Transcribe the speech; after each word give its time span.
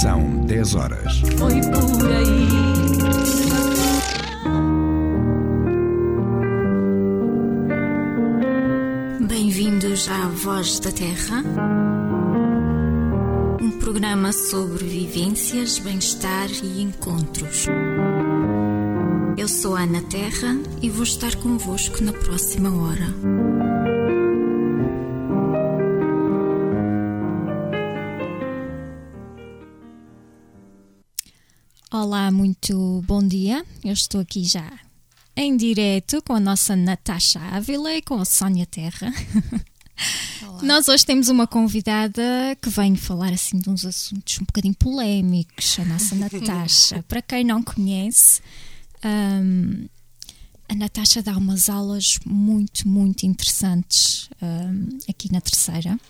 São 0.00 0.46
10 0.46 0.74
horas. 0.76 1.20
Foi 1.36 1.60
por 1.60 2.06
aí. 2.06 2.48
Bem-vindos 9.26 10.08
à 10.08 10.28
Voz 10.28 10.78
da 10.78 10.92
Terra, 10.92 11.42
um 13.60 13.70
programa 13.80 14.32
sobre 14.32 14.84
vivências, 14.84 15.80
bem-estar 15.80 16.48
e 16.62 16.80
encontros. 16.80 17.66
Eu 19.36 19.48
sou 19.48 19.74
a 19.74 19.80
Ana 19.80 20.02
Terra 20.02 20.56
e 20.80 20.88
vou 20.90 21.02
estar 21.02 21.34
convosco 21.36 22.04
na 22.04 22.12
próxima 22.12 22.70
hora. 22.70 23.57
Olá, 32.08 32.30
muito 32.30 33.04
bom 33.06 33.22
dia. 33.22 33.62
Eu 33.84 33.92
estou 33.92 34.18
aqui 34.18 34.42
já 34.42 34.66
em 35.36 35.54
direto 35.54 36.22
com 36.22 36.32
a 36.32 36.40
nossa 36.40 36.74
Natasha 36.74 37.38
Ávila 37.38 37.94
e 37.94 38.00
com 38.00 38.14
a 38.14 38.24
Sónia 38.24 38.64
Terra. 38.64 39.12
Nós 40.62 40.88
hoje 40.88 41.04
temos 41.04 41.28
uma 41.28 41.46
convidada 41.46 42.22
que 42.62 42.70
vem 42.70 42.96
falar 42.96 43.30
assim 43.34 43.58
de 43.58 43.68
uns 43.68 43.84
assuntos 43.84 44.38
um 44.40 44.46
bocadinho 44.46 44.74
polémicos, 44.76 45.78
a 45.78 45.84
nossa 45.84 46.14
Natasha. 46.16 47.02
Para 47.02 47.20
quem 47.20 47.44
não 47.44 47.62
conhece, 47.62 48.40
um, 49.04 49.86
a 50.66 50.74
Natasha 50.74 51.22
dá 51.22 51.36
umas 51.36 51.68
aulas 51.68 52.18
muito, 52.24 52.88
muito 52.88 53.26
interessantes 53.26 54.30
um, 54.40 54.98
aqui 55.06 55.30
na 55.30 55.42
terceira. 55.42 56.00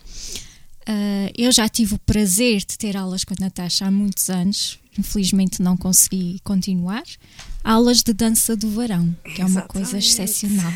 Uh, 0.89 1.29
eu 1.37 1.51
já 1.51 1.69
tive 1.69 1.97
o 1.97 1.99
prazer 1.99 2.61
de 2.61 2.79
ter 2.79 2.97
aulas 2.97 3.25
com 3.25 3.35
a 3.35 3.41
Natasha 3.41 3.85
há 3.87 3.91
muitos 3.91 4.31
anos, 4.31 4.79
infelizmente 4.99 5.63
não 5.63 5.77
consegui 5.77 6.41
continuar. 6.43 7.05
Aulas 7.63 8.03
de 8.03 8.13
dança 8.13 8.57
do 8.57 8.71
varão, 8.71 9.15
que 9.25 9.43
é 9.43 9.45
uma 9.45 9.61
Exatamente. 9.61 9.69
coisa 9.69 9.99
excepcional. 9.99 10.73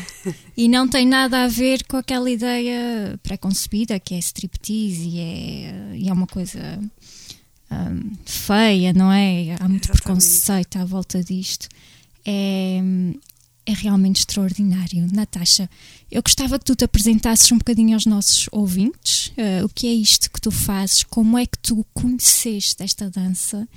E 0.55 0.67
não 0.67 0.87
tem 0.87 1.05
nada 1.07 1.43
a 1.43 1.47
ver 1.47 1.83
com 1.85 1.97
aquela 1.97 2.29
ideia 2.29 3.19
pré-concebida 3.23 3.99
que 3.99 4.13
é 4.13 4.19
striptease 4.19 5.07
e 5.09 5.19
é, 5.19 5.95
e 5.95 6.09
é 6.09 6.13
uma 6.13 6.27
coisa 6.27 6.79
hum, 7.71 8.11
feia, 8.25 8.93
não 8.93 9.11
é? 9.11 9.55
Há 9.59 9.67
muito 9.67 9.85
Exatamente. 9.85 9.87
preconceito 9.89 10.75
à 10.77 10.85
volta 10.85 11.23
disto. 11.23 11.67
É, 12.25 12.79
é 13.65 13.73
realmente 13.73 14.19
extraordinário. 14.19 15.07
Natasha, 15.11 15.69
eu 16.11 16.21
gostava 16.21 16.59
que 16.59 16.65
tu 16.65 16.75
te 16.75 16.83
apresentasses 16.83 17.51
um 17.51 17.57
bocadinho 17.57 17.93
aos 17.93 18.05
nossos 18.05 18.47
ouvintes. 18.51 19.31
eh, 19.37 19.63
o 19.63 19.69
que 19.69 19.87
é 19.87 19.93
isto 19.93 20.29
que 20.29 20.39
tu 20.41 20.51
fazes? 20.51 21.03
Como 21.03 21.37
é 21.37 21.45
que 21.45 21.57
tu 21.57 21.85
conheceste 21.93 22.83
esta 22.83 23.09
dança? 23.09 23.67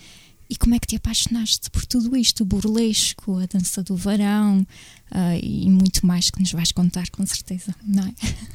E 0.48 0.56
como 0.56 0.74
é 0.74 0.78
que 0.78 0.86
te 0.86 0.96
apaixonaste 0.96 1.70
por 1.70 1.84
tudo 1.84 2.16
isto? 2.16 2.42
O 2.42 2.46
burlesco, 2.46 3.38
a 3.38 3.46
dança 3.46 3.82
do 3.82 3.96
varão 3.96 4.66
ah, 5.10 5.36
e 5.36 5.68
muito 5.68 6.06
mais 6.06 6.30
que 6.30 6.40
nos 6.40 6.52
vais 6.52 6.72
contar, 6.72 7.10
com 7.10 7.26
certeza, 7.26 7.74
não 7.82 8.04
é? 8.04 8.14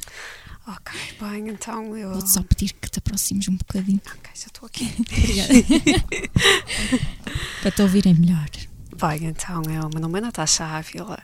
Ok, 0.64 0.92
bem, 1.20 1.48
então 1.48 1.96
eu. 1.96 2.12
Vou-te 2.12 2.30
só 2.30 2.40
pedir 2.40 2.72
que 2.74 2.88
te 2.88 3.00
aproximes 3.00 3.48
um 3.48 3.56
bocadinho 3.56 4.00
Ok, 4.06 4.30
já 4.32 4.46
estou 4.46 4.66
aqui. 4.66 4.88
para 7.60 7.70
te 7.72 7.82
ouvirem 7.82 8.14
melhor. 8.14 8.48
Bem, 9.02 9.24
então, 9.24 9.62
eu, 9.62 9.90
meu 9.92 10.00
nome 10.00 10.18
é 10.18 10.22
Natasha 10.22 10.64
Ávila 10.64 11.18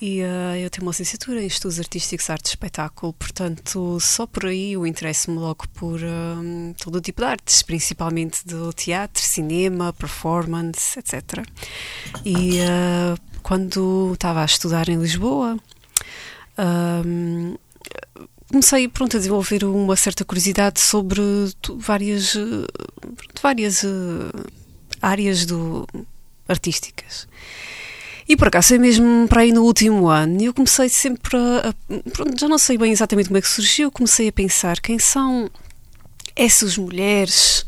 e 0.00 0.20
eh, 0.20 0.64
eu 0.64 0.70
tenho 0.70 0.86
uma 0.86 0.92
licenciatura 0.92 1.42
em 1.42 1.48
Estudos 1.48 1.80
Artísticos, 1.80 2.30
Arte 2.30 2.46
e 2.46 2.50
Espetáculo, 2.50 3.12
portanto, 3.12 3.98
só 3.98 4.24
por 4.24 4.46
aí 4.46 4.74
eu 4.74 4.86
interesso-me 4.86 5.38
logo 5.38 5.66
por 5.70 6.00
eh, 6.00 6.74
todo 6.78 6.94
o 6.94 7.00
tipo 7.00 7.22
de 7.22 7.26
artes, 7.26 7.60
principalmente 7.62 8.46
do 8.46 8.72
teatro, 8.72 9.20
cinema, 9.20 9.92
performance, 9.92 10.96
etc. 10.96 11.44
E 12.24 12.60
eh, 12.60 13.16
quando 13.42 14.12
estava 14.14 14.42
a 14.42 14.44
estudar 14.44 14.88
em 14.88 14.96
Lisboa, 14.96 15.58
ahm, 16.56 17.56
comecei 18.48 18.86
pronto, 18.86 19.16
a 19.16 19.18
desenvolver 19.18 19.64
uma 19.64 19.96
certa 19.96 20.24
curiosidade 20.24 20.78
sobre 20.78 21.20
várias, 21.78 22.36
eh, 22.36 22.66
várias 23.42 23.84
áreas 25.02 25.44
do, 25.46 25.84
artísticas. 26.48 27.26
E 28.28 28.36
por 28.36 28.48
acaso 28.48 28.68
foi 28.68 28.78
mesmo 28.78 29.26
para 29.28 29.42
aí 29.42 29.52
no 29.52 29.62
último 29.64 30.08
ano 30.08 30.42
eu 30.42 30.54
comecei 30.54 30.88
sempre 30.88 31.36
a, 31.36 31.68
a- 31.70 32.10
pronto, 32.10 32.38
já 32.40 32.48
não 32.48 32.56
sei 32.58 32.78
bem 32.78 32.90
exatamente 32.90 33.26
como 33.28 33.36
é 33.36 33.40
que 33.42 33.48
surgiu, 33.48 33.90
comecei 33.90 34.28
a 34.28 34.32
pensar 34.32 34.80
quem 34.80 34.98
são 34.98 35.50
essas 36.34 36.78
mulheres 36.78 37.66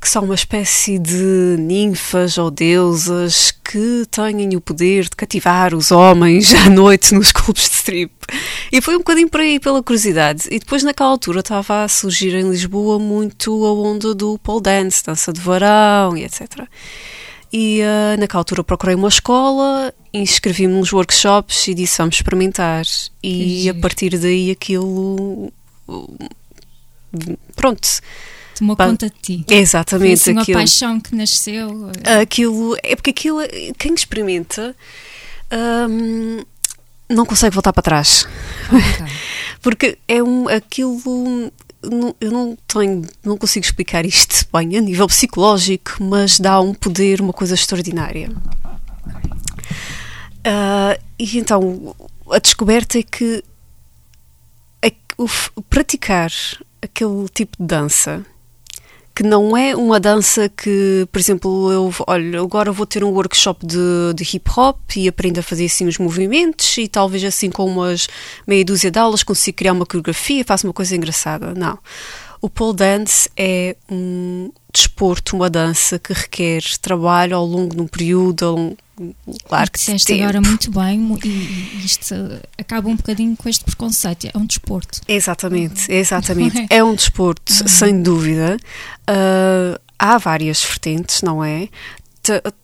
que 0.00 0.08
são 0.08 0.24
uma 0.24 0.34
espécie 0.34 0.98
de 0.98 1.56
ninfas 1.60 2.36
ou 2.36 2.50
deusas 2.50 3.52
que 3.64 4.04
têm 4.10 4.56
o 4.56 4.60
poder 4.60 5.04
de 5.04 5.10
cativar 5.10 5.74
os 5.76 5.92
homens 5.92 6.52
à 6.66 6.68
noite 6.68 7.14
nos 7.14 7.30
clubes 7.30 7.68
de 7.68 7.76
strip. 7.76 8.12
E 8.72 8.80
foi 8.80 8.96
um 8.96 8.98
bocadinho 8.98 9.28
por 9.30 9.38
aí, 9.38 9.60
pela 9.60 9.80
curiosidade. 9.80 10.48
E 10.50 10.58
depois, 10.58 10.82
naquela 10.82 11.08
altura, 11.10 11.38
estava 11.38 11.84
a 11.84 11.88
surgir 11.88 12.34
em 12.34 12.50
Lisboa 12.50 12.98
muito 12.98 13.64
a 13.64 13.72
onda 13.74 14.12
do 14.12 14.36
pole 14.40 14.62
dance, 14.62 15.04
dança 15.04 15.32
de 15.32 15.40
varão 15.40 16.16
e 16.16 16.24
etc. 16.24 16.66
E 17.52 17.82
ah, 17.82 18.16
naquela 18.18 18.40
altura 18.40 18.64
procurei 18.64 18.94
uma 18.94 19.08
escola, 19.08 19.92
inscrevi-me 20.12 20.72
nos 20.74 20.92
workshops 20.92 21.68
e 21.68 21.74
disse 21.74 21.98
vamos 21.98 22.16
experimentar. 22.16 22.84
E 23.22 23.68
a 23.68 23.74
partir 23.74 24.16
daí 24.18 24.50
aquilo. 24.50 25.52
uh, 25.88 26.18
Pronto, 27.54 27.86
Tomou 28.56 28.74
Pá, 28.76 28.86
conta 28.86 29.10
de 29.10 29.16
ti. 29.20 29.44
é 29.48 29.52
Foi 29.54 29.56
exatamente 29.58 30.12
assim 30.14 30.32
uma 30.32 30.42
aquilo. 30.42 30.58
paixão 30.58 31.00
que 31.00 31.14
nasceu. 31.14 31.90
eh, 32.04 32.20
Aquilo. 32.20 32.74
É 32.82 32.96
porque 32.96 33.10
aquilo. 33.10 33.38
Quem 33.78 33.92
experimenta. 33.94 34.74
hum, 35.90 36.42
não 37.08 37.26
consegue 37.26 37.54
voltar 37.54 37.72
para 37.72 37.82
trás. 37.82 38.26
ok. 38.68 39.06
Porque 39.60 39.96
é 40.08 40.22
um. 40.22 40.48
Aquilo. 40.48 41.52
Não- 41.90 42.14
Eu 42.20 42.30
não 42.30 42.56
tenho. 42.66 43.02
Não 43.24 43.36
consigo 43.36 43.64
explicar 43.64 44.04
isto 44.06 44.46
bem 44.52 44.76
a 44.76 44.80
nível 44.80 45.06
psicológico, 45.06 45.96
mas 46.02 46.38
dá 46.38 46.60
um 46.60 46.72
poder, 46.74 47.20
uma 47.20 47.32
coisa 47.32 47.54
extraordinária. 47.54 48.30
Ah, 50.44 50.98
e 51.18 51.38
então, 51.38 51.94
a 52.30 52.38
descoberta 52.38 52.98
é 52.98 53.02
que, 53.02 53.44
é 54.82 54.92
o 55.16 55.28
praticar 55.70 56.30
aquele 56.80 57.28
tipo 57.28 57.56
de 57.60 57.64
dança 57.66 58.24
que 59.14 59.22
não 59.22 59.56
é 59.56 59.76
uma 59.76 60.00
dança 60.00 60.48
que, 60.48 61.06
por 61.12 61.18
exemplo, 61.18 61.70
eu 61.70 61.92
olha, 62.06 62.40
agora 62.40 62.72
vou 62.72 62.86
ter 62.86 63.04
um 63.04 63.10
workshop 63.10 63.66
de, 63.66 64.14
de 64.14 64.24
hip 64.24 64.50
hop 64.56 64.78
e 64.96 65.06
aprendo 65.06 65.38
a 65.38 65.42
fazer 65.42 65.66
assim 65.66 65.86
os 65.86 65.98
movimentos 65.98 66.78
e 66.78 66.88
talvez 66.88 67.22
assim 67.24 67.50
com 67.50 67.66
umas 67.66 68.08
meia 68.46 68.64
dúzia 68.64 68.90
de 68.90 68.98
aulas 68.98 69.22
consigo 69.22 69.56
criar 69.56 69.72
uma 69.72 69.84
coreografia, 69.84 70.44
faço 70.44 70.66
uma 70.66 70.72
coisa 70.72 70.96
engraçada. 70.96 71.54
Não. 71.54 71.78
O 72.42 72.50
pole 72.50 72.76
dance 72.76 73.30
é 73.36 73.76
um 73.88 74.50
desporto, 74.72 75.36
uma 75.36 75.48
dança 75.48 75.96
que 75.96 76.12
requer 76.12 76.60
trabalho 76.80 77.36
ao 77.36 77.46
longo 77.46 77.76
de 77.76 77.80
um 77.80 77.86
período, 77.86 78.44
ao 78.44 78.56
longo, 78.56 78.76
claro 79.44 79.70
que 79.70 79.78
Disseste 79.78 80.20
agora 80.20 80.40
muito 80.40 80.70
bem 80.72 81.18
e, 81.24 81.84
isto 81.84 82.14
acaba 82.58 82.88
um 82.88 82.96
bocadinho 82.96 83.36
com 83.36 83.48
este 83.48 83.64
preconceito. 83.64 84.26
É 84.26 84.36
um 84.36 84.44
desporto. 84.44 85.00
Exatamente, 85.06 85.90
exatamente. 85.90 86.66
É 86.68 86.82
um 86.82 86.96
desporto, 86.96 87.52
sem 87.68 88.02
dúvida. 88.02 88.56
Ah, 89.06 89.80
há 89.96 90.18
várias 90.18 90.64
vertentes, 90.64 91.22
não 91.22 91.44
é? 91.44 91.68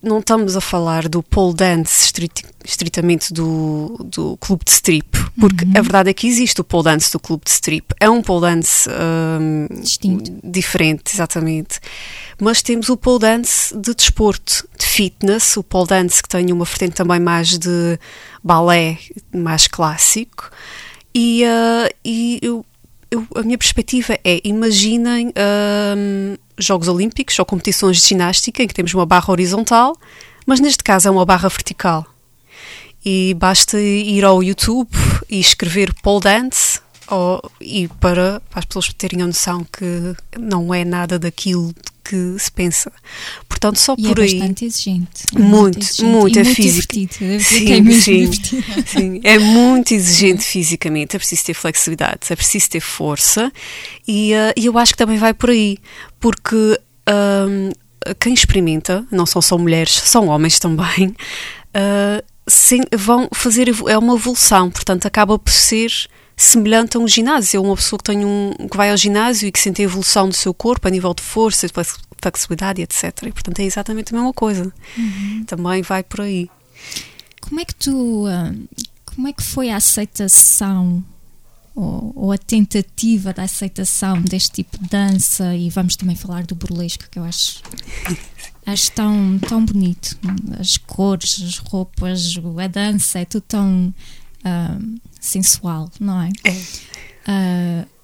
Não 0.01 0.19
estamos 0.19 0.55
a 0.55 0.61
falar 0.61 1.09
do 1.09 1.21
pole 1.21 1.53
dance 1.53 2.05
estriti- 2.05 2.45
estritamente 2.63 3.33
do, 3.33 3.97
do 4.05 4.37
clube 4.37 4.63
de 4.63 4.71
strip, 4.71 5.17
porque 5.39 5.65
a 5.77 5.81
verdade 5.81 6.09
é 6.09 6.13
que 6.13 6.27
existe 6.27 6.61
o 6.61 6.63
pole 6.63 6.85
dance 6.85 7.11
do 7.11 7.19
clube 7.19 7.43
de 7.43 7.51
strip. 7.51 7.93
É 7.99 8.09
um 8.09 8.21
pole 8.21 8.41
dance 8.41 8.89
Distinto. 9.81 10.31
diferente, 10.43 11.13
exatamente. 11.13 11.79
Mas 12.39 12.61
temos 12.61 12.87
o 12.89 12.95
pole 12.95 13.19
dance 13.19 13.75
de 13.77 13.93
desporto, 13.93 14.67
de 14.77 14.85
fitness, 14.85 15.57
o 15.57 15.63
pole 15.63 15.87
dance 15.87 16.21
que 16.23 16.29
tem 16.29 16.51
uma 16.53 16.63
vertente 16.65 16.95
também 16.95 17.19
mais 17.19 17.57
de 17.57 17.99
balé, 18.43 18.97
mais 19.33 19.67
clássico. 19.67 20.49
E, 21.13 21.43
ah, 21.43 21.89
e 22.05 22.39
eu, 22.41 22.65
eu- 23.11 23.25
a 23.35 23.41
minha 23.41 23.57
perspectiva 23.57 24.17
é: 24.23 24.39
imaginem 24.43 25.31
ahm, 25.35 26.35
Jogos 26.57 26.87
Olímpicos 26.87 27.37
ou 27.39 27.45
competições 27.45 28.01
de 28.01 28.07
ginástica 28.07 28.61
em 28.63 28.67
que 28.67 28.73
temos 28.73 28.93
uma 28.93 29.05
barra 29.05 29.31
horizontal, 29.31 29.95
mas 30.45 30.59
neste 30.59 30.83
caso 30.83 31.07
é 31.07 31.11
uma 31.11 31.25
barra 31.25 31.49
vertical. 31.49 32.05
E 33.05 33.33
basta 33.37 33.79
ir 33.79 34.25
ao 34.25 34.43
YouTube 34.43 34.89
e 35.29 35.39
escrever 35.39 35.93
pole 36.03 36.21
dance 36.21 36.81
ou, 37.09 37.41
e 37.61 37.87
para, 37.99 38.41
para 38.49 38.59
as 38.59 38.65
pessoas 38.65 38.93
terem 38.93 39.21
a 39.21 39.27
noção 39.27 39.63
que 39.63 40.13
não 40.37 40.73
é 40.73 40.83
nada 40.83 41.17
daquilo 41.17 41.73
que 42.09 42.35
se 42.39 42.51
pensa. 42.51 42.91
Portanto, 43.47 43.77
só 43.77 43.95
E 43.97 44.03
por 44.07 44.19
é 44.19 44.23
aí. 44.23 44.39
bastante 44.39 44.65
exigente. 44.65 45.23
É 45.35 45.39
Muito, 45.39 45.79
exigente 45.79 46.03
muito, 46.03 46.39
é 46.39 46.43
muito 46.43 46.55
físico. 46.55 46.93
divertido. 46.93 47.43
Sim, 47.43 47.71
é 47.73 47.81
mesmo 47.81 48.01
sim. 48.01 48.29
divertido. 48.29 48.87
Sim, 48.87 49.21
é 49.23 49.39
muito 49.39 49.93
exigente 49.93 50.43
fisicamente, 50.45 51.15
é 51.15 51.19
preciso 51.19 51.45
ter 51.45 51.53
flexibilidade, 51.53 52.19
é 52.29 52.35
preciso 52.35 52.69
ter 52.69 52.79
força 52.79 53.51
e, 54.07 54.31
e 54.57 54.65
eu 54.65 54.77
acho 54.77 54.93
que 54.93 54.97
também 54.97 55.17
vai 55.17 55.33
por 55.33 55.49
aí, 55.49 55.77
porque 56.19 56.79
ahm, 57.05 57.71
quem 58.19 58.33
experimenta, 58.33 59.05
não 59.11 59.25
são 59.25 59.41
só 59.41 59.57
mulheres, 59.57 59.91
são 59.93 60.27
homens 60.27 60.57
também, 60.59 61.09
uh, 61.75 62.23
sim, 62.47 62.81
vão 62.97 63.29
fazer 63.33 63.69
é 63.87 63.97
uma 63.97 64.15
evolução, 64.15 64.71
portanto 64.71 65.05
acaba 65.05 65.37
por 65.37 65.51
ser 65.51 65.91
semelhante 66.39 66.95
a 66.95 66.99
um 67.01 67.07
ginásio, 67.07 67.57
é 67.57 67.59
uma 67.59 67.75
pessoa 67.75 67.97
que 67.97 68.05
tem 68.05 68.23
um 68.23 68.53
que 68.71 68.77
vai 68.77 68.91
ao 68.91 68.97
ginásio 68.97 69.47
e 69.47 69.51
que 69.51 69.59
sente 69.59 69.81
a 69.81 69.85
evolução 69.85 70.29
do 70.29 70.35
seu 70.35 70.53
corpo 70.53 70.87
a 70.87 70.91
nível 70.91 71.13
de 71.13 71.21
força, 71.21 71.67
de 71.67 71.73
flexibilidade, 72.17 72.81
etc. 72.81 73.03
E 73.23 73.31
portanto 73.31 73.59
é 73.59 73.63
exatamente 73.63 74.13
a 74.13 74.17
mesma 74.17 74.33
coisa. 74.33 74.71
Uhum. 74.97 75.43
Também 75.45 75.81
vai 75.81 76.01
por 76.01 76.21
aí. 76.21 76.49
Como 77.41 77.59
é 77.59 77.65
que 77.65 77.75
tu 77.75 78.25
uh, 78.25 78.69
como 79.05 79.27
é 79.27 79.33
que 79.33 79.43
foi 79.43 79.69
a 79.69 79.75
aceitação 79.75 81.03
ou, 81.75 82.13
ou, 82.15 82.31
a 82.31 82.37
tentativa 82.37 83.33
da 83.33 83.43
aceitação 83.43 84.21
deste 84.21 84.63
tipo 84.63 84.77
de 84.81 84.87
dança 84.87 85.53
e 85.55 85.69
vamos 85.69 85.97
também 85.97 86.15
falar 86.15 86.45
do 86.45 86.55
burlesco 86.55 87.03
que 87.09 87.19
eu 87.19 87.23
acho 87.23 87.61
acho 88.65 88.91
tão 88.93 89.39
tão 89.39 89.65
bonito 89.65 90.17
as 90.57 90.77
cores 90.77 91.41
as 91.41 91.57
roupas 91.57 92.35
a 92.57 92.67
dança 92.67 93.19
é 93.19 93.25
tudo 93.25 93.43
tão 93.43 93.93
uh, 94.45 94.99
sensual 95.19 95.89
não 95.99 96.21
é, 96.21 96.29
é. 96.43 96.51
Uh, 96.51 97.99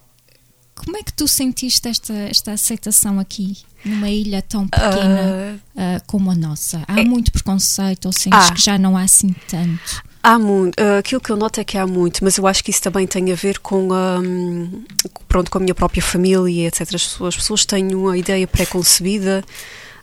como 0.75 0.97
é 0.97 1.03
que 1.03 1.13
tu 1.13 1.27
sentiste 1.27 1.87
esta, 1.87 2.13
esta 2.13 2.51
aceitação 2.51 3.19
aqui, 3.19 3.57
numa 3.83 4.09
ilha 4.09 4.41
tão 4.41 4.67
pequena 4.67 5.59
uh, 5.75 5.79
uh, 5.79 6.03
como 6.05 6.29
a 6.29 6.35
nossa? 6.35 6.83
Há 6.87 6.99
é, 6.99 7.03
muito 7.03 7.31
preconceito 7.31 8.05
ou 8.05 8.11
sentes 8.11 8.49
que 8.51 8.61
já 8.61 8.77
não 8.77 8.97
há 8.97 9.03
assim 9.03 9.33
tanto? 9.47 10.03
Há 10.21 10.37
muito. 10.37 10.79
Uh, 10.79 10.99
aquilo 10.99 11.21
que 11.21 11.31
eu 11.31 11.37
noto 11.37 11.61
é 11.61 11.63
que 11.63 11.77
há 11.77 11.87
muito, 11.87 12.23
mas 12.23 12.37
eu 12.37 12.45
acho 12.45 12.63
que 12.63 12.71
isso 12.71 12.81
também 12.81 13.07
tem 13.07 13.31
a 13.31 13.35
ver 13.35 13.59
com, 13.59 13.89
um, 13.93 14.83
pronto, 15.27 15.49
com 15.49 15.59
a 15.59 15.61
minha 15.61 15.73
própria 15.73 16.03
família, 16.03 16.67
etc. 16.67 16.81
As 16.81 16.89
pessoas, 16.89 17.27
as 17.29 17.35
pessoas 17.37 17.65
têm 17.65 17.95
uma 17.95 18.17
ideia 18.17 18.45
pré-concebida 18.45 19.43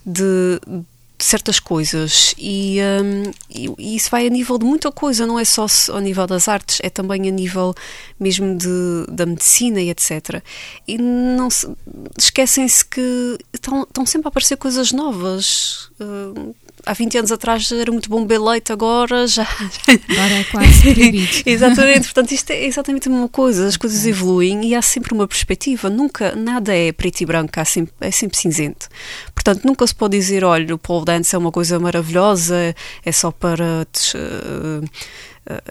de, 0.06 0.60
certas 1.22 1.60
coisas 1.60 2.34
e, 2.36 2.78
um, 3.02 3.30
e, 3.78 3.96
isso 3.96 4.10
vai 4.10 4.26
a 4.26 4.30
nível 4.30 4.58
de 4.58 4.64
muita 4.64 4.90
coisa, 4.90 5.26
não 5.26 5.38
é 5.38 5.44
só 5.44 5.66
ao 5.90 6.00
nível 6.00 6.26
das 6.26 6.48
artes, 6.48 6.78
é 6.82 6.90
também 6.90 7.28
a 7.28 7.30
nível 7.30 7.74
mesmo 8.18 8.56
de, 8.56 9.06
da 9.08 9.24
medicina 9.24 9.80
e 9.80 9.90
etc. 9.90 10.42
E 10.86 10.98
não 10.98 11.48
esquecem-se 12.18 12.84
que 12.84 13.38
estão, 13.52 13.82
estão 13.82 14.04
sempre 14.04 14.28
a 14.28 14.30
aparecer 14.30 14.56
coisas 14.56 14.92
novas. 14.92 15.90
Uh, 16.00 16.54
há 16.84 16.92
20 16.92 17.18
anos 17.18 17.32
atrás 17.32 17.70
era 17.70 17.90
muito 17.90 18.08
bom 18.08 18.24
beber 18.24 18.40
leite, 18.40 18.72
agora 18.72 19.26
já. 19.26 19.42
Agora 20.08 20.34
é 20.34 20.44
quase 20.44 20.80
proibido. 20.82 21.42
exatamente, 21.46 22.04
portanto, 22.04 22.32
isto 22.32 22.50
é 22.50 22.64
exatamente 22.64 23.08
a 23.08 23.10
mesma 23.10 23.28
coisa, 23.28 23.66
as 23.66 23.76
coisas 23.76 24.06
evoluem 24.06 24.64
e 24.66 24.74
há 24.74 24.82
sempre 24.82 25.14
uma 25.14 25.26
perspectiva, 25.26 25.88
nunca, 25.88 26.34
nada 26.34 26.74
é 26.74 26.92
preto 26.92 27.20
e 27.20 27.26
branco, 27.26 27.58
há 27.58 27.64
sempre, 27.64 27.92
é 28.00 28.10
sempre 28.10 28.38
cinzento. 28.38 28.88
Portanto, 29.34 29.64
nunca 29.64 29.86
se 29.86 29.94
pode 29.94 30.16
dizer, 30.16 30.44
olha, 30.44 30.74
o 30.74 30.78
pole 30.78 31.04
dance 31.04 31.34
é 31.34 31.38
uma 31.38 31.52
coisa 31.52 31.78
maravilhosa, 31.78 32.74
é 33.04 33.12
só 33.12 33.30
para. 33.30 33.86
Uh, 34.14 34.84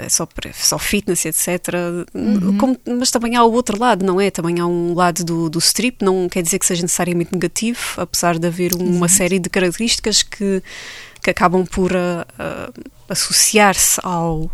só, 0.09 0.27
só 0.53 0.77
fitness, 0.77 1.25
etc. 1.25 1.73
Uhum. 2.13 2.57
Como, 2.57 2.77
mas 2.85 3.09
também 3.09 3.35
há 3.35 3.43
o 3.43 3.51
outro 3.51 3.79
lado, 3.79 4.05
não 4.05 4.19
é? 4.19 4.29
Também 4.29 4.59
há 4.59 4.65
um 4.65 4.93
lado 4.93 5.23
do, 5.23 5.49
do 5.49 5.59
strip, 5.59 6.03
não 6.03 6.27
quer 6.27 6.41
dizer 6.43 6.59
que 6.59 6.65
seja 6.65 6.81
necessariamente 6.81 7.31
negativo, 7.31 7.79
apesar 7.97 8.37
de 8.37 8.47
haver 8.47 8.73
uma 8.75 9.07
série 9.07 9.39
de 9.39 9.49
características 9.49 10.23
que, 10.23 10.61
que 11.23 11.29
acabam 11.29 11.65
por 11.65 11.91
uh, 11.91 12.83
associar-se 13.07 13.99
ao, 14.03 14.51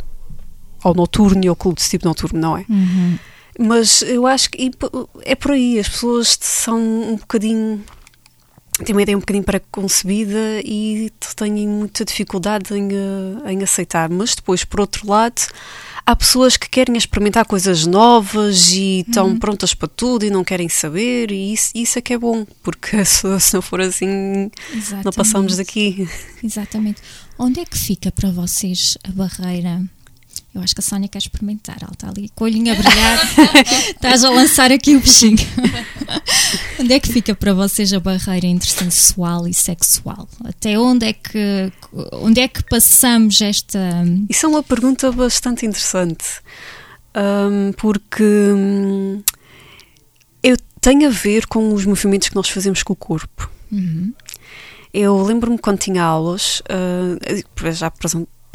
ao 0.84 0.94
noturno 0.94 1.44
e 1.44 1.48
ao 1.48 1.56
clube 1.56 1.78
de 1.78 1.82
strip 1.82 2.06
noturno, 2.06 2.40
não 2.40 2.58
é? 2.58 2.66
Uhum. 2.70 3.18
Mas 3.60 4.04
eu 4.04 4.28
acho 4.28 4.52
que 4.52 4.72
é 5.26 5.34
por 5.34 5.52
aí, 5.52 5.80
as 5.80 5.90
pessoas 5.90 6.38
são 6.40 6.80
um 6.80 7.16
bocadinho 7.16 7.84
têm 8.84 8.96
uma 8.96 9.02
ideia 9.02 9.18
um 9.18 9.20
bocadinho 9.20 9.44
preconcebida 9.44 10.62
e 10.64 11.12
têm 11.36 11.68
muita 11.68 12.06
dificuldade 12.06 12.74
em, 12.74 12.90
eh, 12.92 13.52
em 13.54 13.64
aceitar. 13.64 14.10
Mas 14.10 14.36
depois, 14.36 14.64
por 14.64 14.80
outro 14.80 15.08
lado, 15.08 15.42
há 16.06 16.16
pessoas 16.16 16.56
que 16.56 16.70
querem 16.70 16.96
experimentar 16.96 17.46
coisas 17.46 17.86
novas 17.86 18.72
e 18.72 19.04
estão 19.08 19.28
uhum. 19.28 19.40
prontas 19.40 19.74
para 19.74 19.90
tudo 19.90 20.26
e 20.26 20.30
não 20.30 20.44
querem 20.44 20.70
saber, 20.70 21.32
e 21.32 21.54
isso, 21.54 21.72
isso 21.76 22.00
é 22.00 22.02
que 22.02 22.14
é 22.14 22.18
bom, 22.18 22.46
porque 22.64 23.04
se, 23.06 23.40
se 23.40 23.54
não 23.54 23.62
for 23.62 23.82
assim, 23.82 24.50
Exatamente. 24.74 25.06
não 25.06 25.12
passamos 25.12 25.58
daqui. 25.58 26.08
Exatamente. 26.42 27.02
Onde 27.38 27.60
é 27.60 27.66
que 27.66 27.78
fica 27.78 28.12
para 28.12 28.32
vocês 28.32 28.98
a 29.04 29.12
barreira 29.12 29.84
eu 30.58 30.64
acho 30.64 30.74
que 30.74 30.82
a 30.82 30.84
Sónia 30.84 31.08
quer 31.08 31.20
experimentar. 31.20 31.78
Ela 31.80 31.92
está 31.94 32.10
ali 32.10 32.30
com 32.30 32.44
o 32.44 32.48
olhinho 32.48 32.74
a 32.74 32.76
brilhar. 32.76 33.20
Estás 33.94 34.24
a 34.24 34.30
lançar 34.30 34.72
aqui 34.72 34.96
o 34.96 35.00
bichinho. 35.00 35.38
onde 36.80 36.94
é 36.94 37.00
que 37.00 37.14
fica 37.14 37.36
para 37.36 37.54
vocês 37.54 37.94
a 37.94 38.00
barreira 38.00 38.48
entre 38.48 38.70
sensual 38.70 39.48
e 39.48 39.54
sexual? 39.54 40.28
Até 40.44 40.78
onde 40.80 41.06
é 41.06 41.14
que, 41.14 41.72
onde 42.14 42.42
é 42.42 42.48
que 42.48 42.64
passamos 42.64 43.40
esta. 43.40 43.80
Isso 44.28 44.46
é 44.46 44.50
uma 44.50 44.64
pergunta 44.64 45.12
bastante 45.12 45.66
interessante. 45.66 46.26
Um, 47.16 47.72
porque 47.74 48.24
um, 48.24 49.24
eu 50.42 50.58
tenho 50.82 51.08
a 51.08 51.12
ver 51.12 51.46
com 51.46 51.74
os 51.74 51.86
movimentos 51.86 52.30
que 52.30 52.36
nós 52.36 52.50
fazemos 52.50 52.82
com 52.82 52.94
o 52.94 52.96
corpo. 52.96 53.50
Uhum. 53.72 54.12
Eu 54.94 55.22
lembro-me 55.24 55.60
quando 55.60 55.78
tinha 55.78 56.04
aulas, 56.04 56.62
uh, 56.62 57.72
já 57.74 57.92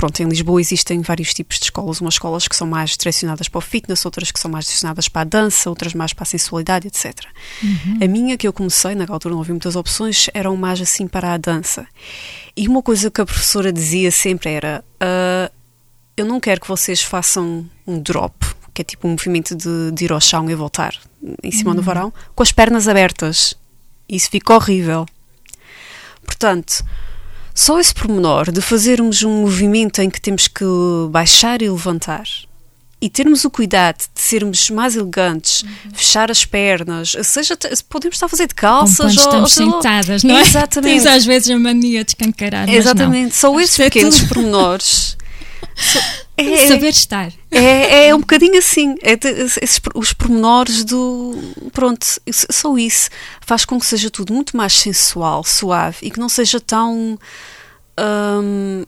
pronto, 0.03 0.21
em 0.21 0.27
Lisboa 0.27 0.61
existem 0.61 1.01
vários 1.01 1.33
tipos 1.33 1.61
de 1.61 1.67
escolas, 1.67 2.01
umas 2.01 2.15
escolas 2.15 2.49
que 2.49 2.57
são 2.57 2.67
mais 2.67 2.97
direcionadas 2.97 3.49
para 3.49 3.59
o 3.59 3.61
fitness, 3.61 4.05
outras 4.05 4.33
que 4.33 4.41
são 4.41 4.51
mais 4.51 4.65
direcionadas 4.65 5.07
para 5.07 5.21
a 5.21 5.25
dança, 5.25 5.71
outras 5.71 5.95
mais 5.95 6.13
para 6.13 6.25
a 6.25 6.27
sensualidade, 6.27 6.89
etc. 6.89 7.15
Uhum. 7.63 7.99
A 8.03 8.09
minha 8.09 8.37
que 8.37 8.49
eu 8.49 8.53
comecei, 8.53 8.97
na 8.97 9.07
altura 9.09 9.33
não 9.33 9.41
havia 9.41 9.55
muitas 9.55 9.77
opções, 9.77 10.29
eram 10.35 10.57
mais 10.57 10.81
assim 10.81 11.07
para 11.07 11.33
a 11.33 11.37
dança. 11.37 11.87
E 12.57 12.67
uma 12.67 12.83
coisa 12.83 13.13
que 13.13 13.21
a 13.21 13.25
professora 13.25 13.73
dizia 13.73 14.11
sempre 14.11 14.51
era: 14.51 14.85
uh, 15.01 15.53
eu 16.17 16.27
não 16.27 16.41
quero 16.41 16.61
que 16.61 16.67
vocês 16.67 17.01
façam 17.01 17.65
um 17.87 18.01
drop, 18.01 18.35
que 18.75 18.83
é 18.83 18.85
tipo 18.85 19.07
um 19.07 19.13
movimento 19.13 19.55
de, 19.55 19.93
de 19.93 20.05
ir 20.05 20.11
ao 20.11 20.21
chão 20.21 20.51
e 20.51 20.55
voltar 20.57 20.97
em 21.45 21.53
cima 21.53 21.71
uhum. 21.71 21.77
do 21.77 21.83
varão, 21.83 22.13
com 22.35 22.43
as 22.43 22.51
pernas 22.51 22.89
abertas. 22.89 23.55
Isso 24.09 24.29
fica 24.29 24.53
horrível. 24.53 25.07
Portanto, 26.27 26.85
só 27.55 27.79
esse 27.79 27.95
pormenor 27.95 28.51
de 28.51 28.61
fazermos 28.61 29.23
um 29.23 29.43
movimento 29.43 30.01
em 30.01 30.09
que 30.11 30.21
temos 30.21 30.49
que 30.49 30.65
baixar 31.11 31.63
e 31.63 31.69
levantar 31.69 32.25
e 33.03 33.11
termos 33.11 33.45
o 33.45 33.51
cuidado 33.51 33.99
de 34.15 34.21
sermos 34.21 34.71
mais 34.71 34.95
elegantes, 34.95 35.63
uhum. 35.63 35.91
fechar 35.93 36.31
as 36.31 36.45
pernas, 36.45 37.17
seja, 37.25 37.59
podemos 37.89 38.15
estar 38.15 38.27
a 38.27 38.29
fazer 38.29 38.47
de 38.47 38.55
calças 38.55 39.01
ou 39.01 39.25
estamos 39.25 39.59
ou, 39.59 39.73
sentadas, 39.73 40.23
não 40.23 40.39
é? 40.39 40.43
Exatamente. 40.43 40.93
Tens 40.93 41.07
às 41.07 41.25
vezes 41.25 41.51
a 41.51 41.59
mania 41.59 42.05
de 42.05 42.13
escancarar. 42.13 42.69
Exatamente, 42.69 43.35
só 43.35 43.59
esses 43.59 43.81
é 43.81 43.85
pequenos 43.91 44.19
tudo... 44.19 44.29
pormenores. 44.29 45.17
É, 46.51 46.67
saber 46.67 46.89
estar. 46.89 47.32
É, 47.51 48.06
é 48.08 48.15
um 48.15 48.20
bocadinho 48.20 48.58
assim. 48.58 48.94
É 49.03 49.17
de, 49.17 49.29
esses, 49.29 49.81
os 49.94 50.13
pormenores 50.13 50.84
do. 50.84 51.34
Pronto, 51.72 52.06
só 52.31 52.77
isso 52.77 53.11
faz 53.41 53.65
com 53.65 53.79
que 53.79 53.87
seja 53.87 54.11
tudo 54.11 54.32
muito 54.32 54.56
mais 54.56 54.72
sensual, 54.72 55.44
suave 55.44 55.99
e 56.03 56.11
que 56.11 56.20
não 56.20 56.29
seja 56.29 56.61
tão. 56.61 57.19
Hum, 57.99 58.84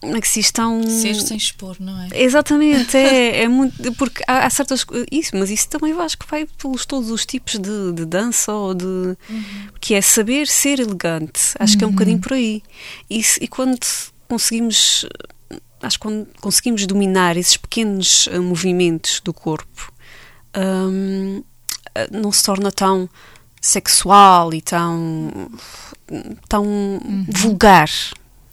como 0.00 0.16
é 0.16 0.20
que 0.20 0.28
se 0.28 0.40
diz 0.40 0.52
tão. 0.52 0.82
Ser 0.88 1.14
sem 1.14 1.36
expor, 1.36 1.76
não 1.80 2.00
é? 2.02 2.08
Exatamente, 2.12 2.96
é, 2.96 3.42
é 3.42 3.48
muito. 3.48 3.92
Porque 3.94 4.22
há, 4.28 4.46
há, 4.46 4.50
certas. 4.50 4.86
Isso, 5.10 5.30
mas 5.34 5.50
isso 5.50 5.68
também 5.68 5.90
eu 5.90 6.00
acho 6.00 6.16
que 6.16 6.26
vai 6.28 6.46
pelos 6.46 6.86
todos 6.86 7.10
os 7.10 7.26
tipos 7.26 7.54
de, 7.54 7.92
de 7.92 8.04
dança 8.04 8.52
ou 8.52 8.74
de. 8.74 8.84
Uhum. 8.84 9.16
que 9.80 9.94
é 9.94 10.00
saber 10.00 10.46
ser 10.46 10.78
elegante. 10.78 11.40
Acho 11.58 11.72
uhum. 11.72 11.78
que 11.78 11.84
é 11.84 11.86
um 11.88 11.90
bocadinho 11.90 12.16
uhum. 12.16 12.22
por 12.22 12.32
aí. 12.34 12.62
E 13.10 13.48
quando 13.48 13.78
conseguimos 14.28 15.04
acho 15.82 15.98
que 15.98 16.02
quando 16.02 16.28
conseguimos 16.40 16.86
dominar 16.86 17.36
esses 17.36 17.56
pequenos 17.56 18.26
uh, 18.26 18.42
movimentos 18.42 19.20
do 19.20 19.32
corpo, 19.32 19.92
um, 20.56 21.42
eh, 21.94 22.08
não 22.10 22.32
se 22.32 22.42
torna 22.42 22.72
tão 22.72 23.08
sexual 23.60 24.54
e 24.54 24.60
tão 24.60 25.50
tão 26.48 26.64
uhum. 26.64 27.26
vulgar. 27.28 27.90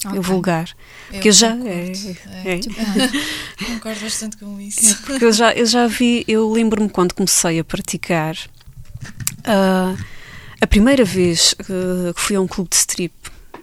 Okay. 0.06 0.20
vulgar. 0.20 0.70
Eu 0.70 1.14
porque 1.14 1.30
eu 1.30 1.34
já 1.34 1.56
é, 1.56 1.92
é, 2.44 2.54
é. 2.54 2.60
concordo 3.66 4.02
bastante 4.02 4.38
com 4.38 4.60
isso. 4.60 4.92
É, 4.92 4.94
porque 5.06 5.26
eu 5.26 5.32
já 5.32 5.54
eu 5.54 5.66
já 5.66 5.88
vi, 5.88 6.24
eu 6.28 6.52
lembro-me 6.52 6.90
quando 6.90 7.14
comecei 7.14 7.60
a 7.60 7.64
praticar 7.64 8.36
uh, 8.36 9.98
a 10.62 10.68
primeira 10.68 11.04
vez 11.04 11.56
uh, 11.62 12.14
que 12.14 12.22
fui 12.22 12.36
a 12.36 12.42
um 12.42 12.48
clube 12.48 12.70
de 12.70 12.76
strip 12.76 13.14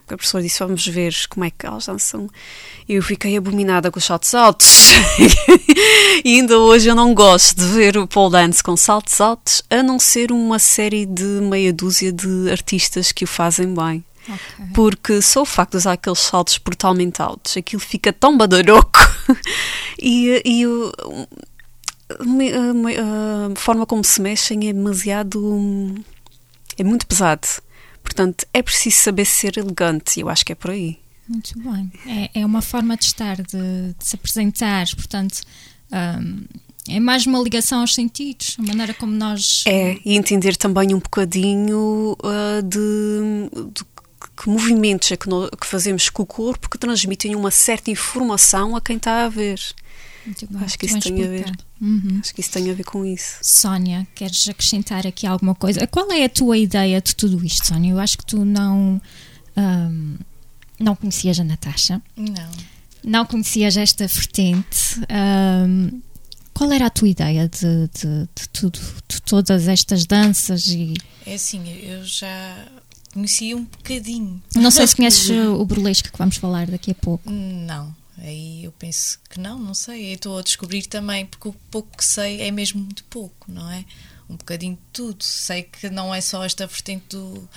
a 0.08 0.16
professora 0.16 0.42
disse: 0.42 0.58
Vamos 0.58 0.86
ver 0.86 1.14
como 1.28 1.44
é 1.44 1.50
que 1.50 1.66
elas 1.66 1.86
dançam. 1.86 2.28
E 2.88 2.94
eu 2.94 3.02
fiquei 3.02 3.36
abominada 3.36 3.90
com 3.90 3.98
os 3.98 4.04
saltos 4.04 4.34
altos. 4.34 4.90
e 6.24 6.36
ainda 6.36 6.58
hoje 6.58 6.88
eu 6.88 6.94
não 6.94 7.14
gosto 7.14 7.56
de 7.56 7.66
ver 7.66 7.96
o 7.96 8.06
pole 8.06 8.32
dance 8.32 8.62
com 8.62 8.76
saltos 8.76 9.20
altos, 9.20 9.62
a 9.70 9.82
não 9.82 9.98
ser 9.98 10.32
uma 10.32 10.58
série 10.58 11.06
de 11.06 11.24
meia 11.24 11.72
dúzia 11.72 12.12
de 12.12 12.50
artistas 12.50 13.12
que 13.12 13.24
o 13.24 13.28
fazem 13.28 13.74
bem. 13.74 14.04
Okay. 14.22 14.66
Porque 14.74 15.20
só 15.20 15.42
o 15.42 15.46
facto 15.46 15.72
de 15.72 15.78
usar 15.78 15.92
aqueles 15.92 16.20
saltos 16.20 16.58
brutalmente 16.58 17.20
altos, 17.20 17.56
aquilo 17.56 17.80
fica 17.80 18.12
tão 18.12 18.36
badaroco. 18.36 19.00
e, 20.00 20.42
e 20.44 20.64
a, 22.18 23.54
forma 23.56 23.86
como 23.86 24.04
se 24.04 24.20
mexem 24.20 24.68
é 24.68 24.72
demasiado. 24.72 25.94
é 26.78 26.84
muito 26.84 27.06
pesado 27.06 27.46
Portanto, 28.02 28.46
é 28.52 28.62
preciso 28.62 28.96
saber 28.98 29.24
ser 29.24 29.58
elegante, 29.58 30.18
e 30.18 30.22
eu 30.22 30.28
acho 30.28 30.44
que 30.44 30.52
é 30.52 30.54
por 30.54 30.70
aí. 30.70 30.98
Muito 31.28 31.58
bem. 31.58 31.90
É, 32.06 32.40
é 32.40 32.46
uma 32.46 32.60
forma 32.60 32.96
de 32.96 33.04
estar, 33.04 33.36
de, 33.36 33.94
de 33.98 34.04
se 34.04 34.16
apresentar, 34.16 34.86
portanto. 34.96 35.40
Um, 35.92 36.44
é 36.88 36.98
mais 36.98 37.26
uma 37.26 37.38
ligação 37.38 37.80
aos 37.80 37.94
sentidos, 37.94 38.56
a 38.58 38.62
maneira 38.62 38.92
como 38.92 39.12
nós. 39.12 39.62
É, 39.66 39.98
e 40.04 40.16
entender 40.16 40.56
também 40.56 40.92
um 40.94 40.98
bocadinho 40.98 42.16
uh, 42.20 42.62
de, 42.62 43.70
de, 43.72 43.84
que 44.36 44.48
movimentos 44.48 45.12
é 45.12 45.16
que, 45.16 45.28
nós, 45.28 45.48
que, 45.50 45.66
fazemos 45.66 46.10
com 46.10 46.24
o 46.24 46.26
corpo 46.26 46.68
que 46.68 46.76
transmitem 46.76 47.36
uma 47.36 47.52
certa 47.52 47.90
informação 47.90 48.74
a 48.74 48.80
quem 48.80 48.96
está 48.96 49.24
a 49.24 49.28
ver. 49.28 49.60
Bem, 50.26 50.64
acho 50.64 50.78
que 50.78 50.86
isso 50.86 51.00
tem 51.00 51.12
explicado. 51.12 51.34
a 51.34 51.50
ver. 51.50 51.56
Uhum. 51.80 52.20
Acho 52.20 52.34
que 52.34 52.40
isso 52.40 52.50
tem 52.50 52.70
a 52.70 52.74
ver 52.74 52.84
com 52.84 53.04
isso. 53.04 53.38
Sónia, 53.42 54.06
queres 54.14 54.48
acrescentar 54.48 55.06
aqui 55.06 55.26
alguma 55.26 55.54
coisa? 55.54 55.86
Qual 55.86 56.10
é 56.12 56.24
a 56.24 56.28
tua 56.28 56.56
ideia 56.56 57.00
de 57.00 57.14
tudo 57.14 57.44
isto, 57.44 57.66
Sónia? 57.66 57.92
Eu 57.92 57.98
acho 57.98 58.18
que 58.18 58.26
tu 58.26 58.44
não. 58.44 59.00
Um, 59.56 60.16
não 60.78 60.96
conhecias 60.96 61.38
a 61.38 61.44
Natasha. 61.44 62.00
Não. 62.16 62.50
Não 63.04 63.26
conhecias 63.26 63.76
esta 63.76 64.06
vertente. 64.06 65.00
Um, 65.10 66.00
qual 66.54 66.70
era 66.72 66.86
a 66.86 66.90
tua 66.90 67.08
ideia 67.08 67.48
de, 67.48 67.88
de, 67.88 68.28
de, 68.34 68.48
tudo, 68.52 68.78
de 69.08 69.22
todas 69.22 69.68
estas 69.68 70.06
danças? 70.06 70.66
E... 70.68 70.94
É 71.26 71.34
assim, 71.34 71.62
eu 71.82 72.04
já 72.04 72.66
conhecia 73.12 73.56
um 73.56 73.64
bocadinho. 73.64 74.42
Não 74.54 74.70
sei 74.70 74.86
se 74.86 74.94
conheces 74.96 75.30
o 75.30 75.64
burlesque 75.64 76.10
que 76.10 76.18
vamos 76.18 76.36
falar 76.36 76.66
daqui 76.66 76.90
a 76.90 76.94
pouco. 76.94 77.30
Não, 77.30 77.94
aí 78.22 78.64
eu 78.64 78.72
penso 78.72 79.20
que 79.28 79.38
não, 79.38 79.58
não 79.58 79.74
sei. 79.74 80.12
Estou 80.12 80.38
a 80.38 80.42
descobrir 80.42 80.86
também, 80.86 81.26
porque 81.26 81.48
o 81.48 81.52
pouco 81.70 81.96
que 81.96 82.04
sei 82.04 82.40
é 82.40 82.50
mesmo 82.50 82.80
muito 82.80 83.04
pouco, 83.04 83.50
não 83.50 83.70
é? 83.70 83.84
Um 84.28 84.36
bocadinho 84.36 84.76
de 84.76 84.82
tudo. 84.92 85.22
Sei 85.22 85.64
que 85.64 85.90
não 85.90 86.14
é 86.14 86.20
só 86.20 86.44
esta 86.44 86.66
vertente 86.66 87.04
do, 87.10 87.48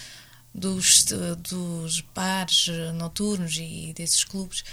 dos, 0.54 1.06
dos 1.38 2.02
bares 2.02 2.68
noturnos 2.96 3.56
e 3.58 3.94
desses 3.96 4.24
clubes. 4.24 4.64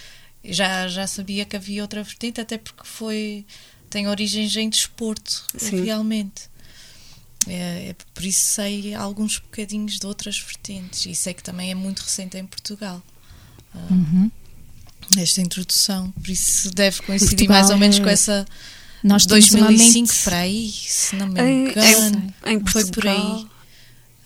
Já, 0.44 0.88
já 0.88 1.06
sabia 1.06 1.44
que 1.44 1.54
havia 1.54 1.82
outra 1.82 2.02
vertente, 2.02 2.40
até 2.40 2.58
porque 2.58 2.84
foi 2.84 3.46
tem 3.92 4.08
origens 4.08 4.56
em 4.56 4.70
desporto, 4.70 5.44
Sim. 5.54 5.84
realmente. 5.84 6.50
É, 7.46 7.88
é, 7.88 7.96
por 8.14 8.24
isso 8.24 8.40
sei 8.40 8.94
alguns 8.94 9.38
bocadinhos 9.38 9.98
de 9.98 10.06
outras 10.06 10.38
vertentes 10.38 11.04
e 11.04 11.14
sei 11.14 11.34
que 11.34 11.42
também 11.42 11.70
é 11.70 11.74
muito 11.74 12.00
recente 12.00 12.38
em 12.38 12.46
Portugal. 12.46 13.02
Uh, 13.74 13.92
uhum. 13.92 14.30
Esta 15.18 15.40
introdução, 15.40 16.10
por 16.10 16.30
isso 16.30 16.70
deve 16.70 17.02
coincidir 17.02 17.36
Portugal, 17.36 17.56
mais 17.56 17.70
ou 17.70 17.76
menos 17.76 17.98
com 17.98 18.08
essa. 18.08 18.46
Nós 19.02 19.26
2005 19.26 20.14
para 20.24 20.38
aí, 20.38 20.70
se 20.70 21.16
não 21.16 21.26
me 21.26 21.40
engano. 21.40 22.34
Em, 22.46 22.52
em 22.54 22.66
foi 22.66 22.84
por 22.86 23.06
aí 23.06 23.46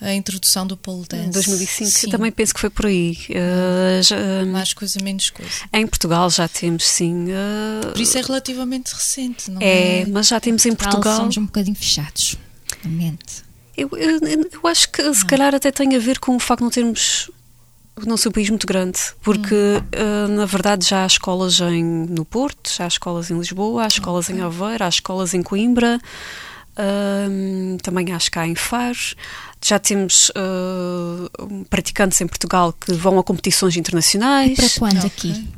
a 0.01 0.13
introdução 0.13 0.67
do 0.67 0.77
pole 0.77 1.07
dance. 1.09 1.31
2005, 1.31 1.91
sim. 1.91 2.07
eu 2.07 2.11
também 2.11 2.31
penso 2.31 2.53
que 2.53 2.61
foi 2.61 2.71
por 2.71 2.87
aí. 2.87 3.17
Uh, 3.31 4.03
já, 4.03 4.17
Mais 4.45 4.75
coisa, 4.75 4.99
menos 5.03 5.31
coisa. 5.31 5.51
Em 5.73 5.87
Portugal 5.87 6.29
já 6.31 6.47
temos, 6.49 6.85
sim. 6.85 7.27
Uh, 7.31 7.93
por 7.93 8.01
isso 8.01 8.19
é 8.19 8.21
relativamente 8.21 8.93
recente, 8.93 9.51
não 9.51 9.61
é? 9.61 10.01
É, 10.01 10.07
mas 10.07 10.29
já 10.29 10.39
temos 10.39 10.67
em 10.67 10.75
Portugal. 10.75 11.17
Somos 11.17 11.37
um 11.39 11.47
bocadinho 11.47 11.77
fechados, 11.77 12.37
na 12.85 12.91
mente. 12.91 13.47
Eu, 13.77 13.91
eu, 13.93 14.21
eu 14.53 14.67
acho 14.69 14.91
que 14.91 15.15
se 15.15 15.25
calhar 15.25 15.55
até 15.55 15.71
tem 15.71 15.95
a 15.95 15.99
ver 15.99 16.19
com 16.19 16.37
o 16.37 16.39
facto 16.39 16.61
de 16.61 16.65
não 16.65 16.71
termos 16.71 17.31
não 18.05 18.17
ser 18.17 18.29
um 18.29 18.33
país 18.33 18.51
muito 18.51 18.67
grande, 18.67 18.99
porque 19.23 19.55
hum. 19.55 20.25
uh, 20.25 20.29
na 20.29 20.45
verdade 20.45 20.87
já 20.87 21.05
há 21.05 21.07
escolas 21.07 21.61
em, 21.61 21.85
no 21.85 22.25
Porto, 22.25 22.71
já 22.71 22.85
há 22.85 22.89
escolas 22.89 23.31
em 23.31 23.39
Lisboa, 23.39 23.85
há 23.85 23.87
escolas 23.87 24.29
okay. 24.29 24.41
em 24.41 24.45
Aveiro, 24.45 24.85
há 24.85 24.89
escolas 24.89 25.33
em 25.33 25.43
Coimbra, 25.43 25.99
uh, 26.77 27.77
também 27.83 28.13
acho 28.13 28.31
que 28.31 28.39
há 28.39 28.47
em 28.47 28.55
Faro. 28.55 28.97
Já 29.65 29.79
temos 29.79 30.31
uh, 30.31 31.65
praticantes 31.71 32.21
em 32.21 32.27
Portugal 32.27 32.73
que 32.73 32.93
vão 32.93 33.19
a 33.19 33.25
competições 33.25 33.77
internacionais. 33.77 34.53
E 34.53 34.57
para 34.57 34.71
quando 34.79 35.07
okay. 35.07 35.31
aqui? 35.31 35.49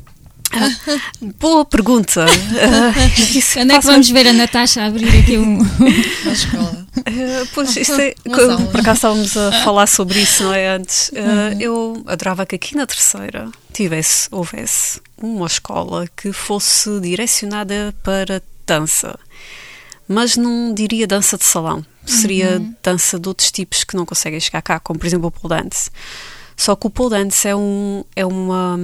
Ah, 0.52 0.99
boa 1.38 1.64
pergunta. 1.64 2.26
Quando 3.55 3.73
é 3.73 3.78
que 3.78 3.87
vamos 3.87 4.09
ver 4.11 4.28
a 4.28 4.33
Natasha 4.33 4.85
abrir 4.85 5.09
aqui 5.09 5.38
um... 5.38 5.59
uma 6.23 6.33
escola? 6.33 6.87
Uh, 6.99 7.49
pois, 7.55 7.76
isso 7.76 8.00
é, 8.00 8.14
por 8.25 8.81
acaso 8.81 8.97
estávamos 8.97 9.37
a 9.37 9.52
falar 9.64 9.87
sobre 9.87 10.21
isso, 10.21 10.45
não 10.45 10.55
é? 10.55 10.69
Antes. 10.69 11.09
Uh, 11.11 11.14
uhum. 11.14 11.61
Eu 11.61 12.05
adorava 12.07 12.47
que 12.47 12.57
aqui 12.57 12.76
na 12.76 12.87
terceira 12.87 13.50
tivesse, 13.73 14.28
houvesse 14.31 15.00
uma 15.17 15.47
escola 15.47 16.09
que 16.17 16.33
fosse 16.33 17.00
direcionada 17.00 17.95
para 18.02 18.43
dança 18.67 19.19
mas 20.09 20.38
não 20.38 20.73
diria 20.73 21.07
dança 21.07 21.37
de 21.37 21.45
salão. 21.45 21.85
Seria 22.07 22.59
uhum. 22.59 22.75
dança 22.83 23.21
de 23.21 23.28
outros 23.28 23.52
tipos 23.52 23.85
que 23.85 23.95
não 23.95 24.07
conseguem 24.07 24.40
chegar 24.40 24.62
cá, 24.62 24.81
como 24.81 24.99
por 24.99 25.07
exemplo 25.07 25.26
o 25.26 25.31
pole 25.31 25.62
dance. 25.62 25.90
Só 26.57 26.75
que 26.75 26.87
o 26.87 26.90
pole 26.90 27.11
dance 27.11 27.47
é, 27.47 27.55
um, 27.55 28.02
é, 28.17 28.25
uma, 28.25 28.81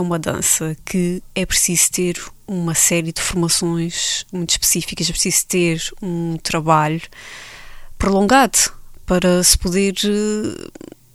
é 0.00 0.02
uma 0.02 0.18
dança 0.18 0.76
que 0.84 1.22
é 1.34 1.44
preciso 1.44 1.92
ter 1.92 2.20
uma 2.48 2.74
série 2.74 3.12
de 3.12 3.20
formações 3.20 4.24
muito 4.32 4.50
específicas, 4.50 5.08
é 5.08 5.12
preciso 5.12 5.46
ter 5.46 5.82
um 6.02 6.36
trabalho 6.42 7.02
prolongado 7.98 8.58
para 9.04 9.42
se 9.44 9.56
poder 9.58 9.94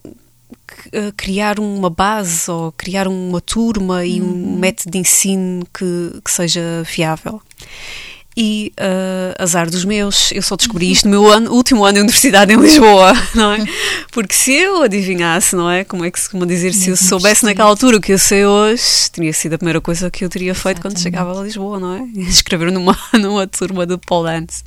uh, 0.04 0.08
criar 1.18 1.60
uma 1.60 1.89
base 1.89 2.50
ou 2.50 2.72
criar 2.72 3.08
uma 3.08 3.42
turma 3.42 4.06
e 4.06 4.22
um 4.22 4.25
uhum. 4.25 4.60
método 4.60 4.92
de 4.92 5.00
ensino 5.00 5.65
que, 5.74 6.22
que 6.24 6.32
seja 6.32 6.84
viável 6.84 7.42
e 8.38 8.74
uh, 8.77 9.42
azar 9.42 9.70
dos 9.70 9.86
meus, 9.86 10.32
eu 10.34 10.42
só 10.42 10.58
descobri 10.58 10.92
isto 10.92 11.06
no 11.06 11.12
meu 11.12 11.32
ano, 11.32 11.51
último 11.51 11.86
ano 11.86 11.94
de 11.94 12.00
universidade 12.01 12.54
em 12.54 12.58
Lisboa, 12.58 13.13
não 13.34 13.54
é? 13.54 13.63
Porque 14.12 14.34
se 14.36 14.51
eu 14.51 14.84
adivinhasse, 14.84 15.56
não 15.56 15.72
é? 15.72 15.86
Como 15.86 16.04
é 16.04 16.12
que 16.12 16.20
se 16.20 16.25
costuma 16.25 16.46
dizer, 16.46 16.74
se 16.74 16.89
eu 16.89 16.98
soubesse 16.98 17.46
naquela 17.46 17.70
altura 17.70 17.98
o 17.98 18.01
que 18.01 18.12
eu 18.12 18.20
sei 18.20 18.46
hoje, 18.46 19.10
teria 19.12 19.32
sido 19.32 19.54
a 19.54 19.58
primeira 19.58 19.80
coisa 19.80 20.12
que 20.12 20.25
eu 20.25 20.30
teria 20.30 20.54
feito 20.54 20.80
Exatamente. 20.80 20.96
quando 20.96 21.01
chegava 21.01 21.39
a 21.39 21.44
Lisboa, 21.44 21.80
não 21.80 21.96
é? 21.96 22.04
Escrever 22.27 22.72
numa, 22.74 22.98
numa 23.13 23.48
turma 23.48 23.86
de 23.86 23.98
pole 23.98 24.30
dance. 24.30 24.63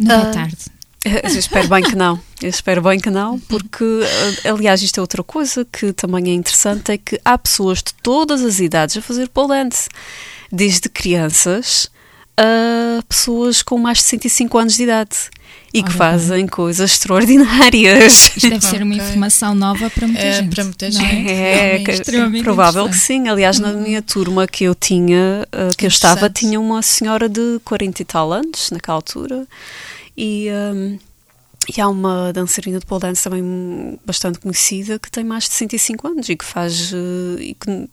Não 0.00 0.14
é 0.14 0.30
uh, 0.30 0.32
tarde. 0.32 0.56
Eu 1.04 1.38
espero 1.38 1.68
bem 1.68 1.82
que 1.84 1.94
não, 1.94 2.20
eu 2.42 2.48
espero 2.48 2.82
bem 2.82 2.98
que 2.98 3.08
não, 3.08 3.38
porque, 3.38 3.84
aliás, 4.44 4.82
isto 4.82 4.98
é 4.98 5.00
outra 5.00 5.22
coisa 5.22 5.64
que 5.64 5.92
também 5.92 6.32
é 6.32 6.34
interessante: 6.34 6.90
é 6.90 6.98
que 6.98 7.20
há 7.24 7.38
pessoas 7.38 7.78
de 7.78 7.94
todas 8.02 8.42
as 8.42 8.58
idades 8.58 8.96
a 8.96 9.00
fazer 9.00 9.28
pole 9.28 9.48
dance, 9.48 9.88
desde 10.50 10.88
crianças 10.88 11.88
a 12.38 13.02
pessoas 13.02 13.62
com 13.62 13.78
mais 13.78 13.98
de 13.98 14.04
65 14.04 14.58
anos 14.58 14.74
de 14.74 14.84
idade 14.84 15.30
e 15.72 15.82
que 15.82 15.92
fazem 15.92 16.46
coisas 16.46 16.92
extraordinárias. 16.92 18.28
Isto 18.36 18.48
deve 18.48 18.64
ser 18.64 18.82
uma 18.82 18.94
okay. 18.94 19.06
informação 19.06 19.54
nova 19.54 19.90
para 19.90 20.06
muita 20.06 20.22
é, 20.22 20.32
gente. 20.34 20.54
Para 20.54 20.64
muita 20.64 20.90
gente. 20.90 21.30
É, 21.30 21.76
é, 21.76 22.38
é 22.38 22.42
provável 22.42 22.88
que 22.88 22.96
sim. 22.96 23.28
Aliás, 23.28 23.58
na 23.58 23.68
uhum. 23.68 23.82
minha 23.82 24.00
turma 24.00 24.46
que 24.46 24.64
eu 24.64 24.74
tinha, 24.74 25.46
uh, 25.52 25.76
que 25.76 25.84
eu 25.84 25.88
estava, 25.88 26.30
tinha 26.30 26.58
uma 26.58 26.80
senhora 26.80 27.28
de 27.28 27.60
40 27.64 28.00
e 28.00 28.04
tal 28.04 28.32
anos, 28.32 28.70
naquela 28.70 28.96
altura, 28.96 29.46
e. 30.16 30.48
Um, 30.50 30.98
e 31.76 31.82
há 31.82 31.86
uma 31.86 32.32
dançarina 32.32 32.78
de 32.78 32.86
pole 32.86 33.02
dance 33.02 33.22
também 33.22 33.98
bastante 34.02 34.38
conhecida 34.38 34.98
que 34.98 35.10
tem 35.10 35.22
mais 35.22 35.44
de 35.44 35.50
65 35.50 36.08
anos 36.08 36.28
e 36.30 36.34
que 36.34 36.44
faz 36.44 36.94
uh, 36.94 37.36
e 37.38 37.54
que 37.54 37.90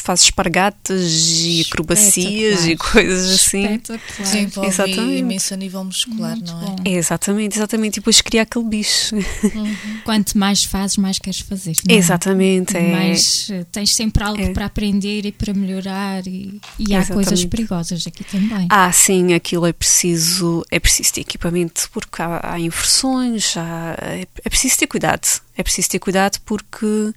faz 0.00 0.22
espargatas 0.22 1.10
e 1.40 1.62
acrobacias 1.66 2.66
e 2.66 2.76
coisas 2.76 3.30
assim. 3.30 3.64
Espetacular. 3.64 4.00
Desenvolve 4.18 4.68
exatamente. 4.68 5.18
imenso 5.18 5.54
a 5.54 5.56
nível 5.56 5.84
muscular, 5.84 6.36
Muito 6.36 6.52
não 6.52 6.76
é? 6.84 6.90
é? 6.90 6.92
Exatamente, 6.92 7.56
exatamente. 7.56 7.96
E 7.96 8.00
depois 8.00 8.20
cria 8.20 8.42
aquele 8.42 8.64
bicho. 8.64 9.14
Uhum. 9.14 9.76
Quanto 10.04 10.36
mais 10.36 10.64
fazes, 10.64 10.96
mais 10.96 11.18
queres 11.18 11.40
fazer. 11.40 11.76
É? 11.88 11.94
Exatamente. 11.94 12.76
É. 12.76 12.92
Mais 12.92 13.48
eh, 13.50 13.64
tens 13.70 13.94
sempre 13.94 14.22
algo 14.24 14.42
é. 14.42 14.50
para 14.50 14.66
aprender 14.66 15.26
e 15.26 15.32
para 15.32 15.52
melhorar 15.54 16.26
e, 16.26 16.60
e 16.78 16.94
há 16.94 17.04
coisas 17.06 17.44
perigosas 17.44 18.06
aqui 18.06 18.24
também. 18.24 18.66
Ah, 18.70 18.90
sim, 18.92 19.34
aquilo 19.34 19.66
é 19.66 19.72
preciso, 19.72 20.64
é 20.70 20.78
preciso 20.78 21.14
ter 21.14 21.20
equipamento 21.22 21.88
porque 21.92 22.22
há, 22.22 22.52
há 22.52 22.60
inversões, 22.60 23.56
há, 23.56 23.96
é, 24.00 24.26
é 24.44 24.48
preciso 24.48 24.78
ter 24.78 24.86
cuidado. 24.86 25.26
É 25.56 25.62
preciso 25.62 25.90
ter 25.90 25.98
cuidado 25.98 26.38
porque 26.44 27.12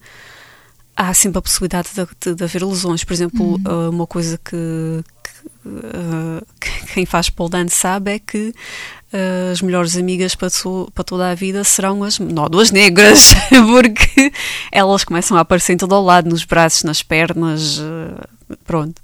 há 0.96 1.14
sempre 1.14 1.40
a 1.40 1.42
possibilidade 1.42 1.90
de, 1.94 2.08
de, 2.20 2.36
de 2.36 2.44
haver 2.44 2.64
lesões. 2.64 3.04
Por 3.04 3.14
exemplo, 3.14 3.46
uhum. 3.46 3.64
Uh, 3.66 3.90
uma 3.90 4.08
coisa 4.08 4.38
que, 4.38 4.56
que, 5.24 5.70
uh, 5.70 6.46
quem 6.94 7.06
faz 7.06 7.30
pole 7.30 7.50
dance 7.50 7.76
sabe 7.76 8.14
é 8.14 8.20
que 8.20 8.54
uh, 9.14 9.52
as 9.52 9.62
melhores 9.62 9.98
amigas 9.98 10.36
para, 10.36 10.50
para, 10.94 11.04
toda 11.04 11.30
a 11.30 11.36
vida 11.36 11.64
serão 11.64 12.04
as 12.04 12.20
nódoas 12.20 12.72
negras, 12.72 13.34
porque 13.50 14.32
elas 14.72 15.04
começam 15.04 15.38
a 15.38 15.42
aparecer 15.42 15.74
em 15.74 15.78
todo 15.78 15.96
o 15.96 16.02
lado, 16.02 16.30
nos 16.30 16.46
braços, 16.46 16.84
nas 16.84 17.02
pernas, 17.02 17.82
pronto. 18.66 19.02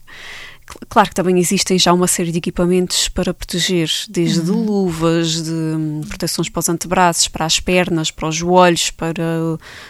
Claro 0.88 1.10
que 1.10 1.16
também 1.16 1.40
existem 1.40 1.80
já 1.80 1.92
uma 1.92 2.08
série 2.08 2.32
de 2.32 2.38
equipamentos 2.38 3.08
para 3.10 3.34
proteger, 3.34 3.90
desde 4.08 4.52
uhum. 4.52 4.66
luvas, 4.66 5.42
de 5.42 5.52
hum, 5.52 6.02
proteções 6.08 6.48
para 6.48 6.60
os 6.60 6.70
antebraços, 6.70 7.28
para 7.28 7.46
as 7.46 7.60
pernas, 7.60 8.12
para 8.12 8.28
os 8.28 8.36
joelhos, 8.36 8.92
para 8.92 9.24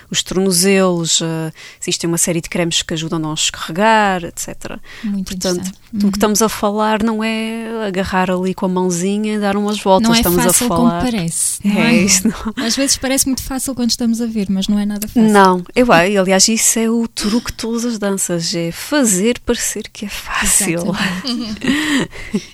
os 0.10 0.24
tornozelos. 0.24 1.20
Uh, 1.20 1.52
existem 1.82 2.08
uma 2.08 2.18
série 2.18 2.40
de 2.40 2.50
cremes 2.50 2.82
que 2.82 2.94
ajudam 2.94 3.30
a 3.30 3.34
escorregar, 3.34 4.24
etc. 4.24 4.78
Muito 5.04 5.30
Portanto, 5.30 5.72
uhum. 5.94 6.08
o 6.08 6.12
que 6.12 6.18
estamos 6.18 6.42
a 6.42 6.50
falar 6.50 7.04
não 7.04 7.24
é 7.24 7.86
agarrar 7.86 8.32
ali 8.32 8.54
com 8.54 8.66
a 8.66 8.70
mãozinha 8.70 9.36
e 9.36 9.40
dar 9.40 9.58
umas 9.58 9.80
voltas. 9.80 10.08
Não 10.08 10.16
é 10.16 10.20
estamos 10.20 10.44
fácil 10.44 10.66
a 10.66 10.70
falar. 10.70 11.02
como 11.02 11.12
parece. 11.12 11.68
Não 11.68 11.82
é, 11.82 11.96
é? 11.96 12.02
Isso, 12.04 12.28
não. 12.28 12.66
Às 12.66 12.76
vezes 12.76 12.98
parece 12.98 13.26
muito 13.26 13.44
fácil 13.44 13.76
quando 13.76 13.90
estamos 13.90 14.22
a 14.22 14.26
ver, 14.26 14.48
mas 14.50 14.68
não 14.68 14.80
é 14.80 14.86
nada 14.86 15.08
fácil. 15.08 15.30
Não, 15.30 15.64
eu, 15.76 15.92
aliás, 15.92 16.48
isso 16.48 16.80
é 16.80 16.90
o 16.90 17.08
truque 17.08 17.52
de 17.52 17.58
todas 17.58 17.86
as 17.86 18.00
danças, 18.00 18.54
é 18.56 18.72
fazer 18.72 19.40
parecer 19.40 19.90
que 19.92 20.06
é 20.06 20.10
fácil 20.10 20.69
fácil. 20.78 20.94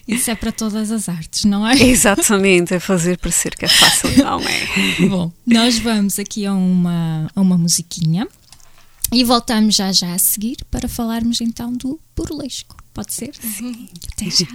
Isso 0.07 0.31
é 0.31 0.35
para 0.35 0.51
todas 0.51 0.91
as 0.91 1.09
artes, 1.09 1.45
não 1.45 1.67
é? 1.67 1.75
Exatamente, 1.81 2.73
é 2.73 2.79
fazer 2.79 3.17
parecer 3.17 3.55
que 3.55 3.65
é 3.65 3.67
fácil, 3.67 4.09
não 4.17 4.39
é? 4.39 5.07
Bom, 5.09 5.31
nós 5.45 5.77
vamos 5.79 6.19
aqui 6.19 6.45
a 6.45 6.53
uma, 6.53 7.27
a 7.35 7.41
uma 7.41 7.57
musiquinha 7.57 8.27
e 9.11 9.23
voltamos 9.23 9.75
já 9.75 9.91
já 9.91 10.13
a 10.13 10.17
seguir 10.17 10.57
para 10.69 10.87
falarmos 10.87 11.41
então 11.41 11.73
do 11.73 11.99
burlesco. 12.15 12.75
Pode 12.93 13.13
ser? 13.13 13.31
Sim. 13.35 13.89
Até 14.13 14.29
já. 14.29 14.47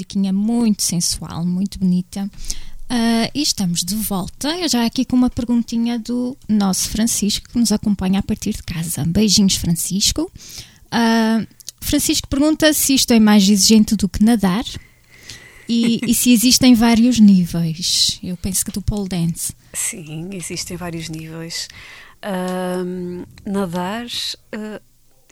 Musiquinha 0.00 0.32
muito 0.32 0.82
sensual, 0.82 1.44
muito 1.44 1.78
bonita. 1.78 2.24
Uh, 2.24 3.30
e 3.34 3.42
estamos 3.42 3.84
de 3.84 3.94
volta, 3.94 4.48
eu 4.56 4.68
já 4.68 4.84
aqui 4.84 5.04
com 5.04 5.14
uma 5.14 5.30
perguntinha 5.30 5.98
do 5.98 6.36
nosso 6.48 6.88
Francisco, 6.88 7.48
que 7.48 7.58
nos 7.58 7.70
acompanha 7.70 8.18
a 8.18 8.22
partir 8.22 8.52
de 8.52 8.62
casa. 8.62 9.04
Beijinhos, 9.04 9.56
Francisco. 9.56 10.30
Uh, 10.86 11.46
Francisco 11.80 12.26
pergunta 12.28 12.72
se 12.72 12.94
isto 12.94 13.12
é 13.12 13.20
mais 13.20 13.48
exigente 13.48 13.94
do 13.94 14.08
que 14.08 14.24
nadar 14.24 14.64
e, 15.68 16.00
e, 16.10 16.14
se 16.14 16.32
existem 16.32 16.74
vários 16.74 17.20
níveis. 17.20 18.18
Eu 18.22 18.36
penso 18.36 18.64
que 18.64 18.72
do 18.72 18.82
pole 18.82 19.08
dance. 19.08 19.54
Sim, 19.72 20.30
existem 20.32 20.76
vários 20.76 21.08
níveis. 21.08 21.68
Uh, 22.24 23.24
nadar, 23.46 24.06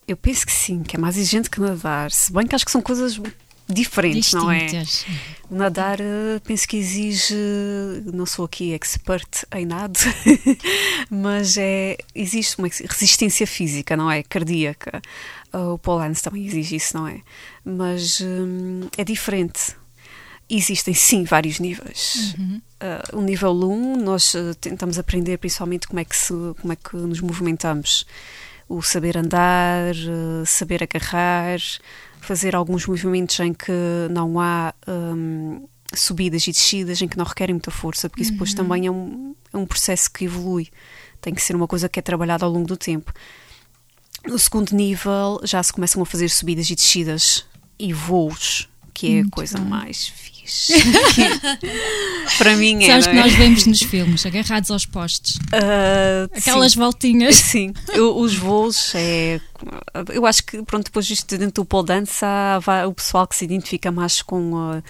eu 0.07 0.17
penso 0.17 0.47
que 0.47 0.53
sim, 0.53 0.83
que 0.83 0.97
é 0.97 0.99
mais 0.99 1.17
exigente 1.17 1.51
que 1.51 1.61
nadar, 1.61 2.13
se 2.13 2.33
bem 2.33 2.47
que 2.47 2.55
acho 2.55 2.65
que 2.65 2.71
são 2.71 2.81
coisas 2.81 3.21
diferentes, 3.69 4.31
Distintas. 4.31 5.05
não 5.07 5.15
é? 5.15 5.39
O 5.51 5.55
nadar, 5.55 6.01
eh, 6.01 6.41
penso 6.45 6.67
que 6.67 6.77
exige, 6.77 7.35
não 8.13 8.27
sou 8.27 8.45
aqui 8.45 8.73
expert 8.73 9.45
em 9.55 9.67
nada, 9.67 9.99
mas 11.11 11.57
é, 11.57 11.97
existe 12.15 12.59
uma 12.59 12.69
resistência 12.69 13.47
física, 13.47 13.97
não 13.97 14.11
é? 14.11 14.23
Cardíaca. 14.23 15.03
O 15.53 15.79
pole 15.79 16.07
dance 16.07 16.23
também 16.23 16.47
exige 16.47 16.77
isso, 16.77 16.97
não 16.97 17.09
é? 17.09 17.21
Mas 17.65 18.21
hum, 18.21 18.89
é 18.97 19.05
diferente. 19.05 19.75
Existem 20.51 20.95
sim 20.95 21.25
vários 21.25 21.59
níveis. 21.59 22.35
Uhum. 22.39 22.61
uh, 22.83 23.19
o 23.19 23.23
nível 23.23 23.53
1, 23.53 23.97
nós 23.97 24.35
uh, 24.35 24.55
tentamos 24.55 24.99
aprender 24.99 25.37
principalmente 25.39 25.87
como 25.87 26.01
é, 26.01 26.05
que 26.05 26.17
se, 26.17 26.33
como 26.61 26.73
é 26.73 26.77
que 26.77 26.97
nos 26.97 27.21
movimentamos. 27.21 28.07
O 28.67 28.83
saber 28.83 29.17
andar, 29.17 29.95
saber 30.45 30.83
agarrar, 30.83 31.59
fazer 32.21 32.55
alguns 32.55 32.87
movimentos 32.87 33.39
em 33.41 33.53
que 33.53 33.73
não 34.11 34.41
há 34.41 34.75
um, 34.87 35.67
subidas 35.95 36.47
e 36.47 36.53
descidas, 36.53 37.01
em 37.01 37.09
que 37.09 37.17
não 37.17 37.25
requerem 37.25 37.55
muita 37.55 37.71
força, 37.71 38.09
porque 38.09 38.23
isso 38.23 38.33
depois 38.33 38.51
uhum. 38.51 38.57
também 38.57 38.87
é 38.87 38.91
um, 38.91 39.35
é 39.53 39.57
um 39.57 39.67
processo 39.67 40.11
que 40.11 40.25
evolui. 40.25 40.69
Tem 41.21 41.35
que 41.35 41.43
ser 41.43 41.57
uma 41.57 41.67
coisa 41.67 41.89
que 41.89 41.99
é 41.99 42.03
trabalhada 42.03 42.45
ao 42.45 42.51
longo 42.51 42.67
do 42.67 42.77
tempo. 42.77 43.13
No 44.27 44.39
segundo 44.39 44.73
nível 44.73 45.41
já 45.45 45.63
se 45.63 45.73
começam 45.73 46.03
a 46.03 46.07
fazer 46.07 46.29
subidas 46.29 46.69
e 46.71 46.75
descidas 46.75 47.47
e 47.79 47.93
voos, 47.93 48.69
que 48.93 49.19
é 49.19 49.21
a 49.21 49.29
coisa 49.31 49.59
bem. 49.59 49.69
mais 49.69 50.09
fixe. 50.49 50.75
Para 52.39 52.57
mim 52.57 52.83
é. 52.83 52.87
Sabes 52.87 53.07
que 53.07 53.17
é? 53.17 53.21
nós 53.21 53.35
vemos 53.35 53.67
nos 53.67 53.83
filmes, 53.83 54.25
agarrados 54.25 54.71
aos 54.71 54.87
postes. 54.87 55.37
Uh, 55.37 56.37
Aquelas 56.37 56.73
sim. 56.73 56.79
voltinhas. 56.79 57.37
Sim, 57.37 57.73
eu, 57.89 58.17
os 58.17 58.35
voos 58.35 58.95
é. 58.95 59.41
Eu 60.13 60.25
acho 60.25 60.45
que, 60.45 60.63
pronto, 60.63 60.85
depois 60.85 61.07
disto 61.07 61.37
dentro 61.37 61.63
do 61.63 61.65
pole 61.65 61.87
dance, 61.87 62.25
há, 62.25 62.61
o 62.87 62.95
pessoal 62.95 63.27
que 63.27 63.37
se 63.37 63.45
identifica 63.45 63.93
mais 63.93 64.23
com. 64.23 64.53
Uh, 64.53 64.83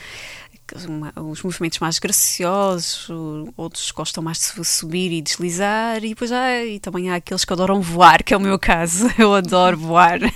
os 1.16 1.42
movimentos 1.42 1.78
mais 1.78 1.98
graciosos, 1.98 3.08
outros 3.56 3.90
gostam 3.90 4.22
mais 4.22 4.52
de 4.56 4.64
subir 4.64 5.12
e 5.12 5.22
deslizar, 5.22 6.04
e 6.04 6.10
depois 6.10 6.32
há, 6.32 6.64
e 6.64 6.78
também 6.78 7.10
há 7.10 7.16
aqueles 7.16 7.44
que 7.44 7.52
adoram 7.52 7.80
voar, 7.80 8.22
que 8.22 8.34
é 8.34 8.36
o 8.36 8.40
meu 8.40 8.58
caso. 8.58 9.08
Eu 9.18 9.34
adoro 9.34 9.76
voar, 9.76 10.22
é 10.22 10.30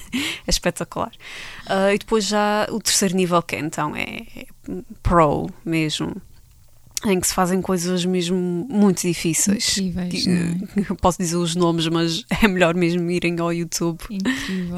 espetacular. 0.48 1.12
Uh, 1.66 1.94
e 1.94 1.98
depois 1.98 2.26
já 2.26 2.66
o 2.70 2.78
terceiro 2.78 3.14
nível, 3.16 3.42
que 3.42 3.56
é, 3.56 3.60
então 3.60 3.94
é 3.94 4.46
pro 5.02 5.50
mesmo 5.64 6.20
em 7.04 7.18
que 7.18 7.26
se 7.26 7.34
fazem 7.34 7.60
coisas 7.60 8.04
mesmo 8.04 8.66
muito 8.70 9.02
difíceis. 9.02 9.76
Incríveis. 9.76 10.26
É? 10.26 10.94
Posso 11.00 11.18
dizer 11.18 11.36
os 11.36 11.54
nomes, 11.56 11.88
mas 11.88 12.24
é 12.42 12.46
melhor 12.46 12.74
mesmo 12.74 13.10
irem 13.10 13.38
ao 13.40 13.52
YouTube. 13.52 13.98
Incrível. 14.08 14.76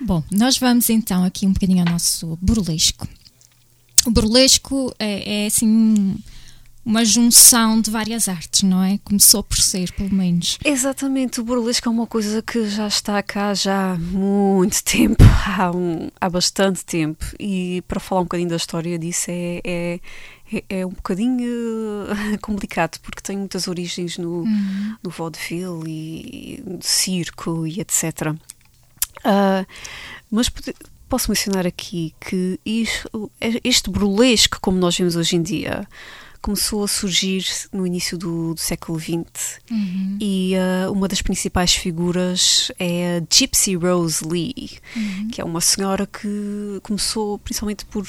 Bom, 0.00 0.22
nós 0.30 0.58
vamos 0.58 0.88
então 0.90 1.24
aqui 1.24 1.46
um 1.46 1.52
bocadinho 1.52 1.80
ao 1.80 1.92
nosso 1.92 2.38
burlesco. 2.40 3.08
O 4.06 4.10
burlesco 4.10 4.94
é, 4.98 5.44
é 5.44 5.46
assim 5.46 6.16
uma 6.88 7.04
junção 7.04 7.82
de 7.82 7.90
várias 7.90 8.28
artes, 8.28 8.62
não 8.62 8.82
é? 8.82 8.98
Começou 9.04 9.42
por 9.42 9.58
ser, 9.58 9.92
pelo 9.92 10.10
menos. 10.10 10.58
Exatamente, 10.64 11.38
o 11.38 11.44
burlesco 11.44 11.86
é 11.86 11.92
uma 11.92 12.06
coisa 12.06 12.40
que 12.40 12.66
já 12.66 12.86
está 12.86 13.22
cá 13.22 13.52
já 13.52 13.92
há 13.92 13.98
muito 13.98 14.82
tempo, 14.84 15.22
há, 15.46 15.70
um, 15.70 16.08
há 16.18 16.30
bastante 16.30 16.86
tempo. 16.86 17.26
E 17.38 17.82
para 17.86 18.00
falar 18.00 18.22
um 18.22 18.24
bocadinho 18.24 18.48
da 18.48 18.56
história 18.56 18.98
disso 18.98 19.26
é, 19.28 19.60
é, 19.62 20.00
é, 20.50 20.64
é 20.80 20.86
um 20.86 20.92
bocadinho 20.92 22.06
complicado, 22.40 22.98
porque 23.02 23.20
tem 23.20 23.36
muitas 23.36 23.68
origens 23.68 24.16
no, 24.16 24.44
uhum. 24.44 24.96
no 25.04 25.10
vaudeville 25.10 25.82
e 25.86 26.62
no 26.66 26.78
circo 26.80 27.66
e 27.66 27.80
etc. 27.82 28.28
Uh, 28.28 28.38
ah, 29.24 29.66
mas 30.30 30.50
posso 31.08 31.30
mencionar 31.30 31.66
aqui 31.66 32.14
que 32.20 32.60
isto, 32.64 33.30
este 33.64 33.90
burlesco, 33.90 34.58
como 34.60 34.78
nós 34.78 34.96
vemos 34.96 35.16
hoje 35.16 35.36
em 35.36 35.42
dia, 35.42 35.86
começou 36.40 36.84
a 36.84 36.88
surgir 36.88 37.44
no 37.72 37.86
início 37.86 38.16
do, 38.16 38.54
do 38.54 38.60
século 38.60 38.98
XX 38.98 39.60
uhum. 39.70 40.18
e 40.20 40.52
uh, 40.54 40.92
uma 40.92 41.08
das 41.08 41.20
principais 41.20 41.74
figuras 41.74 42.70
é 42.78 43.18
a 43.18 43.22
Gypsy 43.28 43.74
Rose 43.74 44.24
Lee, 44.24 44.78
uhum. 44.94 45.28
que 45.32 45.40
é 45.40 45.44
uma 45.44 45.60
senhora 45.60 46.06
que 46.06 46.80
começou 46.82 47.38
principalmente 47.38 47.84
por 47.86 48.06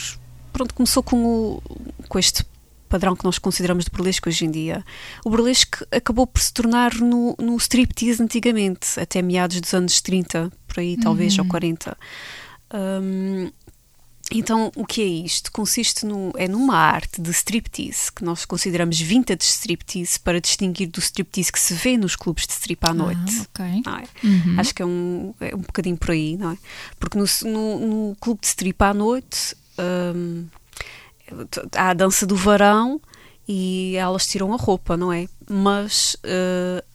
pronto 0.54 0.74
começou 0.74 1.02
com 1.02 1.24
o, 1.26 1.64
com 2.08 2.20
este 2.20 2.46
padrão 2.90 3.16
que 3.16 3.24
nós 3.24 3.38
consideramos 3.38 3.86
de 3.86 3.92
burlesco 3.92 4.28
hoje 4.28 4.46
em 4.46 4.52
dia. 4.52 4.84
O 5.24 5.30
burlesco 5.30 5.86
acabou 5.92 6.26
por 6.26 6.42
se 6.42 6.52
tornar 6.52 6.96
no, 6.96 7.36
no 7.40 7.56
striptease 7.58 8.22
antigamente, 8.22 9.00
até 9.00 9.22
meados 9.22 9.62
dos 9.62 9.74
anos 9.74 10.02
30, 10.02 10.52
por 10.68 10.80
aí 10.80 10.98
talvez, 10.98 11.38
uhum. 11.38 11.44
ou 11.44 11.50
40. 11.50 11.96
Um, 12.74 13.52
então, 14.32 14.72
o 14.76 14.86
que 14.86 15.02
é 15.02 15.06
isto? 15.06 15.52
Consiste 15.52 16.06
no, 16.06 16.32
é 16.36 16.48
numa 16.48 16.76
arte 16.76 17.20
de 17.20 17.32
striptease, 17.32 18.12
que 18.12 18.24
nós 18.24 18.46
consideramos 18.46 19.00
vintage 19.00 19.44
striptease, 19.44 20.20
para 20.20 20.40
distinguir 20.40 20.88
do 20.88 21.00
striptease 21.00 21.52
que 21.52 21.60
se 21.60 21.74
vê 21.74 21.98
nos 21.98 22.16
clubes 22.16 22.46
de 22.46 22.54
strip 22.54 22.86
à 22.86 22.94
noite. 22.94 23.20
Ah, 23.40 23.46
okay. 23.50 23.82
é? 24.24 24.28
uhum. 24.28 24.60
Acho 24.60 24.76
que 24.76 24.82
é 24.84 24.86
um, 24.86 25.34
é 25.40 25.56
um 25.56 25.62
bocadinho 25.62 25.98
por 25.98 26.12
aí, 26.12 26.38
não 26.38 26.52
é? 26.52 26.58
Porque 27.00 27.18
no, 27.18 27.26
no, 27.46 27.80
no 27.80 28.16
clube 28.18 28.42
de 28.42 28.48
strip 28.48 28.80
à 28.84 28.94
noite 28.94 29.56
um, 29.80 30.46
há 31.76 31.90
a 31.90 31.94
dança 31.94 32.28
do 32.28 32.36
varão 32.36 33.02
e 33.48 33.96
elas 33.96 34.28
tiram 34.28 34.54
a 34.54 34.58
roupa, 34.58 34.96
não 34.96 35.12
é? 35.12 35.28
Mas 35.50 36.16
uh, 36.24 36.86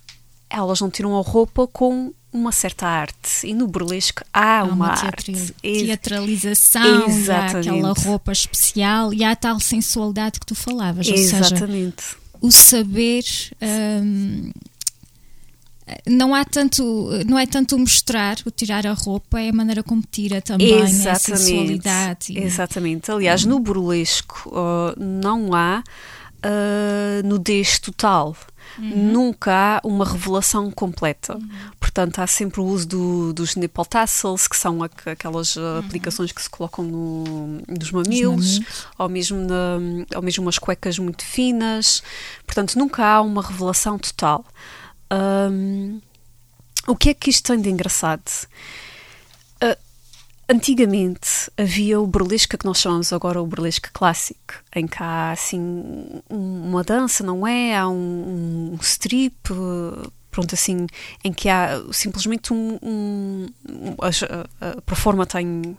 elas 0.49 0.81
não 0.81 0.89
tiram 0.89 1.19
a 1.19 1.21
roupa 1.21 1.67
com 1.67 2.15
uma 2.35 2.51
certa 2.51 2.87
arte 2.87 3.47
e 3.47 3.55
no 3.55 3.69
burlesco 3.69 4.25
há, 4.33 4.59
há 4.59 4.65
uma, 4.65 4.75
uma 4.75 4.89
arte. 4.89 5.33
Teatralização, 5.63 7.07
há 7.31 7.59
aquela 7.59 7.93
roupa 7.93 8.33
especial 8.33 9.15
e 9.15 9.23
há 9.23 9.31
a 9.31 9.37
tal 9.37 9.61
sensualidade 9.61 10.41
que 10.41 10.47
tu 10.47 10.55
falavas. 10.57 11.07
Exatamente. 11.07 12.03
Seja, 12.03 12.17
o 12.41 12.51
saber. 12.51 13.25
Hum, 13.63 14.51
não 16.07 16.35
há 16.35 16.45
tanto, 16.45 17.11
não 17.27 17.39
é 17.39 17.47
tanto 17.47 17.79
mostrar, 17.79 18.39
o 18.47 18.51
tirar 18.51 18.87
a 18.87 18.95
roupa, 18.95 19.39
é 19.39 19.51
a 19.51 19.53
maneira 19.53 19.83
como 19.83 20.03
tira 20.11 20.41
também 20.41 20.75
né, 20.75 20.81
Exatamente. 20.81 21.33
a 21.33 21.37
sensualidade. 21.37 22.39
Exatamente. 22.39 23.11
Aliás, 23.11 23.45
no 23.45 23.61
burlesco 23.61 24.51
não 24.97 25.55
há 25.55 25.85
uh, 26.45 27.27
nudez 27.27 27.79
total. 27.79 28.37
Uhum. 28.79 29.13
Nunca 29.13 29.53
há 29.53 29.81
uma 29.87 30.05
revelação 30.05 30.71
completa. 30.71 31.37
Uhum. 31.37 31.49
Portanto, 31.79 32.19
há 32.19 32.27
sempre 32.27 32.61
o 32.61 32.65
uso 32.65 32.89
do, 32.89 33.33
dos 33.33 33.55
nipple 33.55 33.85
tassels, 33.87 34.49
que 34.49 34.57
são 34.57 34.83
aquelas 34.83 35.57
uh, 35.57 35.61
uhum. 35.61 35.79
aplicações 35.79 36.33
que 36.33 36.43
se 36.43 36.51
colocam 36.51 36.85
no, 36.85 37.63
nos 37.69 37.91
mamilos, 37.93 38.61
ou 38.99 39.09
mesmo, 39.09 39.39
na, 39.39 39.79
ou 40.17 40.23
mesmo 40.23 40.45
umas 40.45 40.59
cuecas 40.59 40.99
muito 40.99 41.25
finas. 41.25 42.03
Portanto, 42.47 42.77
nunca 42.77 43.05
há 43.05 43.21
uma 43.21 43.43
revelação 43.43 43.99
total. 43.99 44.45
Um, 45.13 46.01
o 46.87 46.97
que 46.97 47.11
é 47.11 47.15
que 47.15 47.31
isto 47.31 47.47
tem 47.47 47.61
de 47.61 47.71
engraçado? 47.71 48.31
Antigamente 50.49 51.51
havia 51.57 51.99
o 51.99 52.07
burlesque 52.07 52.59
que 52.59 52.67
nós 52.67 52.79
chamamos 52.79 53.13
agora 53.13 53.41
o 53.41 53.47
burlesque 53.47 53.91
clássico, 53.91 54.55
em 54.75 54.87
que 54.87 55.03
há 55.03 55.33
assim 55.33 56.21
uma 56.29 56.85
dança, 56.85 57.25
não 57.25 57.47
é? 57.47 57.77
Há 57.77 57.89
um, 57.89 58.75
um 58.75 58.79
strip, 58.83 59.35
pronto, 60.31 60.55
assim, 60.55 60.87
em 61.25 61.33
que 61.33 61.49
há 61.49 61.83
simplesmente 61.93 62.53
um. 62.53 62.79
um 62.83 63.47
a, 64.01 64.09
a, 64.67 65.23
a 65.23 65.27
tem 65.27 65.77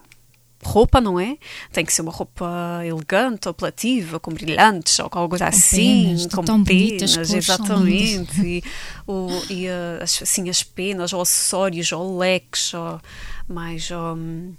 roupa, 0.67 0.99
não 0.99 1.19
é? 1.19 1.37
Tem 1.71 1.85
que 1.85 1.93
ser 1.93 2.01
uma 2.01 2.11
roupa 2.11 2.81
elegante, 2.85 3.47
apelativa, 3.47 4.19
com 4.19 4.31
brilhantes 4.31 4.99
ou 4.99 5.05
alguma 5.05 5.29
coisa 5.29 5.47
assim, 5.47 6.05
penas, 6.05 6.25
com 6.27 6.43
tão 6.43 6.63
penas, 6.63 7.33
exatamente. 7.33 8.41
e, 8.41 8.63
o, 9.07 9.29
e 9.49 9.67
assim, 10.01 10.49
as 10.49 10.63
penas, 10.63 11.13
ou 11.13 11.21
acessórios, 11.21 11.91
ou 11.91 12.17
leques, 12.17 12.73
ou 12.73 12.99
mais, 13.47 13.89
um, 13.91 14.53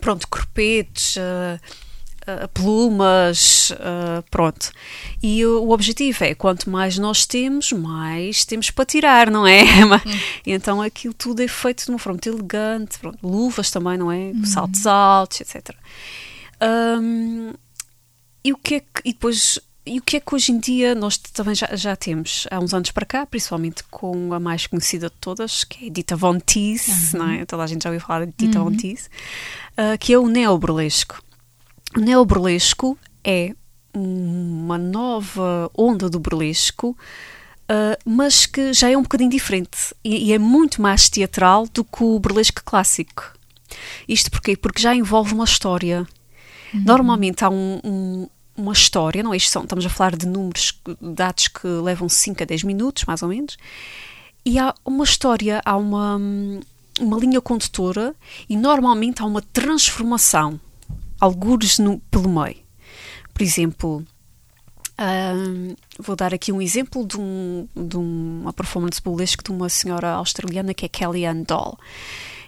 pronto, 0.00 0.26
corpetes. 0.28 1.16
Uh, 1.16 1.83
Uh, 2.26 2.48
plumas, 2.48 3.70
uh, 3.72 4.24
pronto. 4.30 4.72
E 5.22 5.44
o, 5.44 5.62
o, 5.62 5.72
objetivo 5.72 6.24
é, 6.24 6.34
quanto 6.34 6.70
mais 6.70 6.96
nós 6.96 7.26
temos, 7.26 7.70
mais 7.70 8.46
temos 8.46 8.70
para 8.70 8.86
tirar, 8.86 9.30
não 9.30 9.46
é? 9.46 9.62
Hum. 9.84 10.18
então 10.46 10.80
aquilo 10.80 11.12
tudo 11.12 11.42
é 11.42 11.48
feito 11.48 11.84
de 11.84 11.90
uma 11.90 11.98
forma 11.98 12.14
muito 12.14 12.28
elegante, 12.28 12.98
pronto. 12.98 13.18
luvas 13.22 13.70
também, 13.70 13.98
não 13.98 14.10
é? 14.10 14.32
Hum. 14.34 14.44
Saltos 14.44 14.86
altos, 14.86 15.42
etc. 15.42 15.76
Um, 16.62 17.52
e 18.42 18.52
o 18.52 18.56
que 18.56 18.76
é 18.76 18.80
que, 18.80 18.86
e 19.04 19.12
depois 19.12 19.60
e 19.86 19.98
o 19.98 20.02
que 20.02 20.16
é 20.16 20.20
que 20.20 20.34
hoje 20.34 20.50
em 20.50 20.58
dia 20.58 20.94
nós 20.94 21.18
também 21.18 21.54
já, 21.54 21.68
já 21.76 21.94
temos, 21.94 22.46
há 22.50 22.58
uns 22.58 22.72
anos 22.72 22.90
para 22.90 23.04
cá, 23.04 23.26
principalmente 23.26 23.84
com 23.90 24.32
a 24.32 24.40
mais 24.40 24.66
conhecida 24.66 25.10
de 25.10 25.16
todas, 25.20 25.62
que 25.62 25.86
é 25.86 25.90
Dita 25.90 26.16
Von 26.16 26.40
Teese, 26.40 27.14
uhum. 27.14 27.22
não 27.22 27.30
é? 27.30 27.44
Toda 27.44 27.62
a 27.62 27.66
gente 27.66 27.82
já 27.84 27.90
ouviu 27.90 28.00
falar 28.00 28.24
de 28.24 28.32
Dita 28.36 28.58
uhum. 28.58 28.70
Von 28.70 28.76
Teese, 28.76 29.08
uh, 29.72 29.98
que 29.98 30.14
é 30.14 30.18
o 30.18 30.26
neoburlesco. 30.26 31.22
O 31.96 32.00
neoburlesco 32.00 32.98
é 33.22 33.54
uma 33.94 34.76
nova 34.76 35.70
onda 35.76 36.10
do 36.10 36.18
burlesco, 36.18 36.96
uh, 37.70 37.96
mas 38.04 38.46
que 38.46 38.72
já 38.72 38.90
é 38.90 38.96
um 38.96 39.02
bocadinho 39.02 39.30
diferente 39.30 39.94
e, 40.02 40.28
e, 40.28 40.32
é 40.32 40.38
muito 40.38 40.82
mais 40.82 41.08
teatral 41.08 41.68
do 41.72 41.84
que 41.84 42.02
o 42.02 42.18
burlesco 42.18 42.62
clássico. 42.64 43.32
Isto 44.08 44.30
porquê? 44.30 44.56
Porque 44.56 44.82
já 44.82 44.94
envolve 44.94 45.34
uma 45.34 45.44
história. 45.44 46.06
Uhum. 46.72 46.82
Normalmente 46.84 47.44
há 47.44 47.50
um, 47.50 47.80
um, 47.84 48.28
uma 48.56 48.72
história, 48.72 49.22
não 49.22 49.32
é? 49.32 49.36
Isto 49.36 49.50
são, 49.50 49.62
estamos 49.62 49.86
a 49.86 49.88
falar 49.88 50.16
de 50.16 50.26
números, 50.26 50.80
dados 51.00 51.46
que 51.46 51.66
levam 51.66 52.08
5 52.08 52.42
a 52.42 52.46
10 52.46 52.64
minutos, 52.64 53.04
mais 53.04 53.22
ou 53.22 53.28
menos, 53.28 53.56
e 54.44 54.58
há 54.58 54.74
uma 54.84 55.04
história, 55.04 55.62
há 55.64 55.76
uma, 55.76 56.20
uma 57.00 57.18
linha 57.18 57.40
condutora 57.40 58.14
e 58.48 58.56
normalmente 58.56 59.22
há 59.22 59.24
uma 59.24 59.40
transformação, 59.40 60.60
algures 61.20 61.78
no, 61.78 61.98
pelo 62.10 62.28
meio. 62.28 62.56
Por 63.32 63.42
exemplo, 63.42 64.04
Um, 64.96 65.74
vou 65.98 66.14
dar 66.14 66.32
aqui 66.32 66.52
um 66.52 66.62
exemplo 66.62 67.04
de, 67.04 67.18
um, 67.18 67.66
de 67.74 67.96
uma 67.96 68.52
performance 68.52 69.02
burlesque 69.02 69.42
de 69.42 69.50
uma 69.50 69.68
senhora 69.68 70.10
australiana 70.12 70.72
que 70.72 70.84
é 70.86 70.88
Kellyanne 70.88 71.44
Doll. 71.44 71.76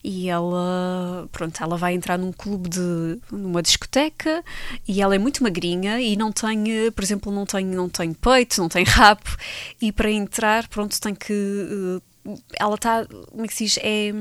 E 0.05 0.29
ela, 0.29 1.29
pronto, 1.33 1.61
ela 1.61 1.77
vai 1.77 1.95
entrar 1.95 2.17
num 2.17 2.31
clube 2.31 2.69
de 2.69 3.19
numa 3.33 3.61
discoteca 3.61 4.45
e 4.87 5.03
ela 5.03 5.17
é 5.17 5.19
muito 5.19 5.43
magrinha 5.43 6.01
e 6.01 6.17
não 6.17 6.31
tem, 6.31 6.93
por 6.95 7.03
exemplo, 7.03 7.33
não 7.33 7.45
tem 7.45 7.67
não 7.67 7.89
tem 7.89 8.13
peito, 8.13 8.61
não 8.61 8.69
tem 8.69 8.85
rabo. 8.87 9.37
E 9.83 9.91
para 9.91 10.09
entrar, 10.09 10.69
pronto, 10.69 11.01
tem 11.01 11.15
que 11.17 11.33
eh, 12.25 12.33
ela 12.61 12.77
está, 12.77 13.05
como 13.05 13.45
é 13.45 13.49
que 13.49 13.55
se 13.55 13.65
diz, 13.65 13.79
é 13.83 14.13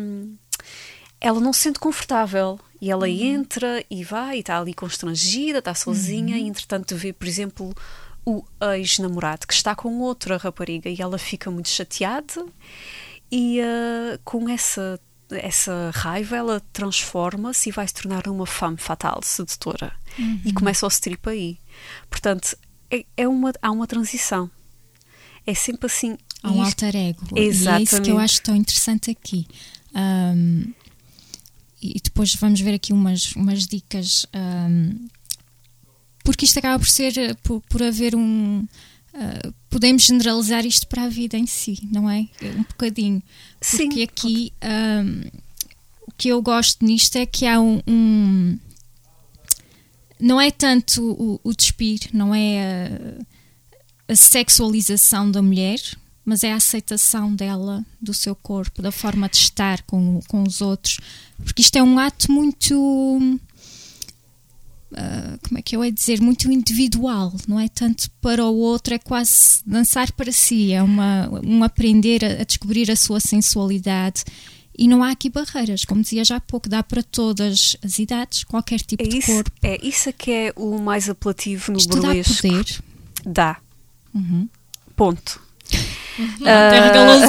ela 1.22 1.40
não 1.40 1.54
se 1.54 1.62
sente 1.62 1.80
confortável 1.80 2.60
e 2.86 2.92
ela 2.92 3.08
uhum. 3.08 3.12
entra 3.12 3.84
e 3.90 4.04
vai 4.04 4.38
e 4.38 4.40
está 4.42 4.60
ali 4.60 4.72
constrangida, 4.72 5.58
está 5.58 5.74
sozinha 5.74 6.38
uhum. 6.38 6.44
e 6.44 6.48
entretanto 6.48 6.96
vê, 6.96 7.12
por 7.12 7.28
exemplo, 7.28 7.74
o 8.24 8.46
ex-namorado 8.76 9.48
que 9.48 9.56
está 9.56 9.74
com 9.76 10.00
outra 10.02 10.38
rapariga 10.38 10.88
e 10.88 11.02
ela 11.02 11.18
fica 11.18 11.50
muito 11.50 11.68
chateada 11.68 12.46
e 13.32 13.60
uh, 13.60 14.20
com 14.24 14.48
essa 14.48 15.00
essa 15.32 15.90
raiva 15.96 16.38
ela 16.38 16.62
transforma-se 16.72 17.70
e 17.70 17.72
vai 17.72 17.88
se 17.88 17.96
tornar 17.96 18.28
uma 18.28 18.46
femme 18.46 18.78
fatal, 18.78 19.20
sedutora. 19.24 19.92
Uhum. 20.20 20.42
E 20.46 20.54
começa 20.54 20.86
o 20.86 20.88
strip 20.88 21.28
aí. 21.28 21.58
Portanto, 22.08 22.56
é, 22.92 23.04
é, 23.18 23.28
uma, 23.28 23.52
há 23.60 23.72
uma 23.72 23.88
transição. 23.88 24.48
É 25.44 25.56
sempre 25.56 25.88
assim. 25.88 26.16
Há 26.44 26.52
um 26.52 26.64
isto... 26.64 26.86
alter 26.86 26.96
ego. 26.96 27.26
Exatamente. 27.36 27.66
E 27.66 27.68
é 27.68 27.82
isso 27.82 28.02
que 28.04 28.12
eu 28.12 28.20
acho 28.20 28.42
tão 28.44 28.56
interessante 28.56 29.10
aqui. 29.10 29.48
Um, 29.96 30.72
e 31.96 32.00
depois 32.02 32.34
vamos 32.36 32.60
ver 32.62 32.74
aqui 32.74 32.94
umas, 32.94 33.36
umas 33.36 33.66
dicas. 33.66 34.26
Um, 34.34 35.08
porque 36.24 36.46
isto 36.46 36.58
acaba 36.58 36.80
por 36.80 36.90
ser, 36.90 37.36
por, 37.44 37.62
por 37.62 37.84
haver 37.84 38.16
um. 38.16 38.66
Uh, 39.14 39.54
podemos 39.70 40.04
generalizar 40.04 40.66
isto 40.66 40.88
para 40.88 41.04
a 41.04 41.10
vida 41.10 41.38
em 41.38 41.46
si, 41.46 41.80
não 41.92 42.10
é? 42.10 42.28
Um 42.42 42.64
bocadinho. 42.64 43.22
Porque 43.60 43.92
Sim. 43.92 44.04
aqui 44.04 44.54
um, 44.64 45.22
o 46.08 46.12
que 46.18 46.30
eu 46.30 46.42
gosto 46.42 46.84
nisto 46.84 47.16
é 47.18 47.26
que 47.26 47.46
há 47.46 47.60
um. 47.60 47.80
um 47.88 48.58
não 50.20 50.40
é 50.40 50.50
tanto 50.50 51.04
o, 51.12 51.40
o 51.44 51.54
despir, 51.54 52.00
não 52.14 52.34
é 52.34 53.20
a, 54.08 54.14
a, 54.14 54.16
sexualização 54.16 55.30
da 55.30 55.42
mulher, 55.42 55.80
mas 56.26 56.44
é 56.44 56.52
a 56.52 56.56
aceitação 56.56 57.34
dela, 57.34 57.86
do 58.02 58.14
seu 58.14 58.36
corpo, 58.36 58.82
da 58.82 58.92
forma 58.92 59.30
de 59.30 59.38
estar 59.38 59.84
com, 59.84 60.20
com 60.28 60.44
os 60.44 60.60
outros. 60.60 61.00
Porque 61.44 61.62
isto 61.62 61.76
é 61.76 61.84
um 61.84 62.00
ato 62.00 62.32
muito 62.32 62.76
uh, 64.92 65.40
como 65.48 65.60
é 65.60 65.62
que 65.62 65.76
eu 65.76 65.84
ia 65.84 65.92
dizer, 65.92 66.22
muito 66.22 66.52
individual, 66.52 67.34
não 67.48 67.60
é 67.60 67.68
tanto 67.68 68.10
para 68.22 68.44
o 68.46 68.56
outro, 68.56 68.94
é 68.94 69.00
quase 69.00 69.62
dançar 69.66 70.12
para 70.14 70.32
si, 70.32 70.72
é 70.72 70.82
uma, 70.82 71.30
um 71.44 71.64
aprender 71.64 72.24
a, 72.24 72.42
a 72.42 72.44
descobrir 72.44 72.90
a 72.90 72.96
sua 72.96 73.20
sensualidade. 73.20 74.24
E 74.78 74.90
não 74.90 75.02
há 75.02 75.12
aqui 75.12 75.30
barreiras, 75.30 75.86
como 75.86 76.02
dizia 76.02 76.26
já 76.26 76.36
há 76.36 76.42
pouco, 76.42 76.68
dá 76.68 76.84
para 76.84 77.02
todas 77.02 77.78
as 77.82 77.98
idades, 77.98 78.44
qualquer 78.44 78.82
tipo 78.82 79.04
é 79.04 79.08
de 79.08 79.20
isso, 79.20 79.32
corpo. 79.32 79.52
É 79.64 79.80
isso 79.82 80.12
que 80.12 80.32
é 80.32 80.54
o 80.56 80.78
mais 80.80 81.10
apelativo 81.10 81.72
no 81.72 81.78
Isto 81.78 81.96
burlesco. 81.96 82.34
Dá 82.34 82.50
poder? 82.50 82.84
Dá. 83.26 83.58
Uhum. 84.14 84.50
Ponto. 84.96 85.45
Uhum. 86.18 86.46
Uh... 86.46 87.26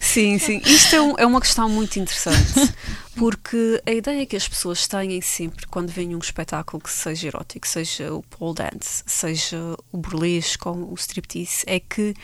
sim, 0.00 0.38
sim. 0.38 0.60
Isto 0.64 0.96
é, 0.96 1.00
um, 1.00 1.14
é, 1.18 1.26
uma 1.26 1.40
questão 1.40 1.68
muito 1.68 1.98
interessante. 1.98 2.74
Porque 3.14 3.82
a 3.84 3.92
ideia 3.92 4.26
que 4.26 4.36
as 4.36 4.48
pessoas 4.48 4.86
têm 4.86 5.20
sempre 5.20 5.66
quando 5.66 5.90
vêm 5.90 6.14
um 6.14 6.18
espetáculo 6.18 6.82
que 6.82 6.90
seja 6.90 7.28
erótico, 7.28 7.66
seja 7.66 8.12
o 8.12 8.22
pole 8.22 8.54
dance, 8.54 9.02
seja 9.06 9.76
o 9.92 9.98
burlesque 9.98 10.68
ou 10.68 10.92
o 10.92 10.94
striptease, 10.94 11.64
é 11.66 11.80
que 11.80 12.14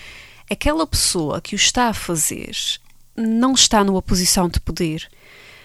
aquela 0.48 0.86
pessoa 0.86 1.40
que 1.40 1.54
o 1.54 1.56
está 1.56 1.88
a 1.88 1.94
fazer 1.94 2.52
não 3.16 3.54
está 3.54 3.82
numa 3.82 4.02
posição 4.02 4.48
de 4.48 4.60
poder. 4.60 5.08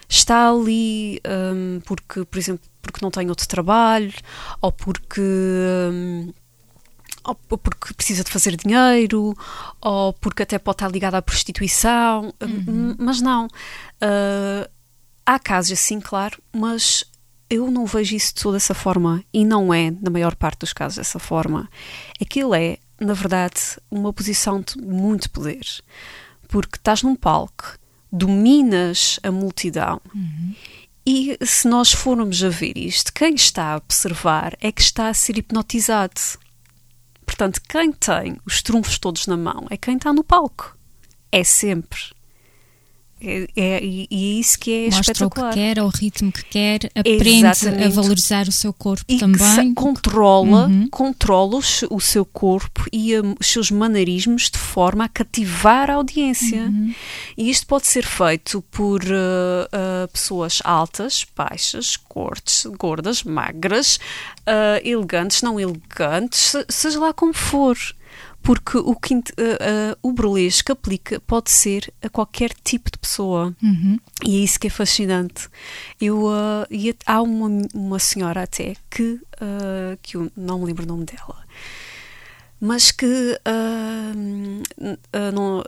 Está 0.08 0.50
ali 0.50 1.22
um, 1.54 1.80
porque, 1.82 2.26
por 2.26 2.40
exemplo, 2.40 2.68
porque 2.82 3.00
não 3.04 3.12
tem 3.12 3.30
outro 3.30 3.48
trabalho 3.48 4.14
ou 4.62 4.72
porque. 4.72 5.22
Um, 5.22 6.34
ou 7.24 7.36
porque 7.36 7.94
precisa 7.94 8.24
de 8.24 8.32
fazer 8.32 8.56
dinheiro, 8.56 9.36
ou 9.82 10.14
porque 10.14 10.44
até 10.44 10.58
pode 10.58 10.76
estar 10.76 10.92
ligada 10.92 11.18
à 11.18 11.22
prostituição, 11.22 12.34
uhum. 12.42 12.96
mas 12.98 13.22
não. 13.22 13.46
Uh, 14.02 14.70
Há 15.30 15.38
casos 15.38 15.74
assim, 15.74 16.00
claro, 16.00 16.42
mas 16.52 17.06
eu 17.52 17.70
não 17.70 17.86
vejo 17.86 18.16
isso 18.16 18.34
de 18.34 18.42
toda 18.42 18.58
essa 18.58 18.74
forma 18.74 19.24
e 19.32 19.46
não 19.46 19.72
é, 19.72 19.92
na 19.92 20.10
maior 20.10 20.36
parte 20.36 20.62
dos 20.62 20.74
casos, 20.74 20.98
dessa 20.98 21.20
forma. 21.20 21.70
Aquilo 22.20 22.56
é, 22.56 22.80
na 23.00 23.14
verdade, 23.14 23.62
uma 23.92 24.12
posição 24.12 24.60
de 24.60 24.82
muito 24.82 25.30
poder, 25.30 25.62
porque 26.48 26.78
estás 26.78 27.04
num 27.04 27.16
palco, 27.16 27.78
dominas 28.12 29.20
a 29.22 29.30
multidão. 29.30 30.02
Uhum. 30.16 30.56
E 31.06 31.38
se 31.46 31.68
nós 31.68 31.92
formos 31.92 32.44
a 32.44 32.50
ver 32.50 32.76
isto, 32.76 33.14
quem 33.14 33.36
está 33.36 33.74
a 33.74 33.78
observar 33.78 34.58
é 34.60 34.72
que 34.72 34.82
está 34.82 35.10
a 35.10 35.14
ser 35.14 35.38
hipnotizado. 35.38 36.20
Portanto, 37.30 37.62
quem 37.70 37.92
tem 37.92 38.38
os 38.44 38.64
trunfos 38.64 38.98
todos 38.98 39.28
na 39.28 39.38
mão 39.38 39.68
é 39.70 39.78
quem 39.78 39.98
está 39.98 40.12
no 40.12 40.24
palco. 40.24 40.76
É 41.32 41.44
sempre. 41.44 42.00
É, 43.22 43.48
é, 43.56 43.84
e 43.84 44.08
é 44.12 44.40
isso 44.40 44.58
que 44.58 44.72
é 44.72 44.86
Mostra 44.86 45.12
espetacular. 45.12 45.50
o 45.50 45.54
que 45.54 45.60
quer, 45.60 45.84
o 45.84 45.88
ritmo 45.90 46.32
que 46.32 46.44
quer, 46.46 46.80
aprende 46.96 47.46
Exatamente. 47.46 47.84
a 47.84 47.90
valorizar 47.90 48.48
o 48.48 48.52
seu 48.52 48.72
corpo 48.72 49.04
e 49.08 49.18
também. 49.18 49.74
controla, 49.74 50.68
uhum. 50.68 50.88
controla 50.90 51.60
o 51.90 52.00
seu 52.00 52.24
corpo 52.26 52.86
e 52.94 53.16
a, 53.16 53.22
os 53.40 53.48
seus 53.48 53.70
maneirismos 53.72 54.50
de 54.50 54.58
forma 54.58 55.06
a 55.06 55.10
cativar 55.10 55.90
a 55.90 55.96
audiência. 55.96 56.62
Uhum. 56.64 56.94
E 57.38 57.50
isto 57.50 57.68
pode 57.68 57.88
ser 57.88 58.06
feito 58.06 58.62
por 58.72 59.02
uh, 59.04 59.06
uh, 59.06 60.08
pessoas 60.12 60.62
altas, 60.64 61.26
baixas, 61.36 61.98
cortes, 61.98 62.66
gordas, 62.78 63.24
magras, 63.24 63.98
uh, 64.48 64.80
elegantes, 64.84 65.42
não 65.42 65.60
elegantes, 65.60 66.56
seja 66.70 67.00
lá 67.00 67.14
como 67.14 67.34
for 67.34 67.78
porque 68.42 68.78
o, 68.78 68.96
que, 68.96 69.14
uh, 69.14 69.20
uh, 69.20 69.98
o 70.02 70.12
burlesque 70.12 70.72
aplica, 70.72 71.20
pode 71.22 71.52
ser 71.52 71.94
a 72.02 72.10
qualquer 72.10 72.52
tipo 72.64 72.90
de 72.92 72.98
pessoa. 72.98 73.56
Uhum. 73.62 73.98
E 74.26 74.38
é 74.38 74.44
isso 74.44 74.60
que 74.60 74.68
é 74.68 74.70
fascinante. 74.70 75.50
Eu, 76.00 76.26
uh, 76.26 76.66
e 76.70 76.96
há 77.06 77.22
uma, 77.22 77.50
uma 77.74 78.00
senhora 78.00 78.44
até 78.44 78.76
que, 78.90 79.20
que 80.02 80.18
eu 80.18 80.32
não 80.36 80.60
me 80.60 80.66
lembro 80.66 80.84
o 80.84 80.88
nome 80.88 81.06
dela, 81.06 81.38
mas 82.60 82.92
que 82.92 83.40
não, 85.34 85.64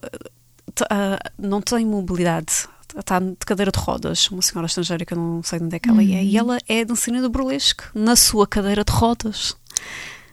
não 1.38 1.62
tem 1.62 1.86
mobilidade 1.86 2.67
está 2.99 3.19
de 3.19 3.36
cadeira 3.45 3.71
de 3.71 3.79
rodas, 3.79 4.29
uma 4.29 4.41
senhora 4.41 4.65
estrangeira 4.65 5.05
que 5.05 5.13
eu 5.13 5.17
não 5.17 5.43
sei 5.43 5.60
de 5.60 5.65
onde 5.65 5.75
é 5.75 5.79
que 5.79 5.89
ela 5.89 6.01
é, 6.01 6.05
uhum. 6.05 6.21
e 6.23 6.38
ela 6.38 6.57
é 6.67 6.86
dançarina 6.86 7.21
do 7.21 7.29
burlesque, 7.29 7.84
na 7.93 8.15
sua 8.15 8.45
cadeira 8.45 8.84
de 8.84 8.91
rodas. 8.91 9.55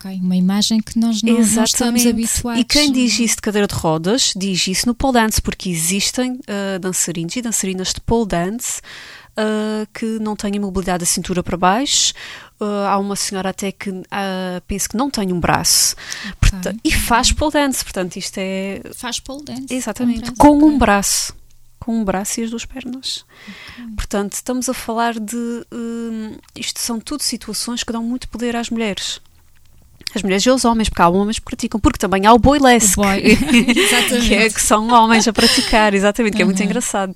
Uma 0.05 0.37
imagem 0.37 0.81
que 0.81 0.99
nós 0.99 1.23
não, 1.23 1.35
não, 1.35 1.65
estamos 1.65 2.07
habituados. 2.07 2.61
E 2.61 2.65
quem 2.65 2.93
diz 2.93 3.19
isso 3.19 3.37
de 3.37 3.43
cadeira 3.43 3.67
de 3.67 3.75
rodas, 3.75 4.33
diz 4.37 4.67
isso 4.67 4.87
no 4.87 4.95
pole 4.95 5.15
dance, 5.15 5.41
porque 5.43 5.69
existem 5.69 6.33
uh, 6.33 6.79
dançarinos 6.81 7.35
e 7.37 7.43
dançarinas 7.43 7.93
de 7.93 8.01
pole 8.01 8.27
dance 8.29 8.81
uh, 9.33 9.87
que 9.93 10.19
não 10.21 10.37
têm 10.37 10.59
mobilidade 10.59 11.01
da 11.01 11.07
cintura 11.07 11.43
para 11.43 11.57
baixo. 11.57 12.13
Uh, 12.61 12.87
há 12.89 12.99
uma 12.99 13.17
senhora 13.17 13.51
até 13.51 13.71
que 13.71 13.91
penso 14.67 14.89
que 14.89 14.97
não 14.97 15.09
tem 15.09 15.33
um 15.33 15.39
braço 15.39 15.95
okay. 16.21 16.33
portanto, 16.41 16.81
e 16.83 16.93
faz 16.93 17.31
pole 17.31 17.53
dance, 17.53 17.85
portanto 17.85 18.17
isto 18.17 18.37
é... 18.39 18.83
Faz 18.95 19.21
pole 19.21 19.45
dance. 19.45 19.67
Exatamente, 19.71 20.33
com 20.33 20.59
um, 20.59 20.75
um 20.75 20.79
braço 20.79 21.37
com 21.79 22.01
um 22.01 22.05
braço 22.05 22.41
e 22.41 22.45
as 22.45 22.51
duas 22.51 22.67
pernas. 22.67 23.25
Okay. 23.73 23.95
Portanto, 23.95 24.35
estamos 24.35 24.69
a 24.69 24.75
falar 24.75 25.19
de. 25.19 25.65
isto 26.55 26.81
são 26.81 27.01
tudo 27.01 27.23
situações 27.23 27.83
que 27.83 27.91
dão 27.91 28.03
muito 28.03 28.29
poder 28.29 28.57
às 28.57 28.69
mulheres 28.69 29.23
as 30.15 30.23
mulheres 30.23 30.45
e 30.45 30.51
os 30.51 30.65
homens, 30.65 30.89
porque 30.89 31.03
há 31.03 31.09
homens 31.09 31.39
que 31.39 31.45
praticam, 31.45 31.81
porque 31.81 31.99
também 31.99 32.27
há 32.27 32.33
o 32.33 32.39
boylesque, 32.39 32.97
boy. 32.97 33.21
que, 34.27 34.35
é, 34.35 34.49
que 34.49 34.61
são 34.61 34.89
homens 34.89 35.29
a 35.29 35.33
praticar, 35.33 35.95
exatamente, 35.95 36.37
que 36.37 36.43
é 36.43 36.45
muito 36.45 36.63
engraçado. 36.63 37.15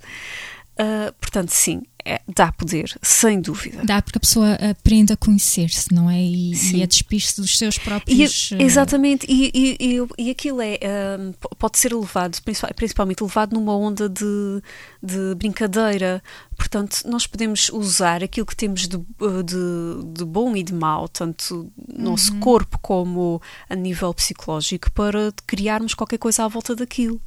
Uh, 0.74 1.12
portanto, 1.20 1.50
sim, 1.50 1.82
é, 2.04 2.20
dá 2.28 2.52
poder, 2.52 2.96
sem 3.02 3.40
dúvida. 3.40 3.82
Dá 3.84 4.00
porque 4.02 4.18
a 4.18 4.20
pessoa 4.20 4.54
aprende 4.54 5.12
a 5.12 5.16
conhecer-se, 5.16 5.92
não 5.92 6.10
é? 6.10 6.20
E, 6.20 6.76
e 6.76 6.82
a 6.82 6.86
despir-se 6.86 7.40
dos 7.40 7.56
seus 7.56 7.78
próprios. 7.78 8.50
E, 8.52 8.62
exatamente, 8.62 9.26
e, 9.28 9.50
e, 9.78 9.98
e, 10.18 10.30
aquilo 10.30 10.60
é, 10.60 10.78
um, 11.18 11.32
pode 11.58 11.78
ser 11.78 11.94
levado, 11.94 12.38
principalmente 12.74 13.22
levado 13.22 13.54
numa 13.54 13.76
onda 13.76 14.08
de, 14.08 14.62
de 15.02 15.34
brincadeira. 15.36 16.22
Portanto, 16.56 17.02
nós 17.06 17.26
podemos 17.26 17.68
usar 17.70 18.22
aquilo 18.22 18.46
que 18.46 18.56
temos 18.56 18.88
de, 18.88 18.96
de, 18.96 20.12
de 20.12 20.24
bom 20.24 20.56
e 20.56 20.62
de 20.62 20.74
mau, 20.74 21.08
tanto 21.08 21.72
no 21.88 22.10
nosso 22.10 22.32
uhum. 22.34 22.40
corpo 22.40 22.78
como 22.80 23.40
a 23.68 23.74
nível 23.74 24.12
psicológico, 24.14 24.90
para 24.92 25.32
criarmos 25.46 25.94
qualquer 25.94 26.18
coisa 26.18 26.44
à 26.44 26.48
volta 26.48 26.74
daquilo. 26.74 27.20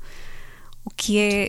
O 0.84 0.90
que 0.90 1.18
é. 1.18 1.48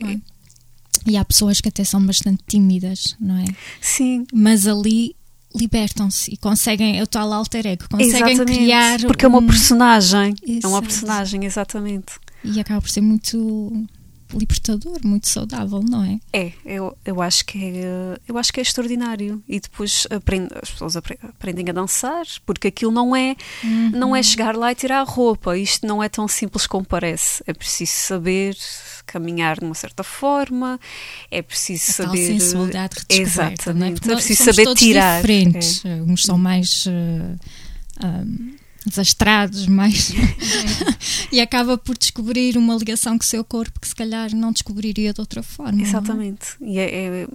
Uhum 1.05 1.13
e 1.13 1.17
há 1.17 1.23
pessoas 1.25 1.61
que 1.61 1.69
até 1.69 1.83
são 1.83 2.05
bastante 2.05 2.43
tímidas, 2.47 3.15
não 3.19 3.37
é? 3.37 3.45
Sim. 3.81 4.25
Mas 4.33 4.67
ali 4.67 5.15
libertam-se 5.55 6.33
e 6.33 6.37
conseguem, 6.37 6.99
é 6.99 7.03
o 7.03 7.07
tal 7.07 7.31
alter 7.33 7.65
ego, 7.65 7.85
conseguem 7.89 8.33
Exatamente, 8.33 8.57
criar. 8.59 8.99
Porque 9.01 9.25
é 9.25 9.27
uma 9.27 9.39
um- 9.39 9.47
personagem. 9.47 10.35
É 10.45 10.51
uma 10.67 10.79
Exato. 10.79 10.81
personagem, 10.83 11.45
exatamente. 11.45 12.13
E 12.43 12.59
acaba 12.59 12.81
por 12.81 12.89
ser 12.89 13.01
muito 13.01 13.85
libertador, 14.33 14.99
muito 15.05 15.27
saudável, 15.29 15.81
não 15.81 16.03
é? 16.03 16.19
É, 16.33 16.51
eu, 16.65 16.95
eu 17.05 17.21
acho 17.21 17.45
que 17.45 17.57
é, 17.63 18.17
eu 18.27 18.37
acho 18.37 18.51
que 18.51 18.59
é 18.59 18.63
extraordinário. 18.63 19.41
E 19.47 19.57
depois 19.59 20.05
aprende, 20.09 20.49
as 20.61 20.69
pessoas 20.69 20.97
apre- 20.97 21.17
aprendem 21.23 21.69
a 21.69 21.73
dançar, 21.73 22.25
porque 22.45 22.67
aquilo 22.67 22.91
não 22.91 23.15
é, 23.15 23.35
não 23.93 24.13
é 24.13 24.21
chegar 24.21 24.55
lá 24.55 24.71
e 24.71 24.75
tirar 24.75 24.99
a 24.99 25.03
roupa. 25.03 25.57
Isto 25.57 25.87
não 25.87 26.03
é 26.03 26.09
tão 26.09 26.27
simples 26.27 26.67
como 26.67 26.85
parece. 26.85 27.41
É 27.47 27.53
preciso 27.53 27.93
saber 27.93 28.57
caminhar 29.07 29.57
de 29.59 29.65
uma 29.65 29.73
certa 29.73 30.03
forma, 30.03 30.79
é 31.31 31.41
preciso 31.41 31.91
A 31.91 31.95
tal 31.95 32.05
saber. 32.07 32.25
sensibilidade 32.27 32.95
redescoberta, 33.09 33.73
não 33.73 33.85
é? 33.85 33.89
Exatamente. 33.89 34.11
É 34.11 34.15
preciso 34.15 34.43
somos 34.43 34.55
saber 34.55 34.75
tirar. 34.75 35.21
diferentes. 35.21 35.83
Uns 36.05 36.23
são 36.23 36.37
mais 36.37 36.85
eh, 36.87 37.35
ahm, 38.05 38.55
desastrados, 38.85 39.67
mais. 39.67 40.11
e 41.31 41.39
acaba 41.41 41.77
por 41.77 41.97
descobrir 41.97 42.57
uma 42.57 42.75
ligação 42.75 43.17
com 43.17 43.23
o 43.23 43.27
seu 43.27 43.43
corpo 43.43 43.79
que 43.79 43.87
se 43.87 43.95
calhar 43.95 44.33
não 44.35 44.51
descobriria 44.51 45.13
de 45.13 45.19
outra 45.19 45.41
forma. 45.41 45.79
é? 45.79 45.83
Exatamente. 45.83 46.47
E 46.61 46.77
é, 46.79 46.83
é- 46.95 47.27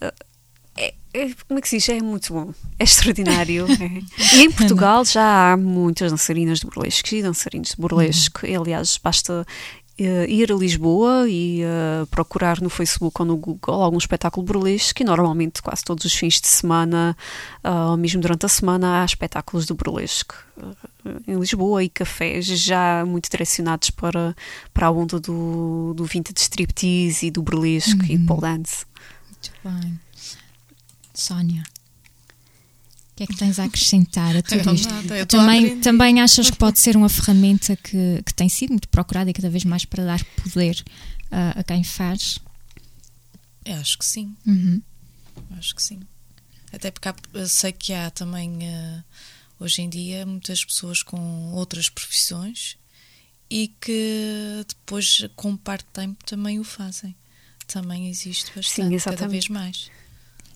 é- 0.00 0.94
é- 1.14 1.30
como 1.48 1.58
é 1.58 1.60
que 1.62 1.68
se 1.68 1.76
diz? 1.78 1.88
É 1.88 2.00
muito 2.00 2.32
bom. 2.32 2.54
É 2.78 2.84
extraordinário. 2.84 3.66
é. 3.72 4.36
E 4.36 4.42
em 4.44 4.50
Portugal 4.50 5.04
já 5.04 5.52
há 5.52 5.56
muitas 5.56 6.10
dançarinas 6.12 6.60
de 6.60 6.66
burlesque 6.66 7.16
e 7.16 7.22
dançarinos 7.22 7.70
de 7.70 7.76
burlesque. 7.76 8.46
E, 8.46 8.54
aliás, 8.54 8.98
basta 9.02 9.44
eh, 9.44 9.52
ir 10.04 10.52
a 10.52 10.54
Lisboa 10.54 11.28
e 11.28 11.62
eh, 11.62 12.06
procurar 12.10 12.60
no 12.60 12.70
Facebook 12.70 13.20
ou 13.20 13.26
no 13.26 13.36
Google 13.36 13.82
algum 13.82 13.98
espetáculo 13.98 14.46
burlesque 14.46 15.02
e 15.02 15.06
normalmente 15.06 15.60
quase 15.60 15.82
todos 15.84 16.04
os 16.04 16.14
fins 16.14 16.40
de 16.40 16.46
semana, 16.46 17.16
ah, 17.64 17.90
ou 17.90 17.96
mesmo 17.96 18.20
durante 18.20 18.46
a 18.46 18.48
semana, 18.48 19.02
há 19.02 19.04
espetáculos 19.04 19.66
de 19.66 19.74
burlesque 19.74 20.34
eh, 20.56 21.10
em 21.26 21.38
Lisboa 21.38 21.82
e 21.82 21.88
cafés 21.88 22.46
já 22.46 23.04
muito 23.04 23.28
direcionados 23.28 23.90
para, 23.90 24.36
para 24.72 24.86
a 24.86 24.90
onda 24.90 25.18
do, 25.18 25.94
do 25.96 26.04
vintage 26.04 26.40
striptease 26.42 27.26
e 27.26 27.30
do 27.30 27.42
burlesque 27.42 28.12
e 28.12 28.18
pole 28.18 28.42
dance. 28.42 28.86
Muito 29.26 29.52
bem. 29.64 30.00
Sónia, 31.12 31.64
que 33.18 33.24
é 33.24 33.26
que 33.26 33.36
tens 33.36 33.58
a 33.58 33.64
acrescentar 33.64 34.36
a 34.36 34.42
tudo 34.42 34.74
isto? 34.74 34.88
nada, 34.88 35.16
eu 35.18 35.24
estou 35.24 35.40
a 35.40 35.44
Também, 35.44 35.80
também 35.80 36.20
achas 36.20 36.48
que 36.50 36.56
pode 36.56 36.78
ser 36.78 36.96
uma 36.96 37.08
ferramenta 37.08 37.74
que, 37.74 38.22
que 38.24 38.32
tem 38.32 38.48
sido 38.48 38.70
muito 38.70 38.88
procurada 38.88 39.28
e 39.28 39.32
cada 39.32 39.50
vez 39.50 39.64
mais 39.64 39.84
para 39.84 40.04
dar 40.04 40.24
poder 40.42 40.82
ah, 41.30 41.54
a 41.58 41.64
quem 41.64 41.82
faz? 41.82 42.38
Eu 43.64 43.74
acho 43.76 43.98
que 43.98 44.04
sim. 44.06 44.36
Uhum. 44.46 44.80
Acho 45.58 45.74
que 45.74 45.82
sim. 45.82 46.00
Até 46.72 46.90
porque 46.92 47.08
há- 47.08 47.46
sei 47.48 47.72
que 47.72 47.92
há 47.92 48.08
também, 48.10 48.58
eh, 48.62 49.02
hoje 49.58 49.82
em 49.82 49.88
dia, 49.88 50.24
muitas 50.24 50.64
pessoas 50.64 51.02
com 51.02 51.52
outras 51.54 51.88
profissões 51.88 52.76
e 53.50 53.68
que 53.80 54.64
depois, 54.68 55.26
com 55.34 55.56
part-time, 55.56 56.16
também 56.24 56.60
o 56.60 56.64
fazem. 56.64 57.16
Também 57.66 58.08
existe 58.08 58.52
bastante, 58.54 58.80
cada 58.80 58.94
exatamente. 58.94 59.30
vez 59.32 59.48
mais. 59.48 59.90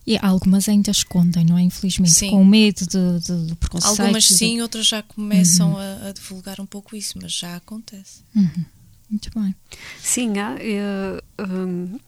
E 0.06 0.18
algumas 0.18 0.68
ainda 0.68 0.90
escondem, 0.90 1.44
não 1.44 1.56
é? 1.56 1.62
Infelizmente, 1.62 2.12
Sim. 2.12 2.30
com 2.30 2.44
medo 2.44 2.86
de, 2.86 3.20
de, 3.26 3.46
de 3.46 3.54
preconceitos. 3.54 4.00
Algumas 4.00 4.24
de- 4.24 4.34
sim, 4.34 4.60
outras 4.60 4.86
já 4.86 5.02
começam 5.02 5.76
a, 5.78 6.08
a 6.08 6.12
divulgar 6.12 6.60
um 6.60 6.66
pouco 6.66 6.96
isso, 6.96 7.18
mas 7.22 7.32
já 7.32 7.54
acontece. 7.56 8.20
Uhum. 8.34 8.64
Muito 9.08 9.30
bem. 9.38 9.54
Sim, 10.02 10.38
há. 10.38 10.56
eh, 10.58 11.22
hum, 11.48 12.00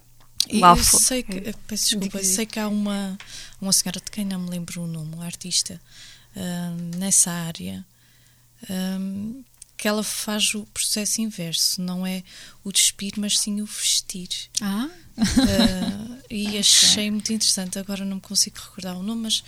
E 0.48 0.58
lá 0.58 0.70
eu 0.76 0.82
sei 0.82 1.22
que, 1.22 1.38
é. 1.38 1.50
eu 1.50 1.54
peço 1.68 1.84
desculpa, 1.90 2.18
Diga, 2.18 2.34
sei 2.34 2.46
que 2.46 2.58
há 2.58 2.66
uma, 2.66 3.16
uma 3.60 3.72
senhora 3.72 4.00
de 4.00 4.10
quem 4.10 4.24
não 4.24 4.40
me 4.40 4.50
lembro 4.50 4.82
o 4.82 4.86
nome, 4.88 5.14
uma 5.14 5.24
artista 5.24 5.80
hum, 6.36 6.90
nessa 6.98 7.30
área, 7.30 7.84
hum, 8.70 9.42
que 9.84 9.88
ela 9.88 10.02
faz 10.02 10.54
o 10.54 10.64
processo 10.72 11.20
inverso, 11.20 11.82
não 11.82 12.06
é 12.06 12.22
o 12.64 12.72
despir, 12.72 13.12
mas 13.18 13.38
sim 13.38 13.60
o 13.60 13.66
vestir. 13.66 14.30
Ah, 14.62 14.88
Ah, 15.18 16.18
e 16.30 16.56
achei 16.56 17.10
muito 17.10 17.34
interessante, 17.34 17.78
agora 17.78 18.02
não 18.02 18.14
me 18.16 18.20
consigo 18.22 18.56
recordar 18.58 18.96
o 18.96 19.02
nome, 19.02 19.24
mas, 19.24 19.44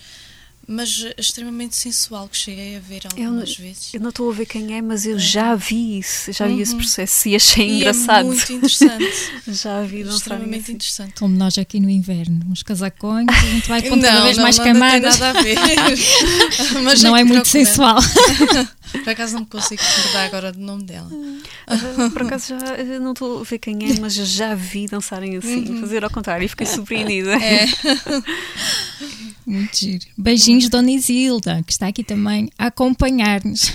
mas 0.67 1.05
extremamente 1.17 1.75
sensual, 1.77 2.27
que 2.27 2.35
cheguei 2.35 2.75
a 2.75 2.79
ver 2.79 3.03
Eu, 3.15 3.27
algumas 3.29 3.55
vezes. 3.55 3.93
eu 3.93 4.01
não 4.01 4.09
estou 4.09 4.29
a 4.29 4.33
ver 4.33 4.45
quem 4.45 4.75
é, 4.75 4.81
mas 4.81 5.05
eu 5.05 5.17
já 5.17 5.55
vi 5.55 5.99
isso, 5.99 6.31
já 6.33 6.45
vi 6.45 6.59
esse 6.61 6.73
Uhum. 6.73 6.79
processo 6.79 7.29
e 7.29 7.35
achei 7.37 7.67
E 7.67 7.71
é 7.71 7.75
engraçado. 7.77 8.25
muito 8.25 8.51
interessante, 8.53 9.05
Já 9.47 9.81
vi 9.83 10.03
dançarem 10.03 10.17
extremamente 10.17 10.61
assim. 10.63 10.71
interessante. 10.73 11.13
como 11.19 11.35
nós 11.35 11.57
aqui 11.57 11.79
no 11.79 11.89
inverno, 11.89 12.41
uns 12.51 12.63
casacões, 12.63 13.27
a 13.29 13.45
gente 13.45 13.67
vai 13.69 13.81
pondo 13.89 14.01
cada 14.01 14.13
Não, 14.17 14.23
vez 14.25 14.35
não, 14.37 14.43
mais 14.43 14.57
não, 14.57 14.65
não 14.65 14.73
tem 14.73 14.81
camadas. 14.81 15.19
nada 15.19 15.39
a 15.39 15.41
ver. 15.43 15.57
Mas 16.83 17.01
Não 17.01 17.15
é 17.15 17.21
é 17.21 17.23
muito 17.23 17.47
sensual. 17.47 17.97
Por 19.03 19.09
acaso 19.09 19.33
não 19.33 19.41
me 19.41 19.45
consigo 19.47 19.81
recordar 19.81 20.25
agora 20.25 20.51
do 20.51 20.59
nome 20.59 20.83
dela. 20.83 21.09
Ah, 21.67 22.09
Por 22.11 22.21
acaso 22.23 22.47
já 22.57 22.75
eh, 22.77 22.99
não 22.99 23.11
estou 23.11 23.41
a 23.41 23.43
ver 23.43 23.57
quem 23.59 23.77
é, 23.91 23.99
mas 23.99 24.17
eu 24.17 24.25
já 24.25 24.55
vi 24.55 24.87
dançarem 24.87 25.35
assim, 25.37 25.79
fazer 25.81 26.03
ao 26.03 26.09
contrário 26.09 26.45
e 26.45 26.47
fiquei 26.47 26.65
surpreendida. 26.65 27.31
Uhum. 27.35 27.41
É. 27.41 27.65
Muito 29.47 29.77
giro. 29.77 30.05
Beijinhos, 30.17 30.67
Dona 30.67 30.91
Isilda, 30.91 31.63
que 31.63 31.71
está 31.71 31.87
aqui 31.87 32.03
também 32.03 32.49
a 32.57 32.65
acompanhar-nos. 32.65 33.71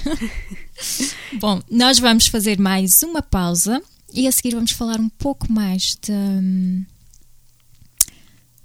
Bom, 1.41 1.63
nós 1.71 1.99
vamos 1.99 2.27
fazer 2.27 2.59
mais 2.59 3.03
uma 3.03 3.23
pausa 3.23 3.83
e 4.13 4.29
a 4.29 4.33
seguir 4.33 4.55
vamos 4.55 4.73
falar 4.73 5.01
um 5.01 5.09
pouco 5.09 5.51
mais 5.51 5.97
de, 6.03 6.13
hum, 6.13 6.85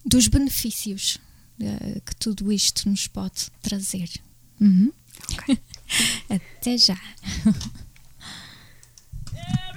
dos 0.06 0.28
benefícios 0.28 1.18
eh, 1.62 2.02
que 2.06 2.14
tudo 2.18 2.52
isto 2.52 2.90
nos 2.90 3.08
pode 3.08 3.50
trazer. 3.62 4.10
Uhum. 4.60 4.92
Até 6.30 6.78
já. 6.78 7.00
There 7.46 7.54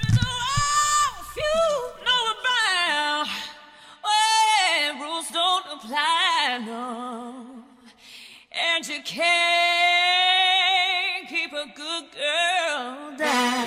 is 0.02 0.16
a 0.16 0.26
world 0.26 1.26
few 1.32 2.04
know 2.04 2.22
about 2.40 3.28
rules 5.20 5.30
don't 5.30 5.64
apply, 5.72 6.62
no. 6.64 7.34
And 8.52 8.86
you 8.86 9.02
can't 9.04 9.28
keep 11.28 11.52
a 11.52 11.66
good 11.74 12.04
girl 12.12 13.16
down. 13.16 13.66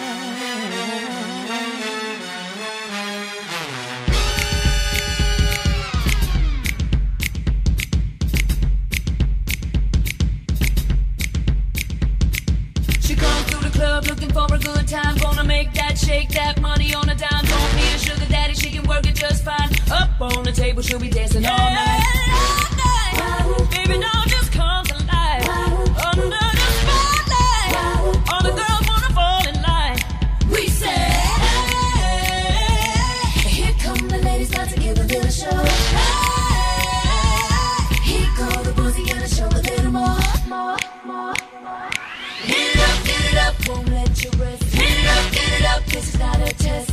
She 12.99 13.15
comes 13.15 13.43
through 13.49 13.69
the 13.69 13.69
club 13.77 14.05
looking 14.07 14.31
for 14.31 14.45
a 14.53 14.59
good 14.59 14.87
time. 14.87 15.17
Gonna 15.17 15.43
make 15.43 15.73
that 15.73 15.97
shake 15.97 16.29
that 16.29 16.61
money 16.61 16.95
on 16.95 17.09
a 17.09 17.15
dime 17.15 17.32
work 18.93 19.07
it 19.07 19.15
just 19.15 19.43
fine. 19.43 19.71
Up 19.91 20.09
on 20.21 20.43
the 20.43 20.51
table, 20.51 20.81
she'll 20.83 20.99
be 20.99 21.09
dancing 21.09 21.45
all 21.45 21.57
night. 21.57 22.03
Baby, 23.71 23.97
just 24.27 24.51
comes 24.51 24.91
alive. 24.91 25.47
Under 26.07 26.29
the 26.29 26.69
spotlight, 26.79 27.73
all 28.31 28.43
the 28.47 28.53
girls 28.61 28.83
wanna 28.91 29.11
fall 29.17 29.47
in 29.51 29.55
line. 29.69 29.99
We 30.51 30.67
say, 30.67 31.01
hey. 31.45 31.89
here 33.57 33.75
come 33.79 34.07
the 34.07 34.17
ladies, 34.19 34.51
got 34.51 34.69
to 34.69 34.79
show. 35.31 35.63
Hey. 35.97 36.33
Here 38.09 38.31
the 38.63 38.73
gotta 39.07 39.27
show 39.27 39.47
a 39.47 39.61
little 39.69 39.91
more. 39.91 40.19
Get 42.45 42.63
it 42.71 42.79
up, 42.89 42.97
get 43.09 43.23
it 43.31 43.37
up, 43.45 43.55
won't 43.67 43.89
let 43.89 44.23
you 44.23 44.31
rest. 44.41 44.63
Get 44.75 44.97
it 45.01 45.07
up, 45.15 45.31
get 45.31 45.51
it 45.59 45.65
up, 45.65 45.85
this 45.85 46.13
is 46.13 46.19
not 46.19 46.39
a 46.41 46.53
test. 46.53 46.92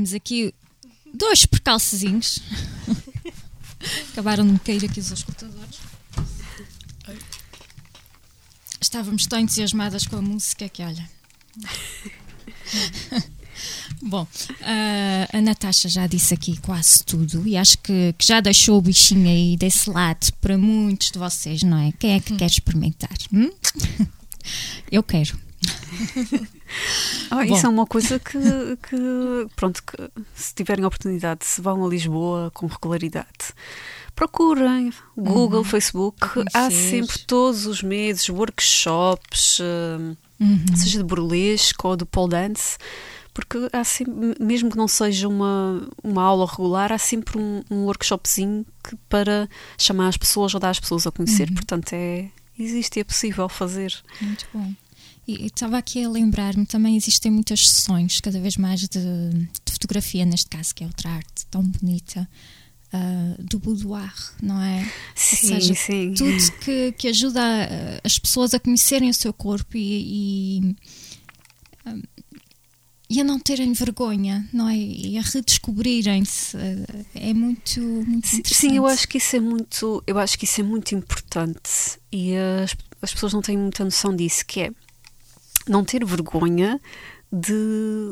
tivemos 0.00 0.14
aqui 0.14 0.54
dois 1.12 1.44
percalcezinhos. 1.44 2.38
Acabaram 4.12 4.46
de 4.46 4.52
me 4.52 4.58
cair 4.58 4.84
aqui 4.84 5.00
os 5.00 5.10
escutadores. 5.10 5.78
Estávamos 8.80 9.26
tão 9.26 9.38
entusiasmadas 9.38 10.06
com 10.06 10.16
a 10.16 10.22
música 10.22 10.68
que, 10.68 10.82
olha. 10.82 11.08
Bom, 14.02 14.26
ah, 14.62 15.28
a 15.32 15.40
Natasha 15.40 15.88
já 15.88 16.06
disse 16.06 16.32
aqui 16.32 16.56
quase 16.60 17.04
tudo 17.04 17.46
e 17.46 17.56
acho 17.56 17.76
que, 17.78 18.14
que 18.16 18.26
já 18.26 18.40
deixou 18.40 18.78
o 18.78 18.82
bichinho 18.82 19.28
aí 19.28 19.56
desse 19.56 19.90
lado 19.90 20.32
para 20.40 20.56
muitos 20.56 21.10
de 21.10 21.18
vocês, 21.18 21.62
não 21.62 21.76
é? 21.76 21.92
Quem 21.92 22.14
é 22.14 22.20
que 22.20 22.34
quer 22.36 22.46
experimentar? 22.46 23.16
hum? 23.32 23.50
Eu 24.90 25.02
quero. 25.02 25.38
Bom. 27.30 27.42
isso 27.42 27.66
é 27.66 27.68
uma 27.68 27.86
coisa 27.86 28.18
que, 28.18 28.38
que, 28.88 29.46
pronto, 29.56 29.82
que 29.82 29.96
se 30.34 30.54
tiverem 30.54 30.84
a 30.84 30.88
oportunidade, 30.88 31.44
se 31.44 31.60
vão 31.60 31.84
a 31.84 31.88
Lisboa 31.88 32.50
com 32.54 32.66
regularidade, 32.66 33.54
procurem 34.14 34.92
Google, 35.16 35.64
Facebook, 35.64 36.18
há 36.52 36.70
sempre 36.70 37.18
todos 37.20 37.66
os 37.66 37.82
meses 37.82 38.28
workshops, 38.28 39.60
hum, 39.60 40.16
seja 40.76 40.98
de 40.98 41.04
burlesque 41.04 41.86
ou 41.86 41.96
de 41.96 42.04
pole 42.04 42.30
dance, 42.30 42.76
porque 43.32 43.68
há 43.72 43.84
sempre, 43.84 44.34
mesmo 44.40 44.70
que 44.70 44.76
não 44.76 44.88
seja 44.88 45.28
uma, 45.28 45.88
uma 46.02 46.22
aula 46.22 46.46
regular, 46.46 46.92
há 46.92 46.98
sempre 46.98 47.38
um, 47.38 47.62
um 47.70 47.84
workshopzinho 47.84 48.66
que, 48.82 48.96
para 49.08 49.48
chamar 49.78 50.08
as 50.08 50.16
pessoas 50.16 50.52
ou 50.52 50.60
dar 50.60 50.70
as 50.70 50.80
pessoas 50.80 51.06
a 51.06 51.10
conhecer. 51.10 51.50
Portanto, 51.52 51.92
é, 51.92 52.28
existe 52.58 52.98
e 52.98 53.00
é 53.00 53.04
possível 53.04 53.48
fazer. 53.48 53.94
Muito 54.20 54.46
bom. 54.52 54.72
E 55.38 55.46
estava 55.46 55.78
aqui 55.78 56.04
a 56.04 56.08
lembrar-me, 56.08 56.66
também 56.66 56.96
existem 56.96 57.30
muitas 57.30 57.68
sessões, 57.68 58.20
cada 58.20 58.40
vez 58.40 58.56
mais 58.56 58.80
de, 58.80 58.88
de 58.88 59.72
fotografia, 59.72 60.24
neste 60.24 60.48
caso, 60.48 60.74
que 60.74 60.84
é 60.84 60.86
outra 60.86 61.10
arte 61.10 61.46
tão 61.50 61.62
bonita, 61.62 62.28
ah, 62.92 63.36
do 63.38 63.60
boudoir, 63.60 64.12
não 64.42 64.60
é? 64.60 64.84
Sim, 65.14 65.54
Ou 65.54 65.60
seja, 65.60 65.74
sim. 65.74 66.14
tudo 66.14 66.52
que, 66.60 66.92
que 66.92 67.08
ajuda 67.08 67.40
ah, 67.40 68.00
as 68.02 68.18
pessoas 68.18 68.52
a 68.52 68.58
conhecerem 68.58 69.08
o 69.08 69.14
seu 69.14 69.32
corpo 69.32 69.76
e, 69.76 70.58
e, 70.60 70.76
ah, 71.86 71.96
e 73.08 73.20
a 73.20 73.24
não 73.24 73.38
terem 73.38 73.72
vergonha, 73.72 74.48
não 74.52 74.68
é? 74.68 74.76
E 74.76 75.16
a 75.18 75.22
redescobrirem-se. 75.22 76.56
É 77.14 77.32
muito, 77.32 77.80
muito 77.80 78.26
Sim, 78.26 78.38
interessante. 78.38 78.70
sim, 78.70 78.76
eu 78.76 78.86
acho 78.86 79.06
que 79.06 79.18
isso 79.18 79.36
é 79.36 79.40
muito, 79.40 80.02
eu 80.04 80.18
acho 80.18 80.36
que 80.36 80.44
isso 80.44 80.60
é 80.60 80.64
muito 80.64 80.92
importante 80.92 81.70
e 82.10 82.34
as, 82.36 82.76
as 83.00 83.12
pessoas 83.12 83.32
não 83.32 83.40
têm 83.40 83.56
muita 83.56 83.84
noção 83.84 84.14
disso, 84.14 84.44
que 84.44 84.62
é 84.62 84.72
não 85.70 85.84
ter 85.84 86.04
vergonha 86.04 86.80
de, 87.32 87.52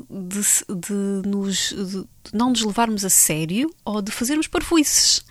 de, 0.09 0.41
de 0.81 1.29
nos 1.29 1.71
de 1.77 2.07
não 2.33 2.51
nos 2.51 2.63
levarmos 2.63 3.05
a 3.05 3.11
sério 3.11 3.69
ou 3.85 4.01
de 4.01 4.13
fazermos 4.13 4.47
parvoices. 4.47 5.25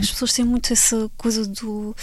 As 0.00 0.10
pessoas 0.10 0.32
têm 0.32 0.44
muito 0.44 0.72
essa 0.72 1.10
coisa 1.16 1.46
do 1.46 1.94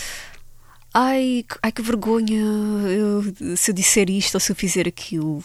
ai, 0.94 1.46
que- 1.48 1.58
ai 1.62 1.72
que 1.72 1.82
vergonha 1.82 2.40
eu- 2.42 3.56
se 3.58 3.72
eu 3.72 3.76
disser 3.76 4.10
isto 4.10 4.36
ou 4.36 4.40
se 4.40 4.52
eu 4.52 4.56
fizer 4.56 4.88
aquilo. 4.88 5.44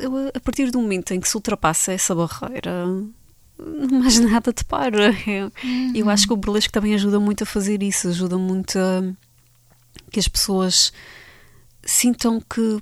Eu, 0.00 0.30
a 0.34 0.40
partir 0.40 0.70
do 0.70 0.80
momento 0.80 1.12
em 1.14 1.20
que 1.20 1.28
se 1.28 1.36
ultrapassa 1.36 1.92
essa 1.92 2.14
barreira, 2.14 2.84
mais 3.92 4.18
nada 4.18 4.52
te 4.52 4.64
para. 4.64 5.12
Eu, 5.26 5.52
eu 5.94 6.10
acho 6.10 6.26
que 6.26 6.32
o 6.32 6.36
burlesque 6.36 6.72
também 6.72 6.94
ajuda 6.94 7.20
muito 7.20 7.44
a 7.44 7.46
fazer 7.46 7.82
isso, 7.82 8.08
ajuda 8.08 8.36
muito 8.36 8.76
a 8.78 9.02
que 10.10 10.18
as 10.18 10.26
pessoas 10.28 10.92
sintam 11.84 12.40
que 12.40 12.78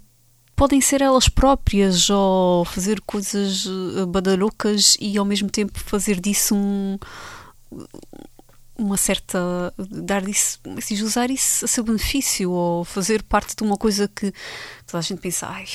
podem 0.62 0.80
ser 0.80 1.02
elas 1.02 1.28
próprias 1.28 2.08
ou 2.08 2.64
fazer 2.64 3.00
coisas 3.00 3.66
eh, 3.66 4.06
badalhocas 4.06 4.96
e 5.00 5.18
ao 5.18 5.24
mesmo 5.24 5.50
tempo 5.50 5.76
fazer 5.76 6.20
disso 6.20 6.54
um 6.54 6.96
uma 8.78 8.96
certa 8.96 9.74
dar 9.76 10.22
disso, 10.22 10.60
usar 11.02 11.32
isso 11.32 11.64
a 11.64 11.68
seu 11.68 11.82
benefício 11.82 12.52
ou 12.52 12.84
fazer 12.84 13.24
parte 13.24 13.56
de 13.56 13.62
uma 13.64 13.76
coisa 13.76 14.06
que 14.06 14.32
toda 14.86 15.00
a 15.00 15.02
gente 15.02 15.20
pensa, 15.20 15.48
ai, 15.48 15.66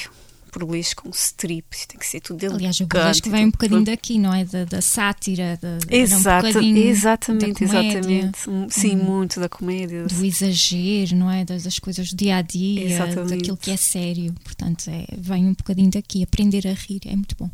burlesque 0.51 1.01
com 1.01 1.09
strip, 1.09 1.87
tem 1.87 1.99
que 1.99 2.05
ser 2.05 2.21
tudo 2.21 2.41
elegante. 2.41 2.59
Aliás, 2.59 2.79
o 2.79 2.87
burlesque 2.87 3.29
vem 3.29 3.45
um 3.45 3.51
bocadinho 3.51 3.83
daqui, 3.83 4.19
não 4.19 4.33
é? 4.33 4.45
Da, 4.45 4.65
da 4.65 4.81
sátira, 4.81 5.57
da, 5.61 5.69
um 5.69 5.95
Exato, 5.95 6.47
bocadinho 6.47 6.77
exatamente, 6.87 7.65
da 7.65 7.69
comédia, 7.69 7.97
exatamente. 7.97 8.73
Sim, 8.73 8.95
muito 8.95 9.39
da 9.39 9.49
comédia. 9.49 10.05
Do 10.05 10.25
exagero, 10.25 11.15
não 11.15 11.31
é? 11.31 11.45
Das, 11.45 11.63
das 11.63 11.79
coisas 11.79 12.09
do 12.09 12.15
dia 12.15 12.37
a 12.37 12.41
dia, 12.41 12.85
Exatamente. 12.85 13.35
daquilo 13.35 13.57
que 13.57 13.71
é 13.71 13.77
sério. 13.77 14.33
Portanto, 14.43 14.89
é, 14.89 15.05
vem 15.17 15.47
um 15.47 15.53
bocadinho 15.53 15.91
daqui. 15.91 16.23
Aprender 16.23 16.67
a 16.67 16.73
rir 16.73 17.01
é 17.05 17.15
muito 17.15 17.35
bom. 17.37 17.49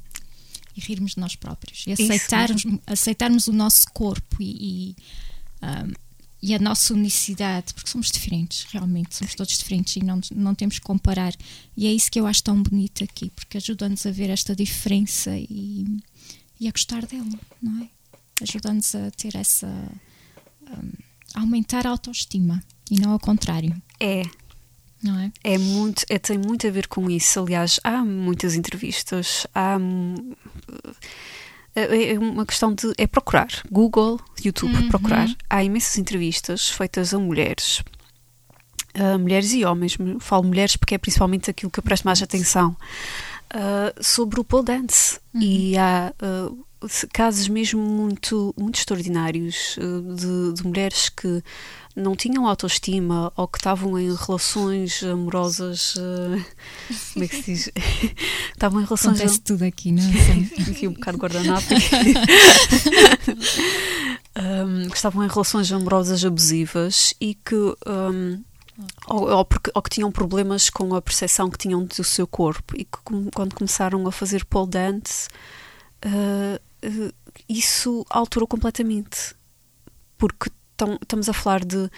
E 0.76 0.82
rirmos 0.82 1.12
de 1.12 1.20
nós 1.20 1.36
próprios. 1.36 1.86
E 1.86 1.91
aceitarmos, 1.91 2.64
aceitarmos 2.88 3.48
o 3.48 3.54
nosso 3.54 3.86
corpo 3.94 4.38
e, 4.39 4.46
e, 4.91 4.96
ahm, 5.62 5.91
e 6.46 6.54
a 6.54 6.60
nossa 6.60 6.94
unicidade, 6.94 7.74
porque 7.74 7.89
somos 7.89 8.12
diferentes, 8.12 8.66
realmente, 8.70 9.16
somos 9.16 9.34
todos 9.34 9.58
diferentes 9.58 9.96
e 9.96 10.04
não, 10.04 10.20
não 10.36 10.54
temos 10.54 10.78
que 10.78 10.84
comparar. 10.86 11.34
E 11.78 11.88
é 11.88 11.94
isso 11.94 12.12
que 12.12 12.20
eu 12.20 12.28
acho 12.28 12.44
tão 12.44 12.62
bonito 12.62 13.02
aqui, 13.02 13.30
porque 13.34 13.56
ajuda-nos 13.56 14.06
a 14.06 14.12
ver 14.12 14.30
esta 14.30 14.54
diferença 14.54 15.32
e, 15.38 15.86
e 16.60 16.68
a 16.68 16.72
gostar 16.72 17.06
dela, 17.06 17.39
não 17.62 17.82
é? 17.82 17.88
Ajuda-nos 18.41 18.94
a 18.94 19.10
ter 19.12 19.38
essa. 19.38 19.68
ahm, 20.68 20.91
a 21.34 21.39
aumentar 21.39 21.88
a 21.88 21.91
autoestima 21.91 22.62
e 22.91 23.00
não 23.00 23.12
ao 23.12 23.20
contrário, 23.20 23.82
É, 23.98 24.24
não 25.02 25.18
é? 25.18 25.32
É 25.46 25.58
muito, 25.58 26.04
é, 26.10 26.20
tem 26.20 26.38
muito 26.38 26.68
a 26.68 26.72
ver 26.72 26.88
com 26.88 27.10
isso. 27.10 27.39
Aliás, 27.39 27.80
há 27.86 28.04
muitas 28.04 28.54
entrevistas, 28.54 29.48
há 29.56 29.78
hum, 29.78 30.34
é 31.76 32.13
é 32.13 32.19
uma 32.19 32.45
questão 32.45 32.74
de 32.74 32.93
é 32.97 33.07
procurar. 33.07 33.47
Google, 33.71 34.19
YouTube, 34.43 34.88
procurar. 34.89 35.28
Há 35.49 35.63
imensas 35.63 35.97
entrevistas 35.97 36.69
feitas 36.69 37.13
a 37.13 37.19
mulheres, 37.19 37.84
a 38.93 39.17
mulheres 39.17 39.53
e 39.53 39.65
homens. 39.65 39.97
Falo 40.19 40.43
mulheres 40.43 40.76
porque 40.76 40.95
é 40.95 40.97
principalmente 40.97 41.49
aquilo 41.49 41.71
que 41.71 41.80
eu 41.80 41.84
presto 41.84 42.03
mais 42.03 42.21
atenção. 42.21 42.76
ah, 43.53 43.93
sobre 44.01 44.39
o 44.39 44.43
pole 44.43 44.65
dance 44.65 45.19
e 45.36 45.78
há 45.78 46.13
ah, 46.19 46.51
casos 47.11 47.47
mesmo 47.47 47.81
muito 47.81 48.53
muito 48.57 48.79
extraordinários 48.79 49.77
ah, 49.79 50.15
de, 50.15 50.53
de 50.53 50.67
mulheres 50.67 51.09
que 51.09 51.43
não 51.95 52.15
tinham 52.15 52.47
autoestima 52.47 53.31
ou 53.36 53.47
que 53.47 53.57
estavam 53.57 53.99
em 53.99 54.13
relações 54.15 55.03
amorosas 55.03 55.95
ah, 55.97 56.43
como 57.13 57.25
é 57.25 57.27
que 57.27 57.36
se 57.36 57.43
diz? 57.43 57.71
Estavam 58.53 58.81
em 58.81 58.86
relações 58.86 59.19
Acontece 59.19 59.41
tudo 59.41 59.63
aqui, 59.63 59.91
não 59.91 60.03
é? 60.03 60.71
aqui 60.71 60.88
um 60.88 60.93
bocado 60.93 61.17
guardanapo. 61.17 61.67
Um, 64.36 64.89
que 64.89 64.95
estavam 64.95 65.23
em 65.23 65.27
relações 65.27 65.71
amorosas 65.71 66.25
abusivas 66.25 67.13
e 67.21 67.36
que 67.36 67.53
um, 67.55 68.43
ou, 69.07 69.29
ou 69.29 69.45
porque, 69.45 69.71
ou 69.73 69.81
que 69.81 69.89
tinham 69.89 70.11
problemas 70.11 70.69
com 70.69 70.95
a 70.95 71.01
percepção 71.01 71.49
que 71.49 71.57
tinham 71.57 71.86
do 71.86 72.03
seu 72.03 72.25
corpo. 72.25 72.75
E 72.75 72.86
que 72.86 72.97
quando 73.34 73.53
começaram 73.53 74.07
a 74.07 74.11
fazer 74.11 74.43
pole 74.45 74.69
dance 74.69 75.27
uh, 76.05 76.59
isso 77.49 78.05
alterou 78.09 78.47
completamente 78.47 79.36
porque 80.17 80.49
tam- 80.77 80.97
estamos 81.01 81.27
a 81.29 81.34
falar 81.34 81.63
de, 81.65 81.89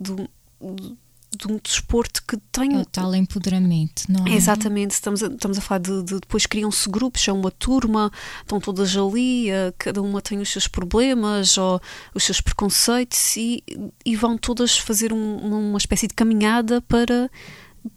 de, 0.00 0.12
um- 0.12 0.96
de 1.38 1.46
um 1.52 1.58
desporto 1.62 2.22
que 2.26 2.36
tem 2.50 2.76
É 2.76 2.80
o 2.80 2.84
tal 2.86 3.14
empoderamento, 3.14 4.04
não 4.08 4.26
é? 4.26 4.30
Exatamente, 4.34 4.92
estamos 4.92 5.22
a, 5.22 5.26
estamos 5.26 5.58
a 5.58 5.60
falar 5.60 5.80
de, 5.80 6.02
de- 6.02 6.20
depois 6.20 6.46
criam-se 6.46 6.88
grupos, 6.88 7.26
é 7.28 7.32
uma 7.32 7.50
turma, 7.50 8.10
estão 8.40 8.58
todas 8.58 8.96
ali, 8.96 9.50
eh, 9.50 9.74
cada 9.76 10.00
uma 10.00 10.22
tem 10.22 10.38
os 10.38 10.48
seus 10.50 10.66
problemas 10.66 11.58
ou 11.58 11.80
os 12.14 12.24
seus 12.24 12.40
preconceitos 12.40 13.36
e, 13.36 13.62
e 14.04 14.16
vão 14.16 14.38
todas 14.38 14.78
fazer 14.78 15.12
um- 15.12 15.68
uma 15.70 15.78
espécie 15.78 16.06
de 16.06 16.14
caminhada 16.14 16.80
para 16.82 17.30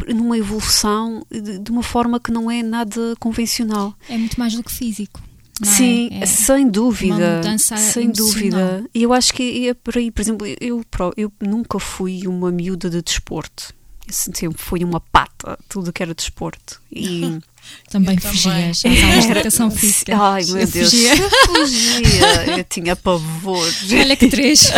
numa 0.07 0.37
evolução 0.37 1.25
de, 1.31 1.57
de 1.59 1.71
uma 1.71 1.81
forma 1.81 2.19
que 2.19 2.31
não 2.31 2.51
é 2.51 2.61
nada 2.61 3.15
convencional. 3.19 3.95
É 4.09 4.17
muito 4.17 4.37
mais 4.39 4.53
do 4.53 4.63
que 4.63 4.71
físico. 4.71 5.19
Não 5.60 5.72
é? 5.72 5.76
Sim, 5.76 6.10
É 6.22 6.26
sem 6.26 6.68
dúvida. 6.70 7.16
uma 7.16 7.36
mudança 7.38 7.78
sem 7.78 8.05
emocional. 8.05 8.28
dúvida. 8.34 8.84
E 8.93 9.03
eu 9.03 9.14
acho 9.14 9.34
que 9.34 9.68
é 9.70 9.74
por 9.74 9.97
aí, 9.97 10.10
por 10.12 10.22
exemplo, 10.22 10.47
eu, 10.60 10.84
eu 11.18 11.32
nunca 11.41 11.80
fui 11.80 12.28
uma 12.28 12.51
miúda 12.51 12.89
de 12.89 13.01
desporto. 13.01 13.74
Eu 14.07 14.14
sempre 14.14 14.57
fui 14.57 14.84
uma 14.84 14.99
pata, 14.99 15.57
tudo 15.70 15.93
que 15.93 16.01
era 16.01 16.16
desporto. 16.16 16.82
E 16.91 17.39
Também 17.91 18.16
Eu 18.16 18.22
também. 18.22 18.74
fugias 18.74 18.78
de 19.26 19.32
educação 19.32 19.70
física. 19.70 20.18
Ai, 20.18 20.43
meu 20.45 20.57
Eu 20.60 20.68
Deus. 20.68 20.89
fugia. 20.89 21.12
Fugia. 21.45 22.57
Eu 22.57 22.64
tinha 22.64 22.95
pavor. 22.95 23.68
Olha 23.91 24.16
que 24.16 24.28
três. 24.28 24.72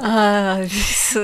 Ah, 0.00 0.58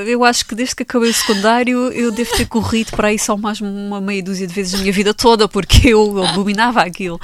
eu 0.07 0.25
acho 0.25 0.45
que 0.47 0.55
desde 0.55 0.75
que 0.75 0.83
acabei 0.83 1.11
o 1.11 1.15
secundário 1.15 1.79
eu 1.93 2.11
devo 2.11 2.33
ter 2.37 2.47
corrido 2.47 2.91
para 2.91 3.09
aí 3.09 3.19
só 3.19 3.37
mais 3.37 3.61
uma 3.61 4.01
meia 4.01 4.23
dúzia 4.23 4.47
de 4.47 4.55
vezes 4.55 4.73
na 4.73 4.81
minha 4.81 4.93
vida 4.93 5.15
toda, 5.15 5.47
porque 5.47 5.89
eu 5.91 6.25
abominava 6.25 6.81
aquilo. 6.81 7.21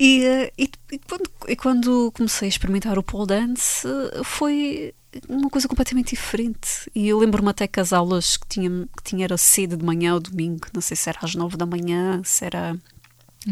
E, 0.00 0.24
eh, 0.24 0.52
e- 0.56 0.70
e 0.92 0.98
quando, 0.98 1.30
e 1.46 1.56
quando 1.56 2.12
comecei 2.12 2.46
a 2.46 2.48
experimentar 2.48 2.98
o 2.98 3.02
pole 3.02 3.26
dance, 3.26 3.86
eh, 3.86 4.22
foi 4.24 4.94
uma 5.28 5.50
coisa 5.50 5.68
completamente 5.68 6.10
diferente. 6.16 6.90
E 6.94 7.06
eu 7.08 7.18
lembro-me 7.18 7.50
até 7.50 7.66
que 7.68 7.78
as 7.80 7.92
aulas 7.92 8.38
que 8.38 8.46
tinha, 8.48 8.70
que 8.96 9.02
tinha 9.04 9.24
era 9.24 9.36
cedo 9.36 9.76
de 9.76 9.84
manhã 9.84 10.14
ou 10.14 10.20
domingo, 10.20 10.66
não 10.72 10.80
sei 10.80 10.96
se 10.96 11.10
era 11.10 11.18
às 11.22 11.34
nove 11.34 11.58
da 11.58 11.66
manhã, 11.66 12.22
se 12.24 12.46
era 12.46 12.74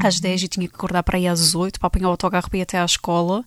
às 0.00 0.20
dez 0.20 0.42
e 0.42 0.48
tinha 0.48 0.66
que 0.68 0.74
acordar 0.74 1.02
para 1.02 1.18
aí 1.18 1.26
às 1.28 1.54
oito 1.54 1.78
para 1.80 1.88
apanhar 1.88 2.08
o 2.08 2.12
autocarro 2.12 2.48
para 2.48 2.58
ir 2.58 2.62
até 2.62 2.78
à 2.80 2.84
escola. 2.84 3.44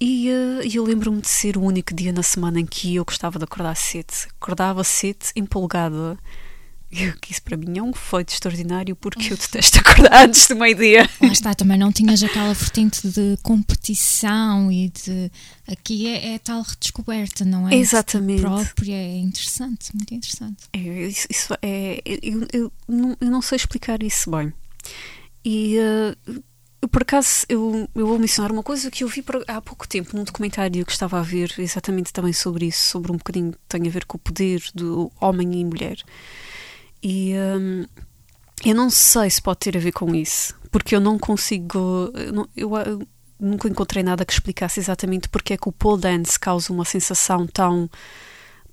E 0.00 0.28
eh, 0.28 0.68
eu 0.74 0.84
lembro-me 0.84 1.20
de 1.20 1.28
ser 1.28 1.56
o 1.56 1.62
único 1.62 1.94
dia 1.94 2.12
na 2.12 2.22
semana 2.22 2.60
em 2.60 2.66
que 2.66 2.96
eu 2.96 3.04
gostava 3.04 3.38
de 3.38 3.44
acordar 3.44 3.76
cedo. 3.76 4.12
Acordava 4.40 4.82
cedo, 4.84 5.26
empolgada. 5.36 6.18
E 6.96 7.12
que 7.20 7.30
isso 7.30 7.42
para 7.42 7.58
mim 7.58 7.76
é 7.76 7.82
um 7.82 7.92
feito 7.92 8.30
extraordinário 8.30 8.96
porque 8.96 9.30
eu 9.30 9.36
detesto 9.36 9.78
acordar 9.80 10.24
antes 10.24 10.48
do 10.48 10.56
meio-dia. 10.56 11.08
Lá 11.20 11.28
está, 11.28 11.54
também 11.54 11.78
não 11.78 11.92
tinhas 11.92 12.22
aquela 12.22 12.54
vertente 12.54 13.06
de 13.06 13.36
competição 13.42 14.72
e 14.72 14.88
de. 14.88 15.30
Aqui 15.68 16.06
é, 16.06 16.34
é 16.34 16.38
tal 16.38 16.62
redescoberta, 16.62 17.44
não 17.44 17.68
é? 17.68 17.74
Exatamente. 17.74 18.40
Própria, 18.40 18.94
é 18.94 19.18
interessante, 19.18 19.94
muito 19.94 20.14
interessante. 20.14 20.64
É, 20.72 20.78
isso, 20.78 21.26
isso 21.28 21.54
é, 21.60 22.00
eu, 22.04 22.46
eu 22.52 22.72
não, 22.88 23.16
eu 23.20 23.30
não 23.30 23.42
sei 23.42 23.56
explicar 23.56 24.02
isso 24.02 24.30
bem. 24.30 24.52
E 25.44 25.76
eu, 26.80 26.88
por 26.88 27.02
acaso 27.02 27.44
eu, 27.48 27.88
eu 27.94 28.06
vou 28.06 28.18
mencionar 28.18 28.52
uma 28.52 28.62
coisa 28.62 28.90
que 28.90 29.04
eu 29.04 29.08
vi 29.08 29.24
há 29.48 29.60
pouco 29.60 29.86
tempo 29.86 30.16
num 30.16 30.24
documentário 30.24 30.84
que 30.86 30.92
estava 30.92 31.18
a 31.18 31.22
ver 31.22 31.52
exatamente 31.58 32.12
também 32.12 32.32
sobre 32.32 32.66
isso, 32.66 32.90
sobre 32.90 33.12
um 33.12 33.16
bocadinho 33.16 33.52
que 33.52 33.58
tem 33.68 33.86
a 33.86 33.90
ver 33.90 34.04
com 34.04 34.16
o 34.16 34.20
poder 34.20 34.62
do 34.74 35.10
homem 35.20 35.60
e 35.60 35.64
mulher. 35.64 35.98
E 37.08 37.34
hum, 37.36 37.84
eu 38.64 38.74
não 38.74 38.90
sei 38.90 39.30
se 39.30 39.40
pode 39.40 39.60
ter 39.60 39.76
a 39.76 39.80
ver 39.80 39.92
com 39.92 40.12
isso, 40.12 40.54
porque 40.72 40.96
eu 40.96 41.00
não 41.00 41.18
consigo. 41.18 42.10
Eu, 42.14 42.32
não- 42.32 42.48
eu, 42.56 42.74
ah, 42.74 42.84
nunca 43.38 43.68
encontrei 43.68 44.02
nada 44.02 44.24
que 44.24 44.32
explicasse 44.32 44.80
exatamente 44.80 45.28
porque 45.28 45.52
é 45.52 45.56
que 45.56 45.68
o 45.68 45.72
pole 45.72 46.00
dance 46.00 46.36
causa 46.40 46.72
uma 46.72 46.84
sensação 46.84 47.46
tão 47.46 47.88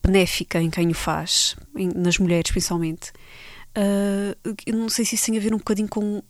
benéfica 0.02 0.60
em 0.62 0.70
quem 0.72 0.90
o 0.90 0.94
faz, 0.96 1.56
em- 1.76 1.92
nas 1.96 2.18
mulheres 2.18 2.50
principalmente. 2.50 3.12
Ah, 3.76 4.36
eu 4.66 4.76
não 4.76 4.90
sei 4.90 5.06
se 5.06 5.14
isso 5.16 5.26
tem 5.28 5.38
a 5.38 5.42
ver 5.42 5.54
um 5.54 5.58
bocadinho 5.58 5.88
com 5.88 6.24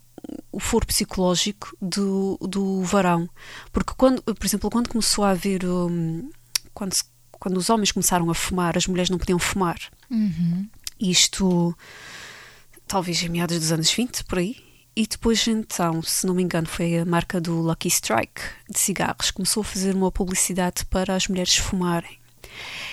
o 0.52 0.60
foro 0.60 0.86
psicológico 0.86 1.76
do, 1.82 2.38
do 2.42 2.82
varão. 2.84 3.30
Porque, 3.72 3.94
quando, 3.98 4.22
por 4.22 4.46
exemplo, 4.46 4.70
quando 4.70 4.90
começou 4.90 5.24
a 5.24 5.32
haver. 5.32 5.66
hum, 5.66 6.30
quando, 6.74 6.96
quando 7.32 7.58
os 7.58 7.70
homens 7.70 7.92
começaram 7.92 8.30
a 8.30 8.34
fumar, 8.34 8.78
as 8.78 8.88
mulheres 8.88 9.10
não 9.10 9.18
podiam 9.18 9.38
fumar. 9.40 9.78
Uhum. 10.10 10.68
Isto, 11.04 11.76
talvez 12.88 13.22
em 13.24 13.30
meados 13.30 13.60
dos 13.60 13.72
anos 13.72 13.92
20, 13.92 14.24
por 14.24 14.40
aí. 14.40 14.56
E 14.96 15.08
depois, 15.08 15.48
então, 15.48 16.02
se 16.04 16.26
não 16.28 16.36
me 16.36 16.44
engano, 16.44 16.68
foi 16.68 17.00
a 17.00 17.06
marca 17.06 17.42
do 17.42 17.60
Lucky 17.62 17.88
Strike 17.90 18.42
de 18.70 18.80
cigarros, 18.80 19.32
começou 19.32 19.62
a 19.62 19.64
fazer 19.66 19.96
uma 19.96 20.12
publicidade 20.12 20.86
para 20.86 21.16
as 21.16 21.28
mulheres 21.28 21.58
fumarem. 21.58 22.20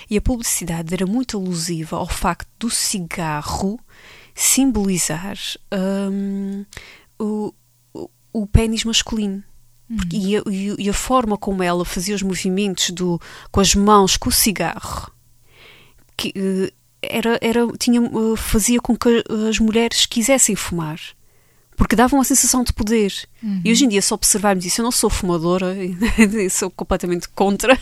E 0.09 0.17
a 0.17 0.21
publicidade 0.21 0.91
era 0.93 1.05
muito 1.05 1.37
alusiva 1.37 1.97
ao 1.97 2.07
facto 2.07 2.49
do 2.57 2.69
cigarro 2.71 3.79
simbolizar 4.33 5.37
hum, 6.11 6.65
o, 7.19 7.53
o, 7.93 8.09
o 8.33 8.47
pênis 8.47 8.83
masculino. 8.83 9.43
Porque- 9.95 10.17
E, 10.17 10.37
a, 10.37 10.41
e 10.49 10.71
a- 10.71 10.75
e 10.79 10.89
a 10.89 10.93
forma 10.93 11.37
como 11.37 11.61
ela 11.61 11.85
fazia 11.85 12.15
os 12.15 12.23
movimentos 12.23 12.89
do, 12.89 13.21
com 13.51 13.59
as 13.59 13.75
mãos, 13.75 14.17
com 14.17 14.29
o 14.29 14.31
cigarro, 14.31 15.11
que, 16.17 16.33
eh, 16.35 16.73
era, 17.01 17.37
era, 17.41 17.67
tinha, 17.79 17.99
eh, 18.01 18.37
fazia 18.37 18.79
com 18.79 18.95
que 18.95 19.23
as 19.49 19.59
mulheres 19.59 20.05
quisessem 20.05 20.55
fumar. 20.55 20.99
Porque 21.77 21.95
dava 21.95 22.15
uma 22.15 22.23
sensação 22.23 22.63
de 22.63 22.71
poder. 22.73 23.11
E 23.65 23.71
hoje 23.71 23.85
em 23.85 23.87
dia, 23.87 24.01
se 24.03 24.13
observarmos 24.13 24.63
isso, 24.65 24.81
eu 24.81 24.83
não 24.83 24.91
sou 24.91 25.09
fumadora, 25.09 25.75
sou 26.51 26.69
completamente 26.69 27.27
contra, 27.29 27.75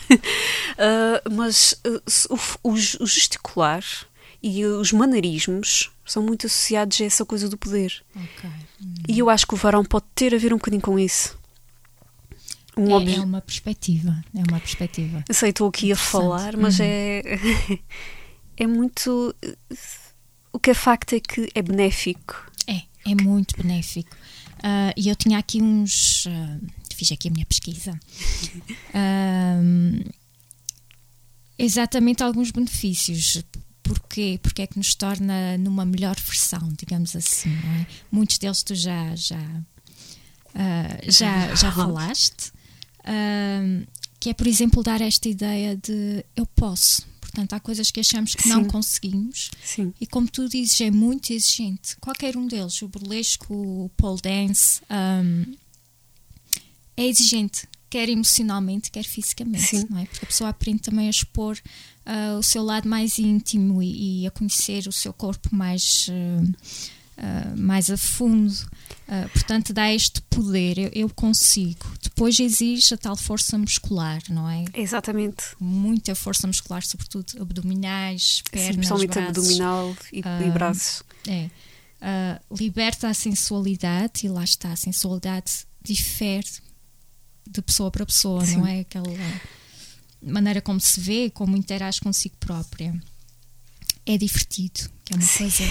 Ah, 0.78 1.20
mas 1.30 1.78
se- 2.06 2.28
o, 2.30 2.38
o 2.70 2.76
ge- 2.78 2.96
o 3.00 3.06
gesticular 3.06 3.84
e 4.42 4.64
os 4.64 4.90
maneirismos 4.92 5.90
são 6.06 6.22
muito 6.22 6.46
associados 6.46 6.98
a 7.00 7.04
essa 7.04 7.26
coisa 7.26 7.46
do 7.46 7.58
poder. 7.58 8.02
Ok. 8.16 8.50
E 9.06 9.18
eu 9.18 9.28
acho 9.28 9.46
que 9.46 9.52
o 9.52 9.56
varão 9.58 9.84
pode 9.84 10.06
ter 10.14 10.34
a 10.34 10.38
ver 10.38 10.54
um 10.54 10.56
bocadinho 10.56 10.80
com 10.82 10.98
isso. 10.98 11.38
Um 12.76 12.98
É, 13.00 13.16
é 13.16 13.20
uma 13.20 13.42
perspectiva. 13.42 14.16
É 14.34 14.38
uma 14.50 14.60
perspectiva. 14.60 15.22
Eu 15.28 15.34
sei, 15.34 15.50
estou 15.50 15.68
aqui 15.68 15.92
a 15.92 15.96
falar, 15.96 16.56
mas 16.56 16.78
Uhum. 16.78 16.86
é, 16.88 17.38
é 18.60 18.66
muito. 18.66 19.34
O 20.52 20.58
que 20.58 20.70
é 20.70 20.74
facto 20.74 21.14
é 21.14 21.20
que 21.20 21.48
é 21.54 21.62
benéfico. 21.62 22.50
É, 22.66 22.82
é 23.10 23.14
muito 23.14 23.56
benéfico. 23.56 24.14
Ah, 24.62 24.92
E 24.96 25.08
eu 25.08 25.16
tinha 25.16 25.38
aqui 25.38 25.62
uns. 25.62 26.26
ah, 26.26 26.58
fiz 26.94 27.10
aqui 27.10 27.28
a 27.28 27.30
minha 27.30 27.46
pesquisa. 27.46 27.98
Ahm, 28.92 30.02
exatamente 31.58 32.22
alguns 32.22 32.50
benefícios. 32.50 33.42
Porquê? 33.82 34.38
Porque 34.42 34.62
é 34.62 34.66
que 34.66 34.76
nos 34.76 34.94
torna 34.94 35.56
numa 35.56 35.84
melhor 35.86 36.16
versão, 36.16 36.68
digamos 36.78 37.16
assim. 37.16 37.48
não 37.48 37.72
é? 37.80 37.86
Muitos 38.12 38.36
deles 38.38 38.62
tu 38.62 38.74
já, 38.74 39.16
já, 39.16 39.40
já, 41.08 41.54
já 41.54 41.72
falaste. 41.72 42.52
Que 44.20 44.30
é, 44.30 44.34
por 44.34 44.46
exemplo, 44.46 44.82
dar 44.82 45.00
esta 45.00 45.28
ideia 45.28 45.76
de 45.76 46.24
eu 46.36 46.44
posso. 46.46 47.08
Portanto, 47.30 47.52
há 47.52 47.60
coisas 47.60 47.90
que 47.90 48.00
achamos 48.00 48.34
que 48.34 48.48
não 48.48 48.64
Sim. 48.64 48.68
conseguimos 48.68 49.50
Sim. 49.64 49.94
e 50.00 50.06
como 50.06 50.28
tu 50.28 50.48
dizes, 50.48 50.80
é 50.80 50.90
muito 50.90 51.32
exigente. 51.32 51.96
Qualquer 52.00 52.36
um 52.36 52.46
deles, 52.46 52.82
o 52.82 52.88
burlesco, 52.88 53.54
o 53.54 53.88
pole 53.96 54.20
dance, 54.20 54.80
hum, 54.90 55.54
é 56.96 57.06
exigente, 57.06 57.68
quer 57.88 58.08
emocionalmente, 58.08 58.90
quer 58.90 59.04
fisicamente, 59.04 59.78
Sim. 59.78 59.86
não 59.88 59.98
é? 59.98 60.06
Porque 60.06 60.24
a 60.24 60.28
pessoa 60.28 60.50
aprende 60.50 60.82
também 60.82 61.06
a 61.06 61.10
expor 61.10 61.56
ah, 62.04 62.36
o 62.38 62.42
seu 62.42 62.62
lado 62.62 62.88
mais 62.88 63.18
íntimo 63.18 63.80
e, 63.82 64.22
e 64.22 64.26
a 64.26 64.30
conhecer 64.30 64.88
o 64.88 64.92
seu 64.92 65.12
corpo 65.12 65.54
mais, 65.54 66.08
ah, 66.10 66.52
ah, 67.20 67.52
mais 67.56 67.90
a 67.90 67.96
fundo. 67.96 68.54
Ah, 69.06 69.28
portanto, 69.32 69.72
dá 69.72 69.92
este 69.92 70.20
poder, 70.22 70.78
eu, 70.78 70.90
eu 70.94 71.08
consigo. 71.10 71.86
Depois 72.02 72.38
exige 72.40 72.94
a 72.94 72.96
tal 72.96 73.16
força 73.16 73.58
muscular, 73.58 74.22
não 74.30 74.48
é? 74.48 74.64
Exatamente. 74.74 75.44
Muita 75.60 76.14
força 76.14 76.46
muscular, 76.46 76.82
sobretudo 76.84 77.40
abdominais, 77.40 78.36
Sim, 78.36 78.42
pernas, 78.52 78.76
principalmente 78.76 79.10
braços. 79.12 79.28
abdominal 79.38 79.96
e, 80.12 80.18
e 80.18 80.22
Ah, 80.24 80.50
braços. 80.52 81.02
É. 81.28 81.50
Liberta 82.50 83.08
a 83.08 83.14
sensualidade 83.14 84.24
e 84.24 84.28
lá 84.28 84.42
está, 84.44 84.72
a 84.72 84.76
sensualidade 84.76 85.66
difere 85.82 86.46
de 87.50 87.60
pessoa 87.60 87.90
para 87.90 88.06
pessoa, 88.06 88.44
Sim. 88.46 88.56
não 88.58 88.66
é? 88.66 88.80
Aquela 88.80 89.12
maneira 90.22 90.60
como 90.62 90.80
se 90.80 91.00
vê, 91.00 91.28
como 91.30 91.56
interage 91.56 92.00
consigo 92.00 92.36
própria. 92.38 92.94
É 94.12 94.18
divertido, 94.18 94.90
que 95.04 95.12
é 95.12 95.16
uma 95.16 95.28
coisa 95.28 95.62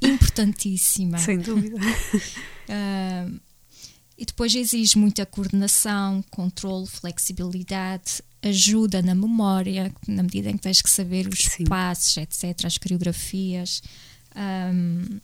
importantíssima. 0.00 1.18
Sem 1.18 1.38
dúvida. 1.38 1.78
Ah, 2.70 3.26
e 4.18 4.26
depois 4.26 4.54
exige 4.54 4.98
muita 4.98 5.24
coordenação, 5.24 6.22
controle, 6.30 6.86
flexibilidade, 6.86 8.22
ajuda 8.42 9.00
na 9.00 9.14
memória, 9.14 9.90
na 10.06 10.22
medida 10.22 10.50
em 10.50 10.56
que 10.58 10.64
tens 10.64 10.82
que 10.82 10.90
saber 10.90 11.26
os 11.28 11.38
Sim. 11.38 11.64
passos, 11.64 12.14
etc., 12.18 12.66
as 12.66 12.76
coreografias. 12.76 13.82
Ahm, 14.34 15.18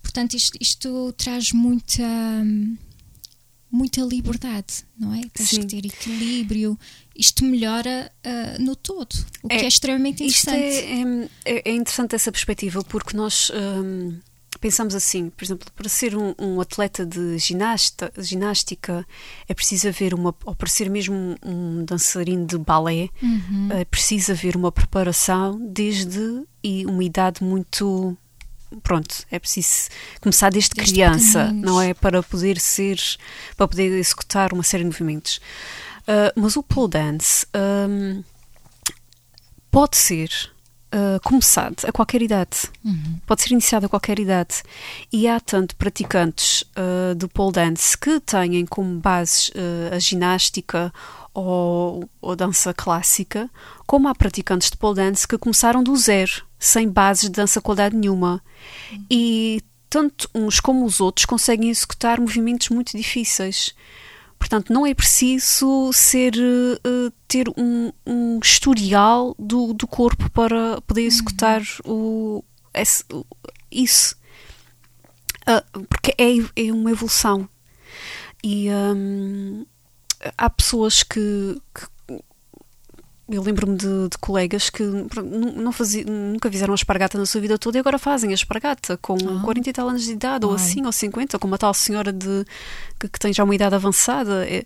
portanto, 0.00 0.34
isto, 0.38 0.56
isto 0.58 1.12
traz 1.18 1.52
muita, 1.52 2.02
muita 3.70 4.00
liberdade, 4.02 4.84
não 4.98 5.14
é? 5.14 5.20
Tens 5.32 5.50
Sim. 5.50 5.60
que 5.60 5.66
ter 5.66 5.86
equilíbrio. 5.86 6.78
Isto 7.16 7.44
melhora 7.44 8.10
ah, 8.24 8.56
no 8.58 8.74
todo, 8.74 9.12
o 9.42 9.48
que 9.48 9.54
É, 9.54 9.64
é 9.64 9.68
extremamente 9.68 10.24
Isto 10.24 10.50
interessante. 10.50 11.28
é, 11.44 11.54
é, 11.56 11.70
é 11.70 11.72
interessante 11.74 12.14
essa 12.14 12.32
perspectiva 12.32 12.82
porque 12.84 13.16
nós 13.16 13.50
hum, 13.54 14.16
pensamos 14.60 14.94
assim, 14.94 15.30
por 15.30 15.44
exemplo, 15.44 15.68
para 15.74 15.88
ser 15.88 16.16
um, 16.16 16.34
um 16.38 16.60
atleta 16.60 17.04
de 17.06 17.38
ginasta, 17.38 18.12
ginástica 18.18 19.06
é 19.48 19.54
preciso 19.54 19.88
haver 19.88 20.12
uma, 20.14 20.34
ou 20.44 20.54
para 20.54 20.68
ser 20.68 20.90
mesmo 20.90 21.14
um, 21.14 21.36
um 21.44 21.84
dançarino 21.84 22.46
de 22.46 22.58
balé, 22.58 23.08
Uhum. 23.22 23.68
é 23.72 23.84
preciso 23.84 24.32
haver 24.32 24.56
uma 24.56 24.72
preparação 24.72 25.58
desde 25.70 26.42
e 26.62 26.84
uma 26.86 27.04
idade 27.04 27.42
muito 27.44 28.16
pronto, 28.82 29.24
é 29.30 29.38
preciso 29.38 29.88
começar 30.20 30.50
desde, 30.50 30.70
Desde 30.74 30.92
criança, 30.92 31.44
pequeninos. 31.44 31.70
não 31.70 31.80
é? 31.80 31.94
Para 31.94 32.22
poder 32.22 32.58
ser, 32.60 32.98
para 33.56 33.68
poder 33.68 33.92
executar 33.98 34.52
uma 34.52 34.62
série 34.62 34.84
de 34.84 34.90
movimentos. 34.90 35.40
Ah, 36.06 36.32
mas 36.36 36.56
o 36.56 36.62
pole 36.62 36.90
dance 36.90 37.46
hum, 37.88 38.22
pode 39.70 39.96
ser 39.96 40.30
ah, 40.92 41.20
começado 41.22 41.84
a 41.86 41.92
qualquer 41.92 42.20
idade. 42.22 42.70
Pode 43.26 43.42
ser 43.42 43.52
iniciado 43.52 43.86
a 43.86 43.88
qualquer 43.88 44.18
idade. 44.18 44.62
E 45.12 45.28
há 45.28 45.38
tanto 45.38 45.76
praticantes 45.76 46.64
ah, 46.74 47.14
do 47.14 47.28
pole 47.28 47.52
dance 47.52 47.96
que 47.96 48.18
têm 48.20 48.66
como 48.66 48.98
bases 48.98 49.50
ah, 49.54 49.94
a 49.94 49.98
ginástica 49.98 50.92
ou, 51.32 52.08
ou 52.20 52.34
dança 52.34 52.74
clássica, 52.74 53.48
como 53.86 54.08
há 54.08 54.14
praticantes 54.14 54.70
de 54.70 54.76
pole 54.76 54.96
dance 54.96 55.28
que 55.28 55.38
começaram 55.38 55.82
do 55.82 55.96
zero, 55.96 56.44
sem 56.60 56.88
bases 56.88 57.24
de 57.24 57.30
dança 57.30 57.60
qualidade 57.60 57.96
nenhuma. 57.96 58.40
E 59.10 59.60
tanto 59.88 60.28
uns 60.32 60.60
como 60.60 60.84
os 60.84 61.00
outros 61.00 61.24
conseguem 61.26 61.70
executar 61.70 62.20
movimentos 62.20 62.68
muito 62.68 62.96
difíceis. 62.96 63.74
Portanto, 64.38 64.72
não 64.72 64.86
é 64.86 64.94
preciso 64.94 65.90
ser 65.92 66.34
eh, 66.36 67.12
ter 67.26 67.48
um, 67.58 67.92
um 68.06 68.38
historial 68.42 69.34
do, 69.38 69.74
do 69.74 69.86
corpo 69.86 70.30
para 70.30 70.80
poder 70.82 71.02
executar 71.02 71.60
o, 71.84 72.42
esse- 72.72 73.04
o- 73.12 73.26
isso. 73.70 74.14
Ah, 75.46 75.64
porque 75.88 76.14
é, 76.18 76.36
é 76.68 76.72
uma 76.72 76.90
evolução. 76.90 77.48
E 78.42 78.68
hum, 78.70 79.66
há 80.38 80.48
pessoas 80.48 81.02
que, 81.02 81.60
que- 81.74 81.86
eu 83.30 83.42
lembro-me 83.42 83.76
de, 83.76 84.08
de 84.08 84.18
colegas 84.20 84.68
que 84.70 84.82
não 84.82 85.70
fazia, 85.72 86.04
nunca 86.04 86.50
fizeram 86.50 86.72
a 86.72 86.74
espargata 86.74 87.16
na 87.16 87.24
sua 87.26 87.40
vida 87.40 87.56
toda 87.58 87.78
e 87.78 87.80
agora 87.80 87.98
fazem 87.98 88.30
a 88.30 88.34
espargata 88.34 88.96
com 88.96 89.16
Ah. 89.16 89.40
40 89.44 89.70
e 89.70 89.72
tal 89.72 89.88
anos 89.88 90.02
de 90.04 90.12
idade, 90.12 90.44
ou 90.44 90.52
Uau. 90.52 90.60
assim, 90.60 90.84
ou 90.84 90.92
50, 90.92 91.38
como 91.38 91.54
a 91.54 91.58
tal 91.58 91.72
senhora 91.72 92.12
de, 92.12 92.44
que, 92.98 93.08
que 93.08 93.18
tem 93.18 93.32
já 93.32 93.44
uma 93.44 93.54
idade 93.54 93.74
avançada. 93.74 94.46
É- 94.48 94.64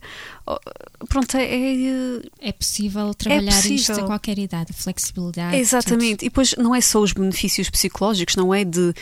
pronto, 1.09 1.37
é, 1.37 1.45
é, 1.45 2.21
É 2.41 2.53
possível 2.53 3.15
trabalhar 3.15 3.51
isto 3.51 3.69
possível. 3.89 4.05
a 4.05 4.07
qualquer 4.07 4.39
idade, 4.39 4.69
a 4.71 4.75
flexibilidade. 4.75 5.57
Exatamente. 5.57 6.25
E 6.25 6.29
depois 6.29 6.55
não 6.59 6.75
é 6.75 6.81
só 6.81 7.01
os 7.01 7.13
benefícios 7.13 7.69
psicológicos, 7.71 8.37
não 8.37 8.53
é 8.55 8.65
de 8.65 8.95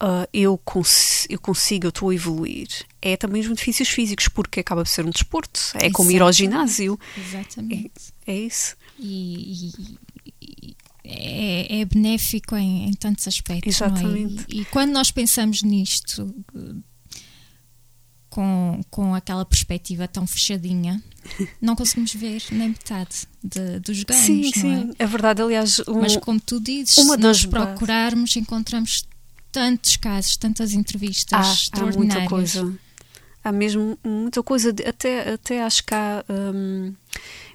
ah, 0.00 0.26
eu, 0.32 0.58
cons 0.58 1.26
eu 1.30 1.38
consigo, 1.38 1.86
eu 1.86 1.90
estou 1.90 2.10
a 2.10 2.14
evoluir. 2.14 2.66
É 3.00 3.16
também 3.16 3.40
os 3.40 3.46
benefítuos 3.46 3.88
físicos, 3.88 4.26
porque 4.28 4.60
acaba 4.60 4.82
por 4.82 4.88
ser 4.88 5.04
um 5.06 5.10
desporto. 5.10 5.60
É 5.74 5.90
como 5.90 6.10
ir 6.10 6.20
ao 6.22 6.32
ginásio. 6.32 6.98
tudo. 7.14 7.24
Exatamente. 7.26 7.92
É 8.26 8.34
isso. 8.34 8.74
E, 9.02 9.52
e- 10.40 10.76
é, 11.04 11.80
é 11.80 11.84
benéfico 11.84 12.54
em, 12.56 12.88
em 12.88 12.92
tantos 12.94 13.26
aspectos. 13.26 13.66
é? 13.80 13.84
Exatamente. 13.86 14.44
E, 14.48 14.60
e 14.60 14.64
quando 14.66 14.92
nós 14.92 15.10
pensamos 15.10 15.62
nisto 15.62 16.32
com, 18.30 18.80
com 18.90 19.14
aquela 19.14 19.44
perspectiva 19.44 20.08
tão 20.08 20.26
fechadinha, 20.26 21.02
não 21.60 21.76
conseguimos 21.76 22.14
ver 22.14 22.42
nem 22.50 22.68
metade 22.68 23.26
de- 23.44 23.78
dos 23.80 24.02
ganhos. 24.04 24.24
sim, 24.24 24.40
não 24.42 24.48
é? 24.48 24.52
sim. 24.82 24.90
É 24.98 25.06
verdade. 25.06 25.42
Aliás, 25.42 25.80
um, 25.86 26.00
Mas 26.00 26.16
como 26.16 26.40
tu 26.40 26.58
dizes, 26.60 26.96
uma 26.98 27.16
se 27.16 27.20
nós 27.20 27.44
procurarmos, 27.46 28.34
encontramos 28.36 29.04
tantos 29.50 29.96
casos, 29.96 30.36
tantas 30.38 30.72
entrevistas 30.72 31.32
há, 31.32 31.50
há 31.50 31.52
extraordinárias. 31.52 32.14
muita 32.14 32.28
coisa. 32.30 32.78
Há 33.44 33.52
mesmo 33.52 33.98
muita 34.04 34.42
coisa. 34.42 34.70
até, 34.86 35.32
até 35.34 35.62
acho 35.62 35.84
que 35.84 35.94
há, 35.94 36.24
hum, 36.54 36.94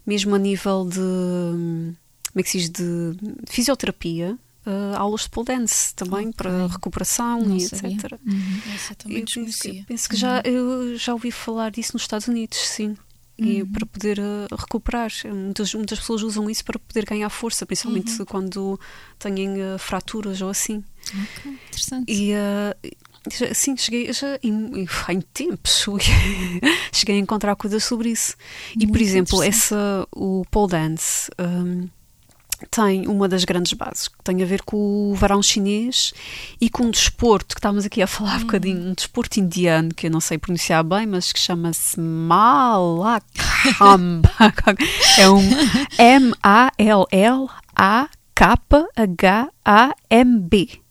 mesmo 0.07 0.33
a 0.33 0.39
nível 0.39 0.85
de. 0.89 0.97
Como 0.97 2.39
é 2.39 2.43
que 2.43 2.49
se 2.49 2.57
diz? 2.59 2.69
De 2.69 3.15
fisioterapia. 3.47 4.37
ah, 4.65 4.95
aulas 4.97 5.21
de 5.21 5.29
pole 5.29 5.45
dance 5.47 5.93
também 5.95 6.31
para 6.31 6.67
recuperação 6.67 7.41
Não 7.43 7.55
e 7.55 7.61
sabia. 7.61 7.95
etc. 7.95 8.13
Uhum. 8.25 8.61
Essa 8.75 8.95
também 8.95 9.19
Eu 9.19 9.25
penso 9.25 9.61
que, 9.61 9.83
penso 9.83 10.09
que 10.09 10.15
já, 10.15 10.41
eu 10.43 10.97
já 10.97 11.13
ouvi 11.13 11.31
falar 11.31 11.71
disso 11.71 11.91
nos 11.93 12.01
Estados 12.03 12.27
Unidos, 12.27 12.57
sim. 12.57 12.95
E 13.39 13.61
Uhum. 13.61 13.71
para 13.71 13.85
poder 13.85 14.19
uh, 14.19 14.55
recuperar. 14.55 15.11
Muitas, 15.25 15.71
muitas 15.75 15.99
pessoas 15.99 16.23
usam 16.23 16.49
isso 16.49 16.65
para 16.65 16.79
poder 16.79 17.05
ganhar 17.05 17.29
força, 17.29 17.65
principalmente 17.67 18.11
Uhum. 18.19 18.25
quando 18.25 18.79
têm 19.19 19.61
uh, 19.61 19.77
fraturas 19.77 20.41
ou 20.41 20.49
assim. 20.49 20.83
Ok, 21.07 21.51
Interessante. 21.69 22.11
E 22.11 22.33
assim, 23.49 23.75
cheguei 23.77 24.11
já 24.13 24.37
em, 24.43 24.81
em, 24.81 24.87
em 25.09 25.21
tempos, 25.33 25.85
cheguei 26.91 27.15
a 27.15 27.19
encontrar 27.19 27.55
coisas 27.55 27.83
sobre 27.83 28.09
isso. 28.09 28.35
e 28.75 28.79
por 28.85 28.97
Muito 28.97 29.01
exemplo, 29.01 29.43
essa, 29.43 30.07
o 30.15 30.43
pole 30.51 30.71
dance 30.71 31.29
um, 31.39 31.87
tem 32.71 33.07
uma 33.07 33.27
das 33.27 33.43
grandes 33.45 33.73
bases 33.73 34.07
que 34.07 34.15
tem 34.23 34.41
a 34.41 34.45
ver 34.45 34.63
com 34.63 35.11
o 35.11 35.13
varão 35.15 35.43
chinês 35.43 36.11
e 36.59 36.69
com 36.69 36.85
um 36.85 36.91
desporto 36.91 37.53
que 37.55 37.59
estávamos 37.59 37.85
aqui 37.85 38.01
a 38.01 38.07
falar 38.07 38.37
Hum. 38.37 38.41
bocadinho, 38.41 38.89
um 38.89 38.93
desporto 38.93 39.39
indiano 39.39 39.93
que 39.93 40.07
eu 40.07 40.11
não 40.11 40.19
sei 40.19 40.37
pronunciar 40.39 40.83
bem, 40.83 41.05
mas 41.05 41.31
que 41.31 41.39
chama-se 41.39 41.99
Malakamba. 41.99 43.17
é 45.19 45.29
um 45.29 45.41
M-A-L-L-A-K-H-A-M-B. 49.57 50.86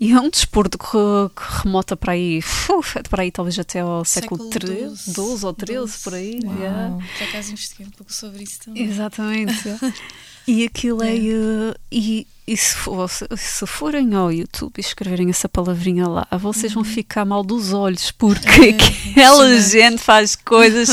E 0.00 0.12
é 0.12 0.20
um 0.20 0.28
desporto 0.28 0.78
que, 0.78 0.86
que 0.86 1.62
remota 1.62 1.96
para 1.96 2.12
aí, 2.12 2.40
uf, 2.70 3.02
para 3.08 3.22
aí 3.22 3.30
talvez 3.30 3.58
até 3.58 3.80
ao 3.80 4.04
século 4.04 4.50
XIII, 4.50 4.96
XII, 4.96 5.14
12 5.14 5.46
ou 5.46 5.52
13, 5.52 5.98
por 6.02 6.14
aí. 6.14 6.40
Uau. 6.44 6.56
yeah. 6.58 6.98
Por 7.18 7.28
acaso 7.28 7.52
investiguei 7.52 7.86
um 7.86 7.90
pouco 7.90 8.12
sobre 8.12 8.42
isso 8.42 8.60
também. 8.60 8.84
Exatamente. 8.84 9.54
e 10.46 10.64
aquilo 10.64 11.02
é. 11.02 11.14
eh, 11.16 11.74
e, 11.90 12.26
e 12.46 12.56
se, 12.56 12.74
for- 12.74 13.08
se 13.08 13.66
forem 13.66 14.14
ao 14.14 14.32
YouTube 14.32 14.72
e 14.78 14.80
escreverem 14.80 15.30
essa 15.30 15.48
palavrinha 15.48 16.08
lá, 16.08 16.26
vocês 16.38 16.72
vão 16.72 16.82
ficar 16.84 17.24
mal 17.24 17.42
dos 17.44 17.72
olhos, 17.72 18.10
porque 18.10 18.48
aquela 18.48 19.46
impressionante. 19.48 19.62
gente 19.70 19.98
faz 20.02 20.34
coisas. 20.36 20.88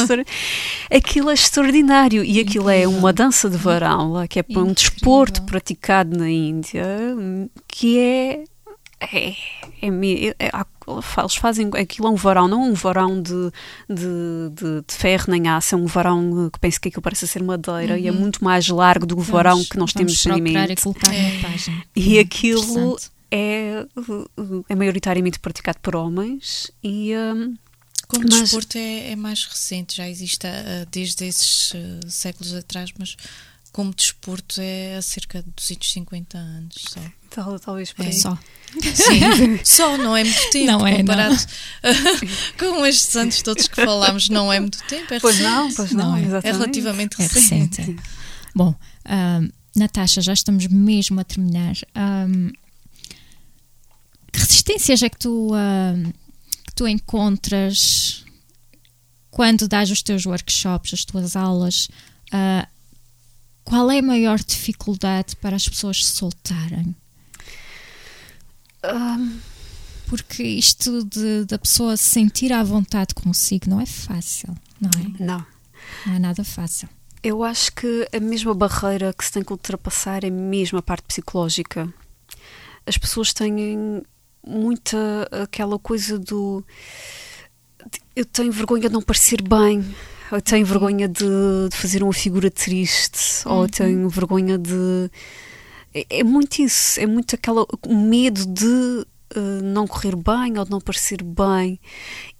aquilo 0.93 1.29
é 1.29 1.33
extraordinário. 1.33 2.23
E 2.23 2.39
aquilo 2.39 2.69
é 2.69 2.87
uma 2.87 3.11
dança 3.11 3.49
de 3.49 3.57
varão 3.57 4.11
lá, 4.13 4.27
que 4.27 4.39
é 4.39 4.45
um 4.55 4.71
desporto 4.73 5.41
praticado 5.43 6.17
na 6.17 6.29
Índia, 6.29 6.85
que 7.67 7.97
é. 7.99 8.43
É, 9.01 9.29
é, 9.29 9.87
é- 9.87 10.35
é- 10.39 10.49
há- 10.51 10.65
eles 11.17 11.35
fazem 11.35 11.69
aquilo 11.79 12.07
é 12.07 12.11
um 12.11 12.15
varão, 12.15 12.47
não 12.47 12.63
um 12.69 12.73
varão 12.73 13.21
de, 13.21 13.51
de, 13.89 14.49
de, 14.53 14.81
de 14.87 14.93
ferro 14.93 15.25
nem 15.29 15.47
aço, 15.47 15.75
é 15.75 15.77
um 15.77 15.85
varão 15.85 16.47
eh, 16.47 16.49
que 16.51 16.59
penso 16.59 16.79
que 16.81 16.87
aquilo 16.89 17.01
parece 17.01 17.27
ser 17.27 17.43
madeira 17.43 17.97
e 17.99 18.07
é 18.07 18.11
muito 18.11 18.43
mais 18.43 18.67
largo 18.69 19.05
do 19.05 19.15
que 19.15 19.21
o 19.21 19.23
varão 19.23 19.63
que 19.63 19.77
nós 19.77 19.93
temos 19.93 20.25
em 20.25 20.41
mente. 20.41 20.81
e. 20.81 21.71
E 21.95 22.17
Hum, 22.17 22.21
aquilo 22.21 22.97
é, 23.31 23.85
uh, 23.95 24.65
é 24.67 24.75
maioritariamente 24.75 25.39
praticado 25.39 25.79
por 25.81 25.95
homens 25.95 26.71
e 26.83 27.13
um, 27.15 27.55
Como 28.07 28.23
Mas- 28.27 28.39
desporto 28.41 28.77
é, 28.77 29.11
é 29.11 29.15
mais 29.15 29.45
recente, 29.45 29.95
já 29.97 30.09
existe 30.09 30.47
ah, 30.47 30.87
desde 30.91 31.25
esses 31.25 31.73
séculos 32.07 32.53
atrás, 32.55 32.91
mas 32.97 33.15
como 33.71 33.93
desporto 33.93 34.59
é 34.59 34.97
há 34.97 35.01
cerca 35.01 35.41
de 35.43 35.49
250 35.51 36.37
anos 36.37 36.75
só. 36.89 36.99
tal- 37.29 37.59
talvez 37.59 37.93
por 37.93 38.03
É. 38.05 38.07
aí. 38.09 38.13
Só. 38.13 38.37
Sim, 38.95 39.59
só 39.65 39.97
não 39.97 40.15
é 40.17 40.23
muito 40.23 40.49
tempo 40.51 40.65
Não 40.71 40.85
é, 40.87 40.97
comparado 40.97 41.35
com 42.59 42.85
estes 42.85 43.15
anos 43.15 43.41
todos 43.41 43.67
que 43.67 43.83
falámos, 43.83 44.29
não 44.29 44.51
é 44.51 44.59
muito 44.59 44.81
tempo, 44.85 45.13
é 45.13 45.19
Pois 45.19 45.37
recente. 45.37 45.49
não, 45.55 45.73
pois 45.73 45.91
não, 45.91 46.09
Não 46.11 46.17
é. 46.17 46.21
É 46.21 46.25
exatamente. 46.25 46.57
relativamente 46.59 47.21
É 47.21 47.27
recente. 47.27 47.77
recente. 47.81 48.01
Bom, 48.55 48.75
ahm, 49.05 49.49
Natasha, 49.75 50.21
já 50.21 50.33
estamos 50.33 50.65
mesmo 50.67 51.19
a 51.19 51.23
terminar. 51.23 51.75
Ahm, 51.95 52.51
que 54.31 54.39
resistências 54.39 55.01
é 55.03 55.09
que 55.09 55.17
tu, 55.17 55.51
ahm, 55.53 56.11
que 56.67 56.73
tu 56.75 56.87
encontras 56.87 58.23
quando 59.31 59.67
dás 59.67 59.89
os 59.91 60.01
teus 60.01 60.25
workshops, 60.25 60.93
as 60.93 61.05
tuas 61.05 61.35
aulas? 61.35 61.87
Ah, 62.31 62.67
qual 63.69 63.91
é 63.91 63.99
a 63.99 64.01
maior 64.01 64.39
dificuldade 64.39 65.35
para 65.35 65.55
as 65.55 65.69
pessoas 65.69 66.03
se 66.03 66.17
soltarem? 66.17 66.95
Um, 68.83 69.39
Porque 70.07 70.41
isto 70.41 71.05
de, 71.05 71.45
da 71.45 71.59
pessoa 71.59 71.95
se 71.95 72.05
sentir 72.05 72.51
à 72.51 72.63
vontade 72.63 73.13
consigo 73.13 73.69
não 73.69 73.79
é 73.79 73.85
fácil, 73.85 74.55
não 74.81 74.89
é? 74.89 75.23
não. 75.23 75.45
Não 76.07 76.13
é 76.15 76.19
nada 76.19 76.43
fácil. 76.43 76.89
Eu 77.21 77.43
acho 77.43 77.71
que 77.73 78.07
a 78.11 78.19
mesma 78.19 78.55
barreira 78.55 79.13
que 79.13 79.23
se 79.23 79.31
tem 79.31 79.43
que 79.43 79.51
ultrapassar 79.51 80.23
é 80.23 80.31
mesmo 80.31 80.79
a 80.79 80.81
parte 80.81 81.03
psicológica. 81.03 81.93
As 82.87 82.97
pessoas 82.97 83.33
têm 83.33 84.01
muita 84.43 84.97
aquela 85.43 85.77
coisa 85.77 86.17
do 86.17 86.65
eu 88.15 88.25
tenho 88.25 88.51
vergonha 88.51 88.87
de 88.87 88.93
não 88.93 89.01
parecer 89.01 89.41
bem, 89.41 89.85
eu 90.31 90.41
tenho 90.41 90.65
vergonha 90.65 91.07
de, 91.07 91.23
de 91.69 91.75
fazer 91.75 92.03
uma 92.03 92.13
figura 92.13 92.49
triste, 92.51 93.47
ou 93.47 93.63
eu 93.63 93.69
tenho 93.69 94.09
vergonha 94.09 94.57
de. 94.57 95.09
É, 95.93 96.19
é 96.19 96.23
muito 96.23 96.61
isso, 96.61 96.99
é 96.99 97.05
muito 97.05 97.33
aquela 97.35 97.65
o 97.87 97.95
medo 97.95 98.45
de 98.45 98.65
uh, 98.65 99.63
não 99.63 99.87
correr 99.87 100.15
bem 100.15 100.57
ou 100.57 100.65
de 100.65 100.69
não 100.71 100.79
parecer 100.79 101.23
bem. 101.23 101.79